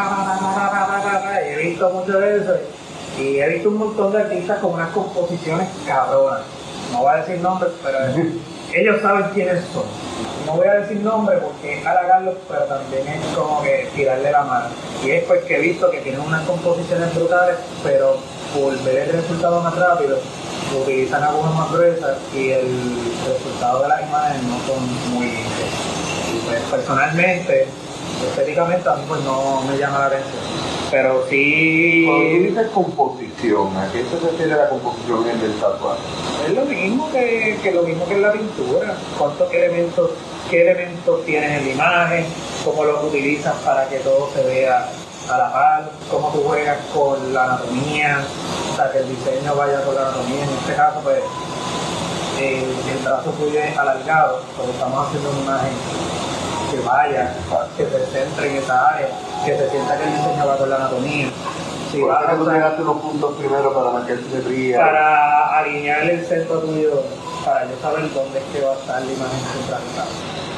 he 1.42 1.57
visto 1.57 1.90
mucho 1.90 2.18
de 2.18 2.36
eso 2.38 2.54
y 3.18 3.38
he 3.38 3.48
visto 3.48 3.68
un 3.70 3.78
montón 3.78 4.12
de 4.12 4.18
artistas 4.18 4.59
con 4.59 4.74
unas 4.74 4.90
composiciones 4.90 5.68
cabronas. 5.86 6.42
No 6.92 6.98
voy 6.98 7.14
a 7.14 7.16
decir 7.16 7.40
nombres, 7.40 7.72
pero 7.82 7.98
ellos 8.74 9.00
saben 9.00 9.30
quiénes 9.32 9.64
son. 9.72 9.84
No 10.46 10.52
voy 10.52 10.68
a 10.68 10.74
decir 10.74 11.00
nombres 11.00 11.40
porque 11.40 11.78
es 11.78 11.86
halagarlos, 11.86 12.34
pero 12.48 12.64
también 12.64 13.09
es 13.09 13.36
como 13.36 13.62
que 13.62 13.88
tirarle 13.96 14.30
la 14.30 14.42
mano. 14.44 14.66
Y 15.04 15.11
es 15.11 15.24
pues 15.24 15.44
que 15.44 15.57
he 15.57 15.61
visto 15.61 15.90
que 15.90 16.00
tienen 16.00 16.20
unas 16.20 16.46
composiciones 16.46 17.14
brutales, 17.14 17.57
pero 17.82 18.16
por 18.54 18.78
ver 18.84 19.09
el 19.09 19.12
resultado 19.12 19.61
más 19.61 19.76
rápido, 19.76 20.18
utilizan 20.74 21.22
agujas 21.22 21.54
más 21.54 21.72
gruesas 21.72 22.18
y 22.34 22.50
el 22.50 22.68
resultado 23.26 23.82
de 23.82 23.88
las 23.88 24.02
imágenes 24.02 24.42
no 24.44 24.58
son 24.66 25.12
muy 25.14 25.26
limpios. 25.26 25.70
Pues 26.46 26.60
personalmente, 26.70 27.66
estéticamente 28.28 28.88
a 28.88 28.94
mí 28.94 29.02
pues 29.08 29.20
no 29.22 29.62
me 29.62 29.76
llama 29.78 30.00
la 30.00 30.06
atención. 30.06 30.42
Pero 30.90 31.14
Cuando 31.14 31.30
sí 31.30 32.38
dices 32.38 32.68
composición, 32.72 33.76
¿a 33.76 33.90
qué 33.90 34.04
se 34.04 34.24
refiere 34.24 34.54
la 34.54 34.68
composición 34.68 35.28
en 35.28 35.40
el 35.40 35.52
tatuaje? 35.54 36.00
es 36.46 36.54
lo 36.54 36.64
mismo 36.64 37.10
que, 37.10 37.58
que 37.60 37.72
lo 37.72 37.82
mismo 37.82 38.06
que 38.06 38.14
en 38.14 38.22
la 38.22 38.32
pintura. 38.32 38.94
¿Cuántos 39.18 39.52
elementos, 39.52 40.10
qué 40.48 40.62
elementos 40.62 41.24
tienes 41.24 41.58
en 41.58 41.66
la 41.66 41.72
imagen? 41.72 42.26
¿Cómo 42.64 42.84
los 42.84 43.02
utilizas 43.04 43.54
para 43.64 43.88
que 43.88 43.96
todo 43.98 44.30
se 44.32 44.44
vea 44.44 44.88
a 45.29 45.39
la 45.39 45.53
par? 45.53 45.91
¿Cómo 46.11 46.29
tú 46.31 46.43
juegas 46.45 46.79
con 46.95 47.33
la 47.33 47.45
anatomía? 47.45 48.20
O 48.72 48.93
que 48.93 48.99
el 48.99 49.09
diseño 49.09 49.55
vaya 49.55 49.83
con 49.83 49.95
la 49.95 50.03
anatomía. 50.03 50.45
En 50.45 50.51
este 50.51 50.74
caso, 50.74 51.01
pues, 51.03 51.22
el 52.39 52.99
brazo 53.03 53.31
tuyo 53.31 53.61
es 53.61 53.77
alargado, 53.77 54.43
porque 54.57 54.72
estamos 54.72 55.07
haciendo 55.07 55.31
una 55.31 55.41
imagen 55.41 55.72
que 56.70 56.81
vaya, 56.81 57.35
que 57.77 57.85
se 57.85 58.07
centre 58.07 58.51
en 58.51 58.57
esa 58.57 58.89
área, 58.89 59.09
que 59.45 59.57
se 59.57 59.70
sienta 59.70 59.97
que 59.97 60.05
el 60.05 60.16
diseño 60.16 60.47
va 60.47 60.57
con 60.57 60.70
la 60.70 60.77
anatomía. 60.77 61.29
Si 61.91 62.01
¿Por 62.01 62.09
vas 62.09 62.24
qué 62.26 62.32
a 62.32 62.76
tú 62.76 62.82
unos 62.82 63.03
puntos 63.03 63.34
primero 63.37 63.72
para 63.72 63.91
marcar 63.91 64.16
simetría? 64.18 64.78
para 64.78 65.59
alinear 65.59 66.03
el 66.03 66.24
centro 66.26 66.59
tuyo, 66.61 67.03
para 67.45 67.64
yo 67.64 67.76
saber 67.80 68.12
dónde 68.12 68.39
es 68.39 68.45
que 68.53 68.64
va 68.64 68.72
a 68.72 68.74
estar 68.74 69.03
la 69.03 69.12
imagen 69.12 69.41
centralizada. 69.53 70.09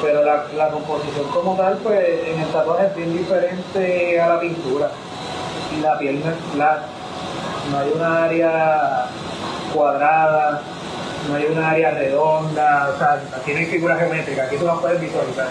Pero 0.01 0.24
la, 0.24 0.45
la 0.57 0.70
composición 0.70 1.29
como 1.33 1.57
tal, 1.57 1.76
pues 1.79 2.29
en 2.29 2.41
el 2.41 2.49
tatuaje 2.49 2.87
es 2.87 2.97
bien 2.97 3.16
diferente 3.16 4.20
a 4.20 4.29
la 4.29 4.41
pintura. 4.41 4.91
Y 5.76 5.81
la 5.81 5.99
piel 5.99 6.20
no 6.24 6.31
es 6.31 6.37
flat, 6.55 6.83
no 7.70 7.79
hay 7.79 7.93
una 7.95 8.24
área 8.24 9.07
cuadrada, 9.74 10.62
no 11.29 11.35
hay 11.35 11.45
una 11.47 11.70
área 11.70 11.91
redonda, 11.91 12.91
o 12.95 12.99
sea, 12.99 13.20
tiene 13.45 13.66
figuras 13.66 13.99
geométricas, 13.99 14.47
aquí 14.47 14.57
tú 14.57 14.64
las 14.64 14.79
puedes 14.79 15.01
visualizar, 15.01 15.49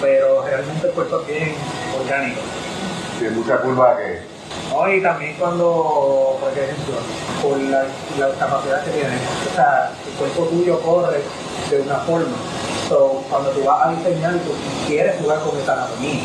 pero 0.00 0.42
realmente 0.42 0.86
el 0.86 0.92
cuerpo 0.92 1.20
es 1.22 1.26
bien 1.26 1.54
orgánico. 2.00 2.40
Tiene 3.18 3.34
mucha 3.34 3.56
curva 3.58 3.96
que... 3.96 4.35
¿no? 4.76 4.92
Y 4.92 5.02
también 5.02 5.36
cuando, 5.38 6.36
por 6.40 6.50
ejemplo, 6.50 6.96
por 7.42 7.58
la, 7.58 7.84
la 8.18 8.34
capacidad 8.38 8.84
que 8.84 8.90
tienes, 8.90 9.20
o 9.50 9.54
sea, 9.54 9.92
el 10.06 10.12
cuerpo 10.14 10.44
tuyo 10.44 10.80
corre 10.80 11.22
de 11.70 11.80
una 11.80 11.96
forma. 12.00 12.36
So, 12.88 13.24
cuando 13.28 13.50
tú 13.50 13.64
vas 13.64 13.86
a 13.86 13.90
diseñar, 13.90 14.34
tú 14.34 14.52
quieres 14.86 15.20
jugar 15.20 15.40
con 15.40 15.58
esa 15.58 15.72
anatomía. 15.72 16.22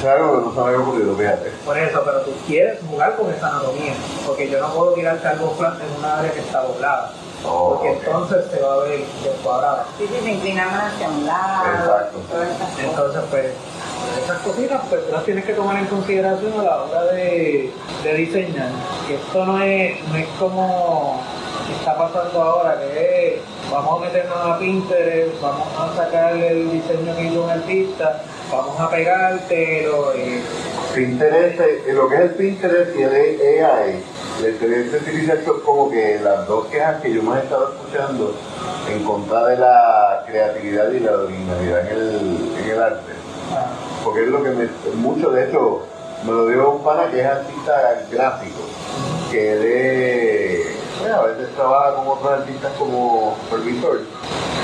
Que 0.00 0.06
no 0.06 0.52
se 0.54 0.60
me 0.60 0.66
había 0.66 0.78
ocurrido, 0.78 1.16
fíjate. 1.16 1.50
Por 1.64 1.76
eso, 1.76 2.02
pero 2.04 2.20
tú 2.20 2.30
quieres 2.46 2.78
jugar 2.88 3.16
con 3.16 3.32
esa 3.32 3.48
anatomía. 3.48 3.94
Porque 4.24 4.48
yo 4.48 4.60
no 4.60 4.72
puedo 4.72 4.92
tirarte 4.92 5.26
algo 5.26 5.50
flat 5.58 5.80
en 5.80 5.98
una 5.98 6.18
área 6.18 6.30
que 6.32 6.40
está 6.40 6.62
doblada. 6.62 7.12
Oh, 7.44 7.70
porque 7.70 7.92
entonces 7.92 8.44
se 8.50 8.60
va 8.60 8.74
a 8.74 8.76
ver 8.78 9.04
descuadrada. 9.24 9.84
Sí, 9.98 10.06
sí, 10.06 10.20
se 10.22 10.30
inclina 10.32 10.68
más 10.68 10.92
hacia 10.92 11.08
un 11.08 11.26
lado. 11.26 11.64
Exacto. 11.66 12.18
Entonces, 12.82 13.22
pues, 13.30 13.46
esas 14.24 14.38
cositas, 14.40 14.82
pues 14.88 15.02
las 15.10 15.24
tienes 15.24 15.44
que 15.44 15.52
tomar 15.52 15.76
en 15.78 15.86
consideración 15.86 16.52
a 16.60 16.62
la 16.62 16.82
hora 16.82 17.04
de, 17.12 17.70
de 18.02 18.14
diseñar. 18.14 18.70
Que 19.06 19.14
esto 19.14 19.44
no 19.46 19.62
es, 19.62 20.02
no 20.08 20.16
es 20.16 20.26
como 20.38 21.22
está 21.78 21.96
pasando 21.98 22.40
ahora, 22.42 22.78
que 22.80 23.34
es, 23.34 23.40
vamos 23.70 24.00
a 24.00 24.04
meternos 24.06 24.36
a 24.38 24.58
Pinterest, 24.58 25.40
vamos 25.40 25.66
a 25.78 25.96
sacar 25.96 26.36
el 26.36 26.70
diseño 26.70 27.16
que 27.16 27.24
hizo 27.24 27.42
un 27.44 27.50
artista, 27.50 28.22
vamos 28.50 28.80
a 28.80 28.90
pegártelo 28.90 30.12
y 30.16 30.42
Pinterest, 30.94 31.60
eh, 31.60 31.92
lo 31.92 32.08
que 32.08 32.14
es 32.14 32.20
el 32.22 32.30
Pinterest 32.30 32.96
y 32.96 33.02
el 33.02 33.12
AI, 33.14 34.02
la 34.42 34.48
inteligencia 34.48 34.98
artificial 34.98 35.42
son 35.44 35.60
como 35.60 35.90
que 35.90 36.20
las 36.22 36.46
dos 36.46 36.66
quejas 36.66 37.02
que 37.02 37.12
yo 37.12 37.22
más 37.22 37.40
he 37.40 37.44
estado 37.44 37.74
escuchando 37.74 38.34
en 38.90 39.04
contra 39.04 39.46
de 39.46 39.58
la 39.58 40.24
creatividad 40.26 40.90
y 40.92 41.00
la 41.00 41.12
originalidad 41.12 41.80
en 41.80 41.98
el, 41.98 42.54
en 42.62 42.70
el 42.70 42.82
arte. 42.82 43.12
ah, 43.52 43.66
Porque 44.06 44.22
es 44.22 44.28
lo 44.28 44.40
que 44.40 44.50
me, 44.50 44.68
mucho 44.94 45.32
de 45.32 45.48
hecho 45.48 45.82
me 46.24 46.30
lo 46.30 46.46
dio 46.46 46.70
un 46.70 46.84
pana 46.84 47.10
que 47.10 47.22
es 47.22 47.26
artista 47.26 48.04
gráfico, 48.08 48.60
que 49.32 49.52
él 49.52 49.62
es, 49.64 51.00
bueno, 51.00 51.16
a 51.16 51.26
veces 51.26 51.52
trabaja 51.56 51.96
con 51.96 52.06
otros 52.06 52.32
artistas 52.38 52.72
como 52.78 53.36
supervisor. 53.42 54.02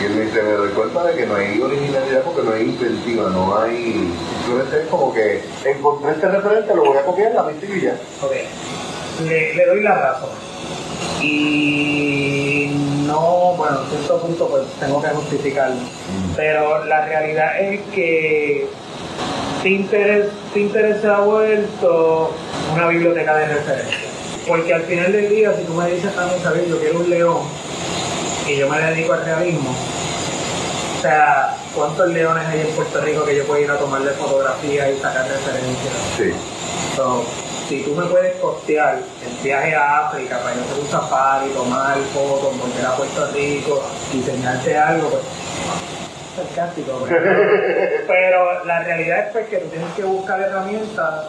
Y 0.01 0.05
él 0.05 0.15
me 0.15 0.21
dice, 0.27 0.43
me 0.45 0.53
doy 0.53 0.69
cuenta 0.69 1.03
de 1.03 1.17
que 1.17 1.27
no 1.27 1.35
hay 1.35 1.61
originalidad 1.61 2.23
porque 2.23 2.43
no 2.43 2.53
hay 2.53 2.63
inventiva, 2.63 3.31
no 3.31 3.59
hay... 3.59 4.15
Simplemente 4.45 4.83
es 4.83 4.87
como 4.87 5.13
que 5.13 5.43
encontré 5.65 6.13
este 6.13 6.29
referente, 6.29 6.75
lo 6.77 6.85
voy 6.85 6.99
a 6.99 7.05
copiar, 7.05 7.35
la 7.35 7.43
mente 7.43 7.67
y 7.67 7.81
ya. 7.81 7.97
Ok, 8.23 8.33
le, 9.27 9.55
le 9.57 9.67
doy 9.67 9.83
la 9.83 9.95
razón. 9.97 10.31
Y 11.21 12.71
no, 13.09 13.55
bueno, 13.57 13.81
en 13.83 13.91
cierto 13.91 14.21
punto 14.21 14.47
pues 14.47 14.63
tengo 14.79 15.03
que 15.03 15.09
justificarlo. 15.09 15.81
Pero 16.37 16.85
la 16.85 17.07
realidad 17.07 17.61
es 17.61 17.81
que 17.93 18.69
Pinterest, 19.63 20.31
Pinterest 20.53 21.03
se 21.03 21.09
ha 21.09 21.21
vuelto 21.21 22.35
una 22.75 22.89
biblioteca 22.89 23.37
de 23.37 23.47
referencia. 23.47 23.99
Porque 24.47 24.75
al 24.75 24.83
final 24.83 25.13
del 25.13 25.29
día, 25.29 25.55
si 25.57 25.65
tú 25.65 25.75
me 25.75 25.91
dices 25.91 26.17
a 26.17 26.27
mí, 26.27 26.33
¿sabes? 26.43 26.69
Yo 26.69 26.79
quiero 26.81 26.99
un 27.01 27.11
león 27.11 27.39
y 28.49 28.57
yo 28.57 28.69
me 28.69 28.81
dedico 28.81 29.13
al 29.13 29.25
realismo, 29.25 29.71
o 29.71 31.03
sea, 31.03 31.57
¿cuántos 31.75 32.09
leones 32.09 32.45
hay 32.47 32.61
en 32.61 32.69
Puerto 32.69 33.01
Rico 33.01 33.25
que 33.25 33.37
yo 33.37 33.45
puedo 33.45 33.61
ir 33.61 33.71
a 33.71 33.79
tomarle 33.79 34.11
fotografía 34.13 34.91
y 34.91 34.99
sacar 34.99 35.29
referencias? 35.29 35.95
Sí. 36.17 36.33
So, 36.97 37.25
si 37.69 37.83
tú 37.83 37.95
me 37.95 38.05
puedes 38.07 38.37
costear 38.41 38.99
el 39.25 39.43
viaje 39.43 39.75
a 39.75 40.09
África 40.09 40.39
para 40.41 40.57
yo 40.57 40.63
hacer 40.63 40.79
un 40.81 40.91
safari, 40.91 41.51
tomar 41.51 41.97
fotos, 42.13 42.59
volver 42.59 42.85
a 42.85 42.97
Puerto 42.97 43.27
Rico, 43.33 43.83
diseñarte 44.13 44.77
algo, 44.77 45.09
pues 45.09 45.23
sarcástico. 46.37 47.05
Pero, 47.09 47.31
pero 48.07 48.65
la 48.65 48.81
realidad 48.85 49.27
es 49.27 49.33
pues, 49.33 49.47
que 49.49 49.59
tú 49.59 49.69
tienes 49.69 49.93
que 49.95 50.03
buscar 50.05 50.41
herramientas, 50.41 51.27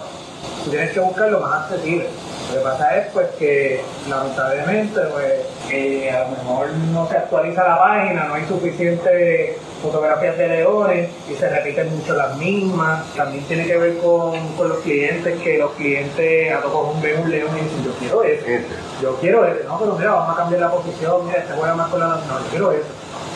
tú 0.64 0.70
tienes 0.72 0.92
que 0.92 1.00
buscar 1.00 1.30
lo 1.30 1.40
más 1.40 1.64
accesible. 1.64 2.08
Lo 2.52 2.60
que 2.60 2.64
pasa 2.66 2.98
es 2.98 3.08
pues 3.14 3.28
que 3.40 3.82
lamentablemente 4.10 5.00
pues, 5.12 5.34
eh, 5.72 6.12
a 6.12 6.24
lo 6.24 6.30
mejor 6.30 6.70
no 6.92 7.08
se 7.10 7.18
actualiza 7.18 7.68
la 7.68 7.80
página, 7.80 8.26
no 8.26 8.34
hay 8.36 8.46
suficiente 8.46 9.58
fotografías 9.82 10.38
de 10.38 10.48
leones 10.50 11.10
y 11.30 11.34
se 11.36 11.50
repiten 11.50 11.96
mucho 11.98 12.14
las 12.14 12.38
mismas. 12.38 13.06
También 13.16 13.44
tiene 13.46 13.66
que 13.66 13.78
ver 13.78 13.98
con, 13.98 14.38
con 14.56 14.70
los 14.70 14.80
clientes, 14.80 15.42
que 15.42 15.58
los 15.58 15.72
clientes 15.72 16.54
a 16.54 16.62
todos 16.62 17.02
ven 17.02 17.22
un 17.22 17.32
león 17.32 17.50
y 17.58 17.62
dicen, 17.64 17.84
yo 17.84 17.92
quiero 18.00 18.24
eso, 18.24 18.46
Este. 18.46 18.66
yo 19.02 19.16
quiero 19.18 19.46
eso. 19.48 19.68
No, 19.68 19.80
pero 19.80 19.96
mira, 19.96 20.12
vamos 20.12 20.34
a 20.36 20.38
cambiar 20.38 20.62
la 20.62 20.72
posición, 20.72 21.26
mira, 21.26 21.40
este 21.40 21.54
juega 21.54 21.74
más 21.76 21.90
con 21.90 22.00
la... 22.00 22.08
No, 22.08 22.40
yo 22.40 22.50
quiero 22.52 22.72
eso. 22.72 22.86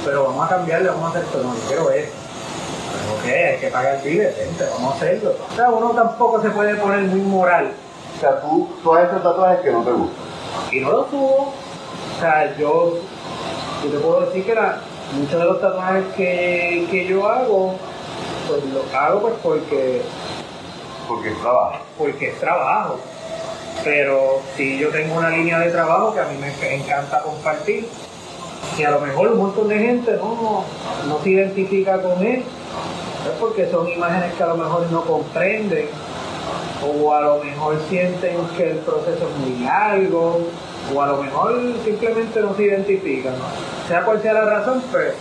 Pero 0.08 0.24
vamos 0.24 0.46
a 0.46 0.50
cambiarle, 0.56 0.88
vamos 0.90 1.04
a 1.06 1.10
hacer 1.10 1.24
esto, 1.24 1.38
no, 1.44 1.54
yo 1.54 1.62
quiero 1.68 1.92
eso. 1.92 2.12
Pero 2.94 3.14
ok, 3.20 3.26
hay 3.54 3.58
que 3.60 3.68
pagar 3.68 3.96
el 3.96 4.02
bill, 4.02 4.22
gente, 4.22 4.64
vamos 4.74 4.94
a 4.94 4.96
hacerlo. 4.96 5.34
O 5.52 5.56
sea, 5.56 5.70
uno 5.70 5.90
tampoco 5.92 6.42
se 6.42 6.50
puede 6.52 6.76
poner 6.76 7.02
muy 7.02 7.20
moral 7.22 7.72
O 8.16 8.20
sea, 8.22 8.40
tú, 8.42 8.70
tú 8.82 8.94
has 8.94 9.06
hecho 9.10 9.18
tatuajes 9.22 9.60
que 9.60 9.72
no 9.72 9.84
te 9.84 9.92
gustan. 9.92 10.24
y 10.72 10.80
no 10.80 10.92
lo 10.92 11.10
subo. 11.10 11.54
O 12.16 12.20
sea, 12.22 12.56
yo, 12.58 12.98
yo 13.84 13.90
te 13.92 13.98
puedo 14.00 14.22
decir 14.22 14.46
que 14.46 14.56
la- 14.56 14.80
muchos 15.14 15.40
de 15.40 15.46
los 15.46 15.60
tatuajes 15.62 16.04
que, 16.16 16.88
que 16.90 17.06
yo 17.06 17.28
hago, 17.28 17.76
pues 18.48 18.64
los 18.74 18.94
hago 18.94 19.20
pues 19.22 19.34
porque, 19.44 20.02
Porque 21.08 21.30
es 21.32 21.42
trabajo. 21.42 21.76
porque 21.98 22.30
es 22.30 22.40
trabajo. 22.40 22.96
Pero 23.84 24.40
si 24.56 24.80
yo 24.80 24.90
tengo 24.90 25.16
una 25.16 25.30
línea 25.30 25.60
de 25.60 25.70
trabajo 25.72 26.14
que 26.14 26.20
a 26.22 26.26
mí 26.26 26.38
me 26.40 26.76
encanta 26.76 27.22
compartir, 27.22 27.88
y 28.78 28.84
a 28.84 28.92
lo 28.92 29.00
mejor 29.00 29.30
un 29.30 29.40
montón 29.40 29.68
de 29.68 29.80
gente 29.80 30.18
no, 30.18 30.64
no 31.08 31.20
se 31.24 31.30
identifica 31.30 32.02
con 32.02 32.24
él, 32.24 32.44
es 33.26 33.40
porque 33.40 33.70
son 33.70 33.88
imágenes 33.88 34.34
que 34.34 34.44
a 34.44 34.48
lo 34.48 34.58
mejor 34.58 34.92
no 34.92 35.02
comprenden, 35.02 35.88
o 36.86 37.14
a 37.14 37.22
lo 37.22 37.44
mejor 37.44 37.78
sienten 37.90 38.38
que 38.56 38.72
el 38.72 38.78
proceso 38.78 39.28
es 39.28 39.38
muy 39.38 39.66
largo, 39.66 40.40
o 40.94 41.02
a 41.02 41.08
lo 41.08 41.18
mejor 41.18 41.60
simplemente 41.84 42.40
no 42.40 42.56
se 42.56 42.64
identifican. 42.64 43.34
Sea 43.88 44.04
cual 44.04 44.22
sea 44.22 44.34
la 44.34 44.46
razón, 44.46 44.82
pues, 44.92 45.14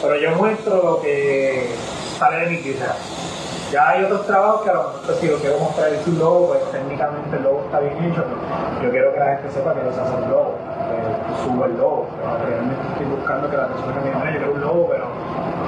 pero 0.00 0.16
yo 0.16 0.30
muestro 0.36 0.82
lo 0.82 1.00
que 1.00 1.68
sale 2.18 2.44
de 2.44 2.46
mi 2.50 2.58
quizás. 2.58 2.96
Ya 3.72 3.90
hay 3.90 4.04
otros 4.04 4.26
trabajos 4.26 4.62
que 4.62 4.70
a 4.70 4.74
lo 4.74 4.82
mejor 4.82 5.00
pues, 5.06 5.18
si 5.18 5.28
lo 5.28 5.36
quiero 5.36 5.58
mostrar 5.58 5.92
en 5.92 6.04
su 6.04 6.12
logo, 6.12 6.48
pues 6.48 6.72
técnicamente 6.72 7.36
el 7.36 7.42
logo 7.42 7.62
está 7.66 7.80
bien 7.80 8.04
hecho, 8.04 8.24
pero 8.24 8.82
yo 8.82 8.90
quiero 8.90 9.12
que 9.12 9.18
la 9.20 9.26
gente 9.36 9.50
sepa 9.52 9.74
que 9.74 9.82
no 9.82 9.92
se 9.92 10.00
hace 10.00 10.14
el 10.16 10.30
logo, 10.30 10.54
subo 11.44 11.64
el 11.64 11.76
logo, 11.76 12.06
pero 12.16 12.50
realmente 12.50 12.82
estoy 12.92 13.06
buscando 13.06 13.50
que 13.50 13.56
la 13.56 13.66
persona 13.68 13.94
que 13.94 14.00
me 14.00 14.06
diga, 14.06 14.18
"Mira, 14.18 14.30
yo 14.32 14.38
quiero 14.38 14.52
un 14.54 14.60
logo, 14.60 14.88
pero 14.90 15.04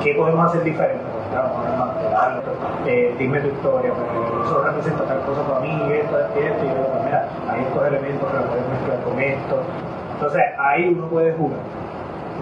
¿qué 0.03 0.15
podemos 0.15 0.47
hacer 0.47 0.63
diferente? 0.65 1.05
Pues, 1.13 1.27
claro, 1.31 2.43
eh, 2.87 3.15
dime 3.19 3.41
tu 3.41 3.49
historia, 3.49 3.91
porque 3.93 4.47
eso 4.47 4.63
representa 4.65 5.05
tal 5.05 5.21
cosa 5.21 5.43
para 5.49 5.61
mí, 5.61 5.71
esto, 5.93 6.19
esto, 6.19 6.41
y 6.41 6.45
esto, 6.45 6.65
y 6.65 6.69
yo 6.69 6.75
digo, 6.75 6.89
pues 6.93 7.05
mira, 7.05 7.29
hay 7.49 7.61
estos 7.63 7.87
elementos 7.87 8.31
que 8.31 8.37
lo 8.37 8.45
puedes 8.45 8.69
mezclar 8.69 8.99
con 9.05 9.21
esto. 9.21 9.57
Entonces 10.15 10.43
ahí 10.59 10.95
uno 10.97 11.07
puede 11.07 11.33
jugar. 11.33 11.59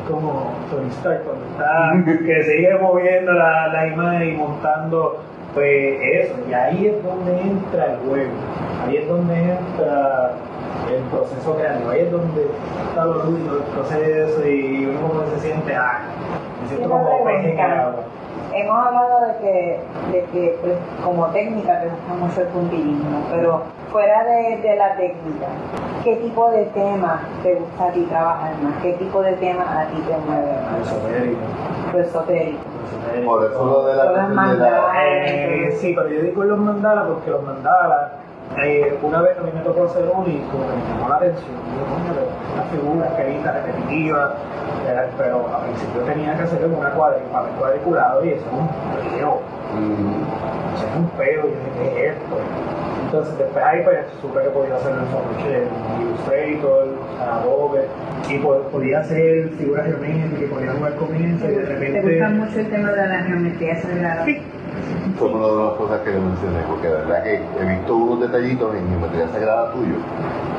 Es 0.00 0.10
como 0.10 0.52
Tony 0.70 0.88
Stark 0.90 1.22
cuando 1.24 1.44
está, 1.46 1.92
que 2.24 2.42
sigue 2.44 2.74
moviendo 2.80 3.32
la, 3.32 3.68
la 3.68 3.86
imagen 3.86 4.28
y 4.28 4.32
montando 4.36 5.18
pues 5.54 5.98
eso, 6.00 6.34
y 6.48 6.52
ahí 6.54 6.86
es 6.86 7.02
donde 7.04 7.40
entra 7.40 7.86
el 7.86 7.96
juego, 8.08 8.30
ahí 8.86 8.96
es 8.98 9.08
donde 9.08 9.34
entra 9.34 10.32
el 10.90 11.02
proceso 11.04 11.56
creativo, 11.56 11.90
ahí 11.90 12.00
es 12.00 12.12
donde 12.12 12.46
está 12.88 13.04
lo 13.04 13.24
lúdico 13.24 13.54
del 13.54 13.62
proceso 13.64 14.46
y 14.46 14.86
uno 14.86 15.08
como 15.08 15.30
se 15.30 15.40
siente, 15.40 15.74
ah, 15.74 16.00
me 16.62 16.68
siento 16.68 16.88
como 16.88 17.28
el 17.28 17.60
agua. 17.60 18.02
Hemos 18.52 18.84
hablado 18.84 19.28
de 19.28 19.36
que, 19.38 19.80
de 20.10 20.24
que 20.32 20.58
pues, 20.60 20.74
como 21.04 21.26
técnica 21.26 21.80
te 21.80 21.88
gusta 21.88 22.14
mucho 22.14 22.40
el 22.40 22.48
puntillismo, 22.48 23.22
pero 23.30 23.62
fuera 23.92 24.24
de, 24.24 24.56
de 24.58 24.76
la 24.76 24.96
técnica, 24.96 25.46
¿qué 26.02 26.16
tipo 26.16 26.50
de 26.50 26.64
temas 26.66 27.20
te 27.44 27.54
gusta 27.54 27.86
a 27.86 27.90
ti 27.92 28.00
trabajar 28.10 28.52
más? 28.60 28.82
¿Qué 28.82 28.94
tipo 28.94 29.22
de 29.22 29.34
temas 29.34 29.68
a 29.68 29.86
ti 29.86 30.02
te 30.02 30.16
mueve 30.18 30.52
más? 30.64 30.86
Esotérico, 30.86 31.40
Lo 31.92 32.00
esotérico. 32.00 32.60
Por 33.24 33.44
eso 33.44 33.64
lo 33.64 33.84
de 33.84 33.96
la 33.96 34.92
de. 34.92 35.66
Eh, 35.68 35.72
sí, 35.72 35.94
pero 35.96 36.08
yo 36.08 36.22
digo 36.22 36.44
los 36.44 36.58
mandalas 36.58 37.06
porque 37.06 37.30
los 37.30 37.42
mandalas, 37.44 38.12
eh, 38.58 38.98
una 39.02 39.22
vez 39.22 39.38
a 39.38 39.42
mí 39.42 39.50
me 39.54 39.60
tocó 39.62 39.84
hacer 39.84 40.04
uno 40.12 40.26
y 40.28 40.38
como 40.50 40.66
que 40.66 40.76
me 40.76 40.82
llamó 40.94 41.08
la 41.08 41.16
atención. 41.16 41.54
Yo, 41.78 41.84
coño, 41.86 42.12
una 42.54 42.62
figura 42.64 43.06
esquelita 43.08 43.52
repetitiva, 43.52 44.34
era- 44.90 45.06
pero 45.16 45.46
al 45.54 45.62
principio 45.64 46.00
tenía 46.02 46.36
que 46.36 46.42
hacerlo 46.42 46.66
en 46.66 46.74
una 46.74 46.90
cuadri, 46.90 47.22
papel 47.32 47.52
cuadriculado 47.58 48.24
y 48.24 48.28
eso 48.30 48.44
es 48.46 48.52
un 48.52 48.68
peo. 49.16 49.40
Mm. 49.74 50.74
Eso 50.74 50.86
es 50.86 50.96
un 50.96 51.06
peo, 51.18 51.46
y 51.46 51.50
yo 51.50 51.58
dije, 51.80 51.94
¿qué 51.94 52.06
es 52.08 52.12
esto? 52.16 52.36
Entonces 53.04 53.38
después 53.38 53.64
ahí 53.64 53.80
pues 53.82 53.98
supe 54.20 54.40
que 54.42 54.50
podía 54.50 54.74
hacerlo 54.76 55.00
en 55.00 55.06
Photoshop, 55.08 56.00
Illustrator, 56.00 56.86
Adobe, 57.20 57.84
y 58.28 58.38
po- 58.38 58.62
podía 58.70 59.00
hacer 59.00 59.48
figuras 59.58 59.86
geométricas, 59.86 60.50
podía 60.50 60.72
jugar 60.72 60.94
con 60.94 61.14
eso 61.16 61.44
y 61.50 61.54
de 61.54 61.64
repente... 61.66 62.00
¿Te 62.00 62.08
gusta 62.08 62.28
mucho 62.28 62.60
el 62.60 62.70
tema 62.70 62.92
de 62.92 63.08
la 63.08 63.18
geometría 63.24 63.80
sagrada? 63.82 64.24
Sí. 64.24 64.42
Fue 65.18 65.28
una 65.28 65.46
de 65.46 65.64
las 65.68 65.74
cosas 65.76 66.00
que 66.00 66.10
mencioné, 66.12 66.60
porque 66.68 66.88
de 66.88 66.94
verdad 66.94 67.22
que 67.22 67.34
he 67.60 67.64
visto 67.64 67.94
unos 67.94 68.20
detallitos 68.20 68.74
en 68.74 68.88
geometría 68.88 69.28
sagrada 69.28 69.72
tuyo 69.72 69.96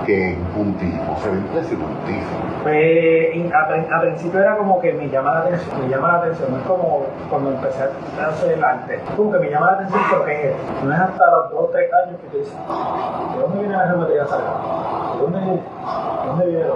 que 0.06 0.34
en 0.34 0.44
puntismo 0.54 1.18
se 1.22 1.30
ve 1.30 1.38
impresionantísimo. 1.38 2.42
Pues 2.64 3.54
a, 3.54 3.68
prin- 3.68 3.88
a 3.94 4.02
principio 4.02 4.40
era 4.40 4.58
como 4.58 4.80
que 4.80 4.94
me 4.94 5.10
llama 5.10 5.34
la 5.34 5.40
atención, 5.42 5.82
me 5.82 5.88
llama 5.90 6.08
la 6.14 6.18
atención, 6.20 6.52
no 6.52 6.58
es 6.58 6.64
como 6.64 7.06
cuando 7.30 7.52
empecé 7.52 7.84
a 7.84 8.28
hacer 8.28 8.52
el 8.54 8.64
arte, 8.64 9.00
como 9.16 9.32
que 9.32 9.40
me 9.40 9.50
llama 9.50 9.66
la 9.68 9.72
atención, 9.74 10.02
pero 10.12 10.26
¿qué 10.26 10.34
es 10.34 10.46
esto? 10.56 10.86
No 10.86 10.94
es 10.94 11.00
hasta 11.00 11.32
los 11.32 11.52
2 11.52 11.60
o 11.62 11.70
3 11.72 11.90
años 12.06 12.22
que 12.22 12.28
te 12.28 12.38
dices, 12.38 12.56
¿de 13.36 13.42
dónde 13.42 13.60
viene 13.60 13.76
la 13.78 13.88
geometría 13.88 14.26
sagrada? 14.28 14.62
¿De 15.16 15.22
dónde, 15.24 15.40
de 15.40 16.28
dónde 16.28 16.46
viene 16.48 16.66
lo 16.66 16.76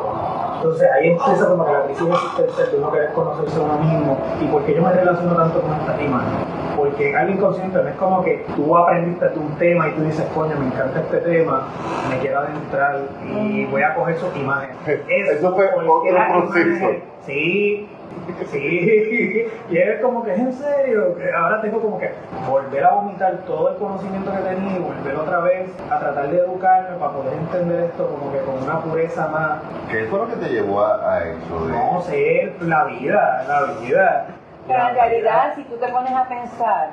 entonces 0.65 0.89
ahí 0.91 1.09
empieza 1.09 1.47
como 1.47 1.63
que 1.63 1.71
la 1.71 1.83
crisis 1.83 2.07
existencial 2.07 2.71
de 2.71 2.77
uno 2.77 2.91
querer 2.91 3.13
conocerse 3.13 3.57
a 3.57 3.61
uno 3.61 3.77
mismo 3.77 4.17
y 4.41 4.45
por 4.47 4.63
qué 4.65 4.73
yo 4.73 4.81
me 4.81 4.91
relaciono 4.91 5.35
tanto 5.35 5.61
con 5.61 5.73
esta 5.73 6.01
imagen. 6.01 6.39
Porque 6.75 7.15
algo 7.15 7.33
inconsciente 7.33 7.81
no 7.81 7.87
es 7.87 7.95
como 7.95 8.23
que 8.23 8.45
tú 8.55 8.75
aprendiste 8.75 9.29
de 9.29 9.39
un 9.39 9.51
tema 9.57 9.87
y 9.87 9.91
tú 9.91 10.01
dices, 10.01 10.25
coño, 10.33 10.55
me 10.57 10.65
encanta 10.65 10.99
este 10.99 11.17
tema, 11.17 11.67
me 12.09 12.17
quiero 12.19 12.39
adentrar 12.39 13.01
y 13.23 13.65
voy 13.65 13.83
a 13.83 13.93
coger 13.93 14.17
sus 14.17 14.35
imágenes. 14.35 14.75
Eso 15.07 15.53
fue 15.53 15.69
porque 15.73 16.11
otro 16.11 16.49
proceso. 16.49 16.87
Sí, 17.25 17.87
sí. 18.51 19.47
Y 19.69 19.77
es 19.77 20.01
como 20.01 20.23
que 20.23 20.33
es 20.33 20.39
en 20.39 20.53
serio, 20.53 21.15
que 21.15 21.31
ahora 21.31 21.61
tengo 21.61 21.79
como 21.79 21.99
que 21.99 22.11
volver 22.49 22.83
a 22.83 22.91
vomitar 22.91 23.37
todo 23.45 23.69
el 23.71 23.77
conocimiento 23.77 24.31
que 24.31 24.37
tenía 24.37 24.77
y 24.77 24.79
volver 24.79 25.15
otra 25.15 25.39
vez 25.41 25.69
a 25.89 25.99
tratar 25.99 26.29
de 26.29 26.37
educarme 26.37 26.97
para 26.97 27.11
poder 27.11 27.33
entender 27.33 27.83
esto 27.85 28.07
como 28.07 28.31
que 28.31 28.39
con 28.39 28.63
una 28.63 28.79
pureza 28.81 29.27
más 29.27 29.59
¿Qué 29.89 30.05
fue 30.05 30.19
lo 30.19 30.27
que 30.27 30.35
te 30.35 30.49
llevó 30.49 30.81
a, 30.81 31.13
a 31.13 31.23
eso? 31.23 31.67
De... 31.67 31.73
no 31.73 32.01
sé, 32.01 32.53
la 32.61 32.85
vida, 32.85 33.45
la 33.47 33.79
vida. 33.79 34.27
Pero 34.67 34.89
en 34.89 34.95
realidad, 34.95 35.53
si 35.55 35.63
tú 35.63 35.75
te 35.75 35.87
pones 35.89 36.11
a 36.11 36.27
pensar, 36.27 36.89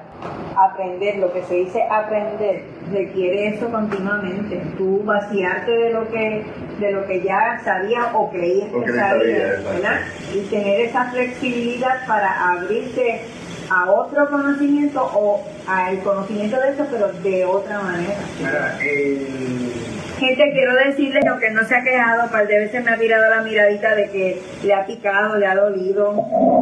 aprender, 0.57 1.17
lo 1.17 1.33
que 1.33 1.43
se 1.45 1.55
dice 1.55 1.83
aprender, 1.91 2.63
requiere 2.93 3.49
eso 3.49 3.71
continuamente. 3.71 4.61
Tú 4.77 5.03
vaciarte 5.05 5.71
de 5.73 5.91
lo 5.95 6.07
que, 6.11 6.45
de 6.79 6.93
lo 6.93 7.07
que 7.07 7.23
ya 7.23 7.59
sabías 7.65 8.07
o 8.15 8.31
creías 8.31 8.69
que 8.71 8.81
que 8.85 8.93
sabías. 8.93 9.65
¿verdad? 9.65 10.01
Y 10.35 10.41
tener 10.51 10.81
esa 10.83 11.07
flexibilidad 11.07 12.07
para 12.07 12.51
abrirte 12.53 13.23
a 13.71 13.91
otro 13.91 14.29
conocimiento 14.29 15.11
o 15.15 15.41
al 15.67 15.99
conocimiento 16.01 16.61
de 16.61 16.71
eso, 16.73 16.87
pero 16.91 17.09
de 17.11 17.45
otra 17.47 17.81
manera. 17.81 18.15
Mira, 18.39 18.79
el- 18.83 19.92
Gente, 20.23 20.53
quiero 20.53 20.75
decirles 20.75 21.23
que 21.25 21.29
aunque 21.29 21.51
no 21.51 21.65
se 21.65 21.75
ha 21.75 21.83
quejado, 21.83 22.31
par 22.31 22.47
de 22.47 22.59
veces 22.61 22.85
me 22.85 22.93
ha 22.93 22.97
tirado 22.97 23.29
la 23.29 23.43
miradita 23.43 23.95
de 23.97 24.09
que 24.11 24.41
le 24.63 24.73
ha 24.75 24.87
picado, 24.87 25.37
le 25.37 25.47
ha 25.47 25.55
dolido. 25.57 26.15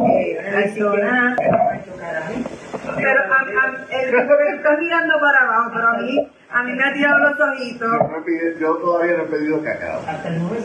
Eh, 0.09 0.39
así 0.65 0.79
que- 0.79 0.81
pero 2.97 3.19
a, 3.21 3.35
a- 3.35 4.01
el 4.01 4.11
que 4.11 4.55
estás 4.55 4.79
mirando 4.79 5.13
para 5.19 5.39
abajo, 5.41 5.71
pero 5.75 5.87
a 5.89 5.97
mí, 5.97 6.31
a 6.51 6.63
mí 6.63 6.73
me 6.73 6.83
ha 6.83 6.93
tirado 6.93 7.19
los 7.19 7.39
ojitos. 7.39 7.91
Yo, 7.91 8.59
yo 8.59 8.75
todavía 8.77 9.17
no 9.17 9.23
he 9.23 9.27
pedido 9.27 9.63
cacao. 9.63 10.01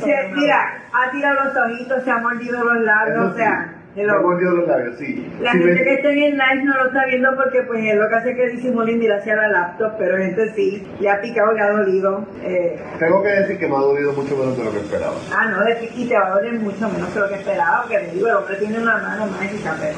Se, 0.03 0.29
mira, 0.35 0.83
ha 0.93 1.11
tirado 1.11 1.45
los 1.45 1.57
ojitos, 1.57 2.03
se 2.03 2.11
ha 2.11 2.19
mordido 2.19 2.65
los 2.65 2.81
labios, 2.83 3.33
o 3.33 3.37
sea, 3.37 3.69
sí, 3.69 3.76
hello. 3.97 4.13
me 4.13 4.19
he 4.19 4.23
mordido 4.23 4.51
los 4.53 4.69
labios, 4.69 4.97
sí. 4.99 5.27
La 5.41 5.53
Sí, 5.53 5.59
gente 5.59 5.75
me- 5.75 5.85
que 5.85 5.95
está 5.95 6.09
en 6.13 6.19
el 6.23 6.33
live 6.33 6.65
no 6.65 6.77
lo 6.77 6.87
está 6.87 7.05
viendo 7.07 7.35
porque 7.37 7.63
pues 7.63 7.85
es 7.85 7.95
lo 7.97 8.09
que 8.09 8.15
hace 8.15 8.35
que 8.37 8.49
disimula 8.51 8.91
y 8.93 9.09
hacia 9.09 9.37
la 9.37 9.49
laptop, 9.49 9.93
pero 9.99 10.17
gente 10.19 10.53
sí, 10.55 10.87
le 11.01 11.11
ha 11.11 11.21
picado, 11.21 11.53
le 11.53 11.61
ha 11.63 11.71
dolido. 11.71 12.25
Eh, 12.43 12.79
Tengo 12.99 13.23
que 13.23 13.29
decir 13.31 13.59
que 13.59 13.67
me 13.69 13.77
ha 13.77 13.81
dolido 13.81 14.13
mucho 14.13 14.37
menos 14.37 14.57
de 14.57 14.65
lo 14.65 14.73
que 14.73 14.79
esperaba. 14.79 15.15
ah, 15.35 15.47
no, 15.47 15.65
de- 15.65 15.91
y 15.95 16.09
te 16.09 16.15
va 16.19 16.27
a 16.27 16.31
doler 16.31 16.53
mucho 16.55 16.89
menos 16.89 17.09
que 17.11 17.19
lo 17.19 17.29
que 17.29 17.35
esperaba, 17.37 17.83
porque 17.83 17.99
te 17.99 18.13
digo, 18.13 18.29
el 18.29 18.37
hombre 18.37 18.57
tiene 18.57 18.79
una 18.79 18.99
mano 18.99 19.27
mágica, 19.27 19.75
pero... 19.81 19.97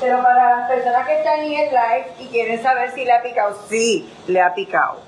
Pero 0.00 0.22
para 0.22 0.58
las 0.60 0.70
personas 0.70 1.06
que 1.08 1.18
están 1.18 1.40
en 1.40 1.52
el 1.54 1.70
live 1.70 2.06
y 2.20 2.26
quieren 2.28 2.62
saber 2.62 2.90
si 2.90 3.04
le 3.04 3.12
ha 3.12 3.20
picado, 3.22 3.52
sí, 3.68 4.08
le 4.28 4.40
ha 4.40 4.54
picado. 4.54 5.07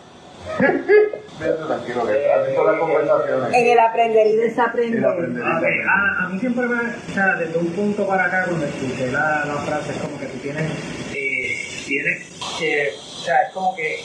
Tranquilo, 1.66 2.06
que 2.06 2.32
has 2.32 2.46
visto 2.46 2.64
las 2.64 2.78
conversaciones. 2.78 3.54
En 3.54 3.66
el 3.66 3.78
aprender 3.78 4.26
y 4.26 4.36
desaprender. 4.36 4.98
El 4.98 5.04
aprender. 5.04 5.42
Ah, 5.44 5.58
ok. 5.58 5.66
A, 5.88 6.24
a 6.24 6.28
mí 6.28 6.40
siempre 6.40 6.66
me, 6.66 6.76
o 6.76 7.14
sea, 7.14 7.36
desde 7.36 7.58
un 7.58 7.72
punto 7.72 8.06
para 8.06 8.26
acá, 8.26 8.44
cuando 8.46 8.66
escuché 8.66 9.10
la, 9.10 9.44
la 9.46 9.54
frase, 9.62 9.92
es 9.92 9.98
como 9.98 10.18
que 10.18 10.26
tú 10.26 10.38
tienes, 10.38 10.70
eh, 11.14 11.84
tienes 11.86 12.28
que, 12.58 12.94
o 12.94 13.24
sea, 13.24 13.42
es 13.42 13.52
como 13.52 13.74
que 13.76 14.04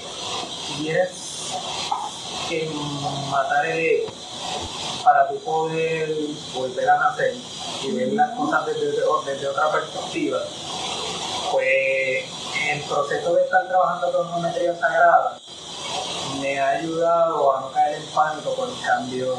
tienes 0.77 1.53
que 2.49 2.69
matar 3.31 3.65
el 3.65 3.79
ego 3.79 4.13
para 5.03 5.27
tú 5.27 5.39
poder 5.39 6.09
volver 6.53 6.89
a 6.89 6.97
nacer 6.97 7.33
y 7.83 7.91
ver 7.95 8.13
las 8.13 8.31
cosas 8.31 8.65
desde, 8.65 8.88
desde 8.91 9.47
otra 9.47 9.71
perspectiva. 9.71 10.39
Pues 11.51 12.25
en 12.63 12.77
el 12.77 12.83
proceso 12.83 13.36
de 13.36 13.43
estar 13.43 13.67
trabajando 13.67 14.11
con 14.11 14.31
geometría 14.31 14.75
sagrada, 14.75 15.38
me 16.39 16.59
ha 16.59 16.69
ayudado 16.69 17.55
a 17.55 17.61
no 17.61 17.71
caer 17.71 17.95
en 17.95 18.05
pánico 18.07 18.55
por 18.55 18.69
el 18.69 18.75
cambio. 18.86 19.36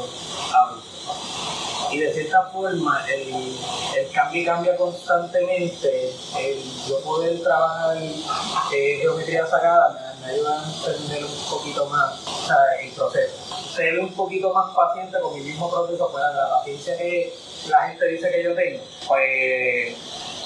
Y 1.89 1.99
de 1.99 2.13
cierta 2.13 2.49
forma, 2.51 3.05
el, 3.07 3.57
el 3.97 4.11
cambio 4.11 4.45
cambia 4.45 4.75
constantemente. 4.75 6.13
El 6.37 6.63
yo 6.87 6.99
poder 7.01 7.41
trabajar 7.41 7.97
eh, 7.97 8.97
geometría 9.01 9.47
sagrada 9.47 10.15
me, 10.19 10.25
me 10.25 10.33
ayuda 10.33 10.61
a 10.61 10.65
entender 10.67 11.23
un 11.23 11.49
poquito 11.49 11.85
más 11.85 12.27
o 12.27 12.45
sea, 12.45 12.57
el 12.81 12.91
proceso. 12.91 13.55
Ser 13.75 13.99
un 13.99 14.13
poquito 14.13 14.53
más 14.53 14.73
paciente 14.75 15.17
con 15.21 15.33
mi 15.33 15.41
mismo 15.41 15.69
proceso, 15.69 16.09
pues 16.11 16.23
la 16.35 16.49
paciencia 16.57 16.97
que 16.97 17.33
la 17.69 17.87
gente 17.87 18.07
dice 18.07 18.31
que 18.31 18.43
yo 18.43 18.55
tengo, 18.55 18.83
pues 19.07 19.95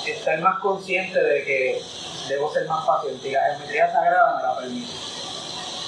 estar 0.08 0.40
más 0.42 0.60
consciente 0.60 1.22
de 1.22 1.44
que 1.44 1.82
debo 2.28 2.52
ser 2.52 2.68
más 2.68 2.86
paciente. 2.86 3.30
Y 3.30 3.32
la 3.32 3.42
geometría 3.46 3.92
sagrada 3.92 4.36
me 4.38 4.44
la 4.44 4.58
permite. 4.58 5.21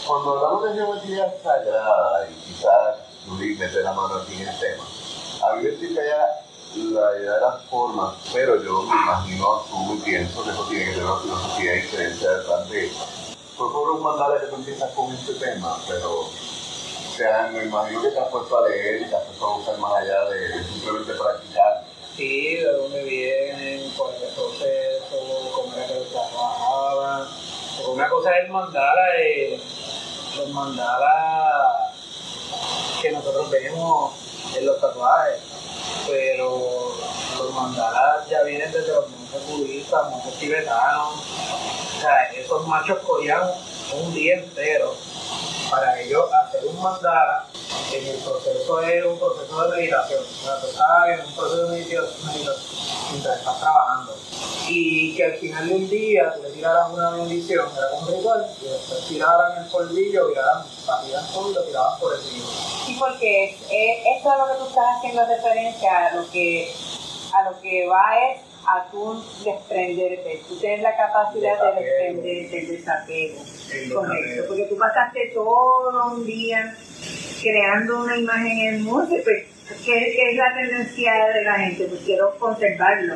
Cuando 0.07 0.37
hablamos 0.37 0.63
de 0.65 0.73
geometría 0.73 1.33
sagrada, 1.41 2.27
y 2.29 2.33
quizás 2.41 2.97
Luis 3.27 3.57
mete 3.57 3.81
la 3.81 3.93
mano 3.93 4.15
aquí 4.15 4.41
en 4.41 4.49
el 4.49 4.59
tema, 4.59 4.83
a 5.43 5.55
mí 5.55 5.63
me 5.63 5.69
explica 5.69 6.01
ya 6.03 6.43
la 6.75 7.19
idea 7.19 7.33
de 7.35 7.41
las 7.41 7.63
formas, 7.69 8.15
pero 8.33 8.61
yo 8.61 8.81
me 8.81 8.95
imagino, 8.95 9.61
asumo 9.61 9.93
y 9.95 9.99
pienso 9.99 10.43
que 10.43 10.49
eso 10.49 10.65
tiene 10.67 10.85
que 10.85 10.91
tener 10.91 11.05
una 11.05 11.19
filosofía 11.19 11.71
diferente 11.73 12.27
detrás 12.27 12.69
de 12.69 12.91
Fue 13.57 13.71
por 13.71 13.91
un 13.91 14.03
mandala 14.03 14.41
que 14.41 14.47
tú 14.47 14.55
empiezas 14.55 14.91
con 14.91 15.13
este 15.13 15.33
tema, 15.35 15.77
pero 15.87 16.19
o 16.21 17.15
sea, 17.15 17.49
me 17.53 17.63
imagino 17.63 18.01
que 18.01 18.09
te 18.09 18.19
has 18.19 18.27
puesto 18.27 18.57
a 18.57 18.67
leer 18.67 19.03
y 19.03 19.05
te 19.05 19.15
has 19.15 19.23
puesto 19.23 19.45
a 19.45 19.55
buscar 19.57 19.77
más 19.77 19.93
allá 19.93 20.29
de, 20.29 20.49
de 20.49 20.63
simplemente 20.65 21.13
practicar. 21.13 21.83
Sí, 22.17 22.55
de 22.55 22.71
dónde 22.73 23.03
vienen, 23.03 23.91
cuál 23.95 24.15
es 24.15 24.23
el 24.23 24.29
proceso, 24.29 25.51
cómo 25.55 25.73
era 25.75 25.87
que 25.87 25.95
lo 25.95 26.05
trabajaban. 26.05 27.27
Una 27.87 28.09
cosa 28.09 28.31
es 28.31 28.45
el 28.45 28.51
mandala, 28.51 29.19
eh, 29.19 29.61
los 30.37 30.49
mandalas 30.49 31.93
que 33.01 33.11
nosotros 33.11 33.49
vemos 33.49 34.13
en 34.55 34.65
los 34.65 34.79
tatuajes, 34.79 35.41
pero 36.07 36.93
los 37.37 37.53
mandalas 37.53 38.27
ya 38.29 38.43
vienen 38.43 38.71
desde 38.71 38.93
los 38.93 39.09
monjes 39.09 39.47
budistas, 39.47 40.09
monjes 40.09 40.39
tibetanos. 40.39 41.13
O 41.97 42.01
sea, 42.01 42.23
esos 42.33 42.67
machos 42.67 42.99
cogían 42.99 43.41
un 43.93 44.13
día 44.13 44.35
entero 44.35 44.95
para 45.69 45.99
ellos 45.99 46.25
hacer 46.33 46.65
un 46.65 46.81
mandala 46.81 47.47
en 47.93 48.07
el 48.07 48.17
proceso 48.17 48.81
es 48.81 49.05
un 49.05 49.19
proceso 49.19 49.69
de 49.69 49.77
meditación. 49.77 50.23
O 50.23 50.45
sea, 50.45 50.59
tú 50.59 50.67
estás 50.67 51.09
en 51.09 51.25
un 51.25 51.35
proceso 51.35 51.67
de 51.67 51.71
meditación 51.71 52.05
mientras 53.11 53.37
estás 53.37 53.59
trabajando. 53.59 54.15
Y 54.67 55.15
que 55.15 55.25
al 55.25 55.33
final 55.33 55.67
de 55.67 55.75
un 55.75 55.89
día 55.89 56.33
tú 56.33 56.43
le 56.43 56.49
tiraras 56.49 56.89
una 56.91 57.09
bendición, 57.11 57.69
era 57.77 57.99
un 57.99 58.07
ritual, 58.07 58.47
y 58.61 58.65
después 58.65 59.07
tiraran 59.07 59.63
el 59.63 59.69
polvillo, 59.69 60.29
tiraran, 60.29 60.63
batían 60.87 61.33
todo 61.33 61.51
y 61.51 61.53
lo 61.53 61.63
tiraban 61.63 61.99
por 61.99 62.15
encima. 62.15 62.45
Sí, 62.85 62.95
porque 62.99 63.57
eh, 63.69 64.03
esto 64.17 64.31
es 64.31 64.39
lo 64.39 64.47
que 64.47 64.59
tú 64.59 64.67
estás 64.69 64.85
haciendo 64.97 65.25
referencia 65.25 66.07
a 66.07 66.15
lo 66.15 66.31
que 66.31 66.73
a 67.33 67.49
lo 67.49 67.59
que 67.61 67.87
va 67.87 68.03
es 68.29 68.41
a 68.65 68.89
tú 68.89 69.21
desprenderte, 69.43 70.41
tú 70.47 70.55
tienes 70.57 70.81
la 70.81 70.95
capacidad 70.95 71.59
de 71.59 71.81
desprenderte, 71.81 72.59
el 72.59 72.67
desapego. 72.67 73.41
El 73.73 73.93
Correcto, 73.93 74.43
porque 74.47 74.63
tú 74.65 74.77
pasaste 74.77 75.31
todo 75.33 76.13
un 76.13 76.25
día 76.25 76.77
creando 77.43 78.01
una 78.01 78.17
imagen 78.17 78.75
hermosa, 78.75 79.15
pues, 79.23 79.45
¿qué, 79.85 80.13
qué 80.15 80.31
es 80.31 80.37
la 80.37 80.53
tendencia 80.55 81.13
de 81.33 81.43
la 81.43 81.59
gente? 81.59 81.85
Pues 81.85 82.01
quiero 82.05 82.33
conservarlo. 82.39 83.15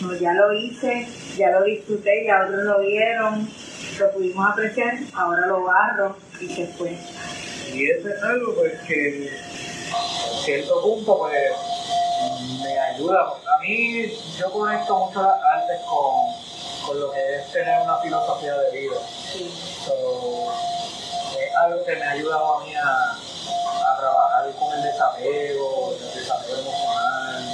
No, 0.00 0.14
ya 0.14 0.32
lo 0.32 0.52
hice, 0.52 1.06
ya 1.36 1.50
lo 1.50 1.64
disfruté, 1.64 2.24
ya 2.24 2.44
otros 2.44 2.64
lo 2.64 2.80
vieron, 2.80 3.48
lo 3.98 4.10
pudimos 4.12 4.50
apreciar, 4.50 4.94
ahora 5.14 5.46
lo 5.46 5.64
barro 5.64 6.16
y 6.40 6.48
se 6.48 6.66
fue. 6.68 6.96
Y 7.72 7.90
eso 7.90 8.08
es 8.08 8.22
algo 8.22 8.54
pues, 8.54 8.72
que 8.86 9.30
a 9.92 10.44
cierto 10.44 10.82
punto 10.82 11.18
pues, 11.18 11.32
me 12.62 12.78
ayuda. 12.78 13.20
A 13.22 13.60
mí 13.60 14.12
yo 14.38 14.50
conecto 14.50 15.06
mucho 15.06 15.22
las 15.22 15.40
artes 15.42 15.80
con, 15.88 16.86
con 16.86 17.00
lo 17.00 17.12
que 17.12 17.36
es 17.36 17.52
tener 17.52 17.82
una 17.82 17.96
filosofía 17.98 18.56
de 18.56 18.80
vida. 18.80 18.96
Sí. 19.32 19.52
So, 19.84 20.52
es 21.38 21.54
algo 21.56 21.84
que 21.84 21.96
me 21.96 22.02
ha 22.02 22.10
ayudado 22.10 22.58
a 22.58 22.64
mí 22.64 22.74
a, 22.74 23.13
desapego, 24.94 25.92
el 25.92 26.14
desapego 26.14 26.58
emocional. 26.60 27.44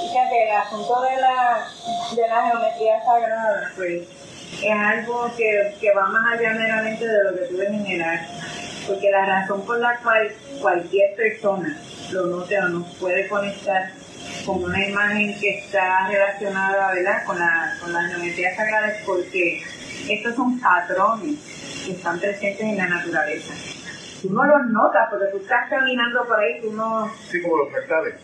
Fíjate, 0.00 0.44
el 0.44 0.56
asunto 0.56 1.00
de 1.02 1.16
la, 1.20 1.68
de 2.16 2.28
la 2.28 2.50
geometría 2.50 3.04
sagrada, 3.04 3.72
pues, 3.76 4.02
es 4.62 4.72
algo 4.72 5.30
que, 5.36 5.76
que 5.80 5.92
va 5.92 6.06
más 6.06 6.38
allá 6.38 6.50
meramente 6.54 7.06
de 7.06 7.24
lo 7.24 7.38
que 7.38 7.46
tú 7.46 7.56
ves 7.58 7.68
en. 7.68 8.28
Porque 8.86 9.10
la 9.10 9.26
razón 9.26 9.66
por 9.66 9.78
la 9.80 9.98
cual 9.98 10.32
cualquier 10.62 11.14
persona 11.14 11.78
lo 12.10 12.26
note 12.26 12.58
o 12.58 12.68
no 12.68 12.86
puede 12.98 13.28
conectar 13.28 13.90
con 14.46 14.64
una 14.64 14.88
imagen 14.88 15.38
que 15.38 15.58
está 15.58 16.08
relacionada 16.08 16.94
¿verdad? 16.94 17.24
Con, 17.26 17.38
la, 17.38 17.76
con 17.82 17.92
la 17.92 18.02
geometría 18.04 18.56
sagrada 18.56 18.88
es 18.88 19.04
porque 19.04 19.62
estos 20.08 20.34
son 20.36 20.58
patrones 20.58 21.36
que 21.84 21.92
están 21.92 22.18
presentes 22.18 22.62
en 22.62 22.78
la 22.78 22.86
naturaleza. 22.86 23.52
Tú 24.22 24.30
no 24.32 24.44
los 24.44 24.66
notas 24.70 25.08
porque 25.10 25.26
tú 25.30 25.38
estás 25.38 25.68
caminando 25.70 26.24
por 26.24 26.40
ahí, 26.40 26.60
tú 26.60 26.72
no, 26.72 27.10
Sí, 27.30 27.40
como 27.40 27.58
los 27.58 27.70
fractales. 27.70 28.14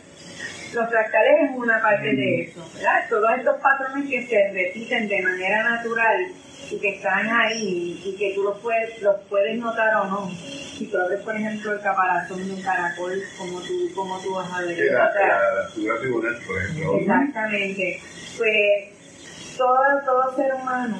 los 0.74 0.88
fractales 0.88 1.50
es 1.50 1.56
una 1.56 1.80
parte 1.80 2.16
de 2.16 2.42
eso, 2.42 2.68
¿verdad? 2.74 3.06
Todos 3.08 3.30
estos 3.38 3.56
patrones 3.60 4.08
que 4.10 4.26
se 4.26 4.52
repiten 4.52 5.08
de 5.08 5.22
manera 5.22 5.62
natural 5.62 6.26
y 6.70 6.78
que 6.78 6.96
están 6.96 7.28
ahí 7.30 8.02
y 8.04 8.16
que 8.16 8.34
tú 8.34 8.42
los 8.42 8.58
puedes, 8.58 9.00
los 9.02 9.16
puedes 9.28 9.56
notar 9.58 9.94
o 9.96 10.04
no. 10.06 10.30
Si 10.30 10.86
tú 10.86 10.98
abres, 10.98 11.20
por 11.20 11.36
ejemplo, 11.36 11.72
el 11.72 11.80
caparazón 11.80 12.44
de 12.44 12.54
un 12.54 12.62
caracol, 12.62 13.22
como 13.38 13.60
tú, 13.60 13.94
como 13.94 14.18
tú 14.20 14.34
vas 14.34 14.52
a 14.52 14.62
ver. 14.62 14.92
La, 14.92 15.68
figura 15.72 15.98
tribunal, 16.00 16.38
por 16.44 16.58
ejemplo. 16.58 16.98
Exactamente. 16.98 18.02
Pues 18.36 19.56
todo, 19.56 19.78
todo 20.04 20.34
ser 20.34 20.54
humano 20.54 20.96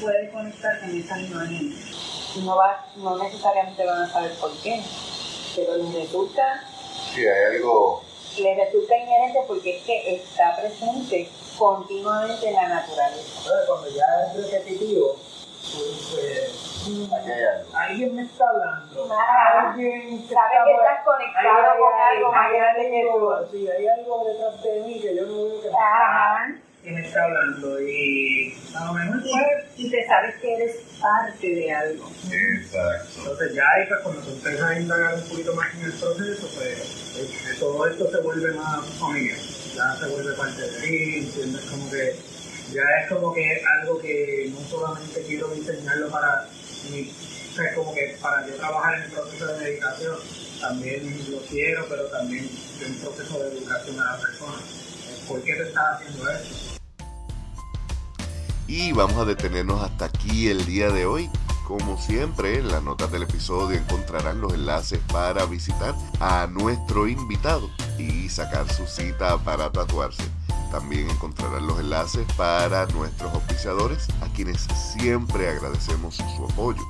puede 0.00 0.28
conectar 0.30 0.78
con 0.80 0.90
esas 0.90 1.20
imágenes. 1.30 2.07
No, 2.36 2.56
va, 2.56 2.84
no 2.96 3.16
necesariamente 3.18 3.84
van 3.84 4.02
a 4.02 4.12
saber 4.12 4.32
por 4.34 4.52
qué, 4.62 4.82
pero 5.56 5.76
les 5.76 5.94
resulta 5.94 6.62
Sí, 7.14 7.26
hay 7.26 7.56
algo. 7.56 8.02
le 8.38 8.54
resulta 8.64 8.96
inherente 8.96 9.40
porque 9.48 9.78
es 9.78 9.84
que 9.84 10.14
está 10.16 10.54
presente 10.56 11.28
continuamente 11.58 12.48
en 12.48 12.54
la 12.54 12.68
naturaleza. 12.68 13.50
Cuando 13.66 13.88
ya 13.88 14.04
es 14.28 14.36
repetitivo, 14.52 15.16
pues, 15.16 16.14
pues, 16.14 17.12
algo. 17.12 17.76
alguien 17.76 18.14
me 18.14 18.22
está 18.22 18.44
hablando. 18.48 19.08
Ah, 19.10 19.68
alguien 19.70 20.28
se 20.28 20.34
Sabes 20.34 20.52
está 20.52 20.64
que 20.64 20.72
por- 20.74 20.82
estás 20.84 21.04
conectado 21.04 21.48
Hay- 21.72 21.78
con 21.78 21.92
hay- 21.94 22.16
algo 22.16 22.32
más 22.32 22.52
grande 22.52 22.90
que 22.90 23.02
tú. 23.02 23.30
algo- 23.30 23.50
Sí, 23.50 23.68
hay 23.68 23.88
algo 23.88 24.24
detrás 24.24 24.62
de 24.62 24.80
mí 24.80 25.00
que 25.00 25.16
yo 25.16 25.22
no 25.26 25.44
veo 25.44 25.60
que 25.62 25.70
me, 25.70 25.76
Ajá. 25.76 26.46
Que 26.82 26.90
me 26.90 27.00
está 27.00 27.24
hablando. 27.24 27.80
Y 27.80 28.54
a 28.74 28.84
lo 28.86 28.92
mejor 28.94 29.16
Y, 29.24 29.30
pues, 29.30 29.64
y 29.76 29.90
te 29.90 30.06
sabes 30.06 30.36
que 30.36 30.54
eres 30.54 30.76
parte 31.00 31.48
de 31.48 31.72
algo. 31.72 32.10
Exacto. 32.30 33.18
Entonces 33.18 33.54
ya 33.54 33.62
ahí 33.76 33.86
pues, 33.88 34.00
cuando 34.00 34.22
tú 34.22 34.30
empiezas 34.30 34.62
a 34.62 34.80
indagar 34.80 35.14
un 35.14 35.28
poquito 35.28 35.54
más 35.54 35.74
en 35.74 35.84
el 35.84 35.92
proceso, 35.92 36.48
pues 36.54 37.16
eh, 37.18 37.56
todo 37.58 37.86
esto 37.86 38.10
se 38.10 38.20
vuelve 38.20 38.52
más 38.52 38.86
familiar, 38.98 39.38
ya 39.74 39.96
se 39.96 40.06
vuelve 40.06 40.32
parte 40.34 40.62
de 40.62 40.80
ti, 40.80 41.18
¿entiendes? 41.18 41.62
Como 41.62 41.90
que 41.90 42.16
ya 42.72 42.82
es 43.02 43.08
como 43.08 43.32
que 43.32 43.62
algo 43.80 43.98
que 43.98 44.52
no 44.52 44.60
solamente 44.68 45.22
quiero 45.22 45.48
diseñarlo 45.48 46.08
para 46.10 46.48
mi, 46.90 47.10
o 47.10 47.54
sea, 47.54 47.74
como 47.74 47.94
que 47.94 48.16
para 48.20 48.46
yo 48.46 48.54
trabajar 48.56 48.94
en 48.98 49.02
el 49.04 49.10
proceso 49.10 49.46
de 49.46 49.64
meditación, 49.64 50.16
también 50.60 51.30
lo 51.30 51.38
quiero, 51.42 51.86
pero 51.88 52.04
también 52.06 52.48
en 52.84 52.92
un 52.92 52.98
proceso 52.98 53.42
de 53.42 53.56
educación 53.56 54.00
a 54.00 54.12
la 54.12 54.18
persona. 54.18 54.58
¿Por 55.28 55.42
qué 55.42 55.52
te 55.52 55.74
haciendo 55.78 56.30
eso? 56.30 56.78
Y 58.66 58.92
vamos 58.92 59.18
a 59.18 59.26
detenernos 59.26 59.82
hasta 59.82 60.06
aquí 60.06 60.48
el 60.48 60.64
día 60.64 60.90
de 60.90 61.04
hoy. 61.04 61.30
Como 61.66 61.98
siempre, 61.98 62.60
en 62.60 62.68
las 62.68 62.82
notas 62.82 63.12
del 63.12 63.24
episodio 63.24 63.78
encontrarán 63.78 64.40
los 64.40 64.54
enlaces 64.54 65.00
para 65.12 65.44
visitar 65.44 65.94
a 66.20 66.46
nuestro 66.46 67.06
invitado 67.06 67.68
y 67.98 68.30
sacar 68.30 68.72
su 68.72 68.86
cita 68.86 69.36
para 69.44 69.70
tatuarse. 69.70 70.22
También 70.70 71.10
encontrarán 71.10 71.66
los 71.66 71.78
enlaces 71.78 72.26
para 72.38 72.86
nuestros 72.86 73.32
auspiciadores, 73.34 74.08
a 74.22 74.32
quienes 74.32 74.62
siempre 74.96 75.50
agradecemos 75.50 76.16
su 76.16 76.44
apoyo. 76.46 76.82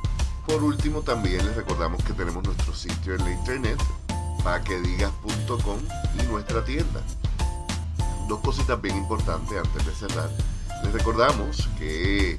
por 0.46 0.62
último, 0.62 1.02
también 1.02 1.44
les 1.44 1.56
recordamos 1.56 2.02
que 2.04 2.12
tenemos 2.12 2.44
nuestro 2.44 2.72
sitio 2.72 3.16
en 3.16 3.24
la 3.24 3.32
internet, 3.32 3.78
paquedigas.com 4.44 5.78
y 6.20 6.26
nuestra 6.26 6.64
tienda. 6.64 7.02
Dos 8.28 8.40
cositas 8.40 8.80
bien 8.80 8.96
importantes 8.96 9.58
antes 9.58 9.86
de 9.86 9.92
cerrar. 9.92 10.30
Les 10.84 10.92
recordamos 10.92 11.68
que 11.78 12.38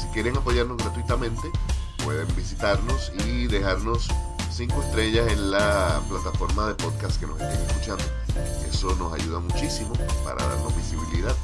si 0.00 0.06
quieren 0.08 0.36
apoyarnos 0.36 0.76
gratuitamente, 0.78 1.48
pueden 2.04 2.26
visitarnos 2.34 3.12
y 3.24 3.46
dejarnos 3.46 4.08
cinco 4.50 4.82
estrellas 4.82 5.30
en 5.30 5.52
la 5.52 6.00
plataforma 6.08 6.66
de 6.66 6.74
podcast 6.74 7.20
que 7.20 7.26
nos 7.28 7.40
estén 7.40 7.60
escuchando. 7.66 8.04
Eso 8.68 8.94
nos 8.96 9.12
ayuda 9.12 9.38
muchísimo 9.38 9.92
para 10.24 10.44
darnos 10.44 10.76
visibilidad. 10.76 11.36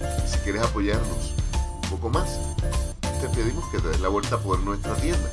Y 0.00 0.28
si 0.28 0.38
quieres 0.38 0.62
apoyarnos 0.62 1.32
un 1.84 1.90
poco 1.90 2.10
más, 2.10 2.40
te 3.20 3.28
pedimos 3.28 3.64
que 3.70 3.78
te 3.78 3.88
des 3.88 4.00
la 4.00 4.08
vuelta 4.08 4.38
por 4.38 4.58
nuestra 4.60 4.96
tienda. 4.96 5.30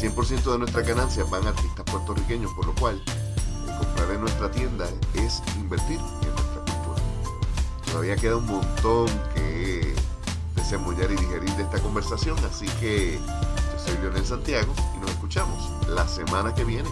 100% 0.00 0.52
de 0.52 0.58
nuestras 0.58 0.86
ganancias 0.86 1.28
van 1.28 1.44
a 1.46 1.50
artistas 1.50 1.84
puertorriqueños, 1.86 2.52
por 2.52 2.66
lo 2.66 2.74
cual 2.76 3.02
comprar 3.78 4.10
en 4.12 4.20
nuestra 4.20 4.48
tienda 4.50 4.86
es 5.14 5.42
invertir. 5.56 5.98
Todavía 7.86 8.16
queda 8.16 8.36
un 8.36 8.46
montón 8.46 9.06
que 9.34 9.94
desembollar 10.54 11.10
y 11.10 11.16
digerir 11.16 11.50
de 11.52 11.62
esta 11.62 11.78
conversación, 11.80 12.36
así 12.44 12.66
que 12.80 13.18
yo 13.18 13.84
soy 13.84 13.96
Leonel 14.02 14.26
Santiago 14.26 14.72
y 14.96 14.98
nos 15.00 15.10
escuchamos 15.10 15.72
la 15.88 16.06
semana 16.06 16.54
que 16.54 16.64
viene. 16.64 16.88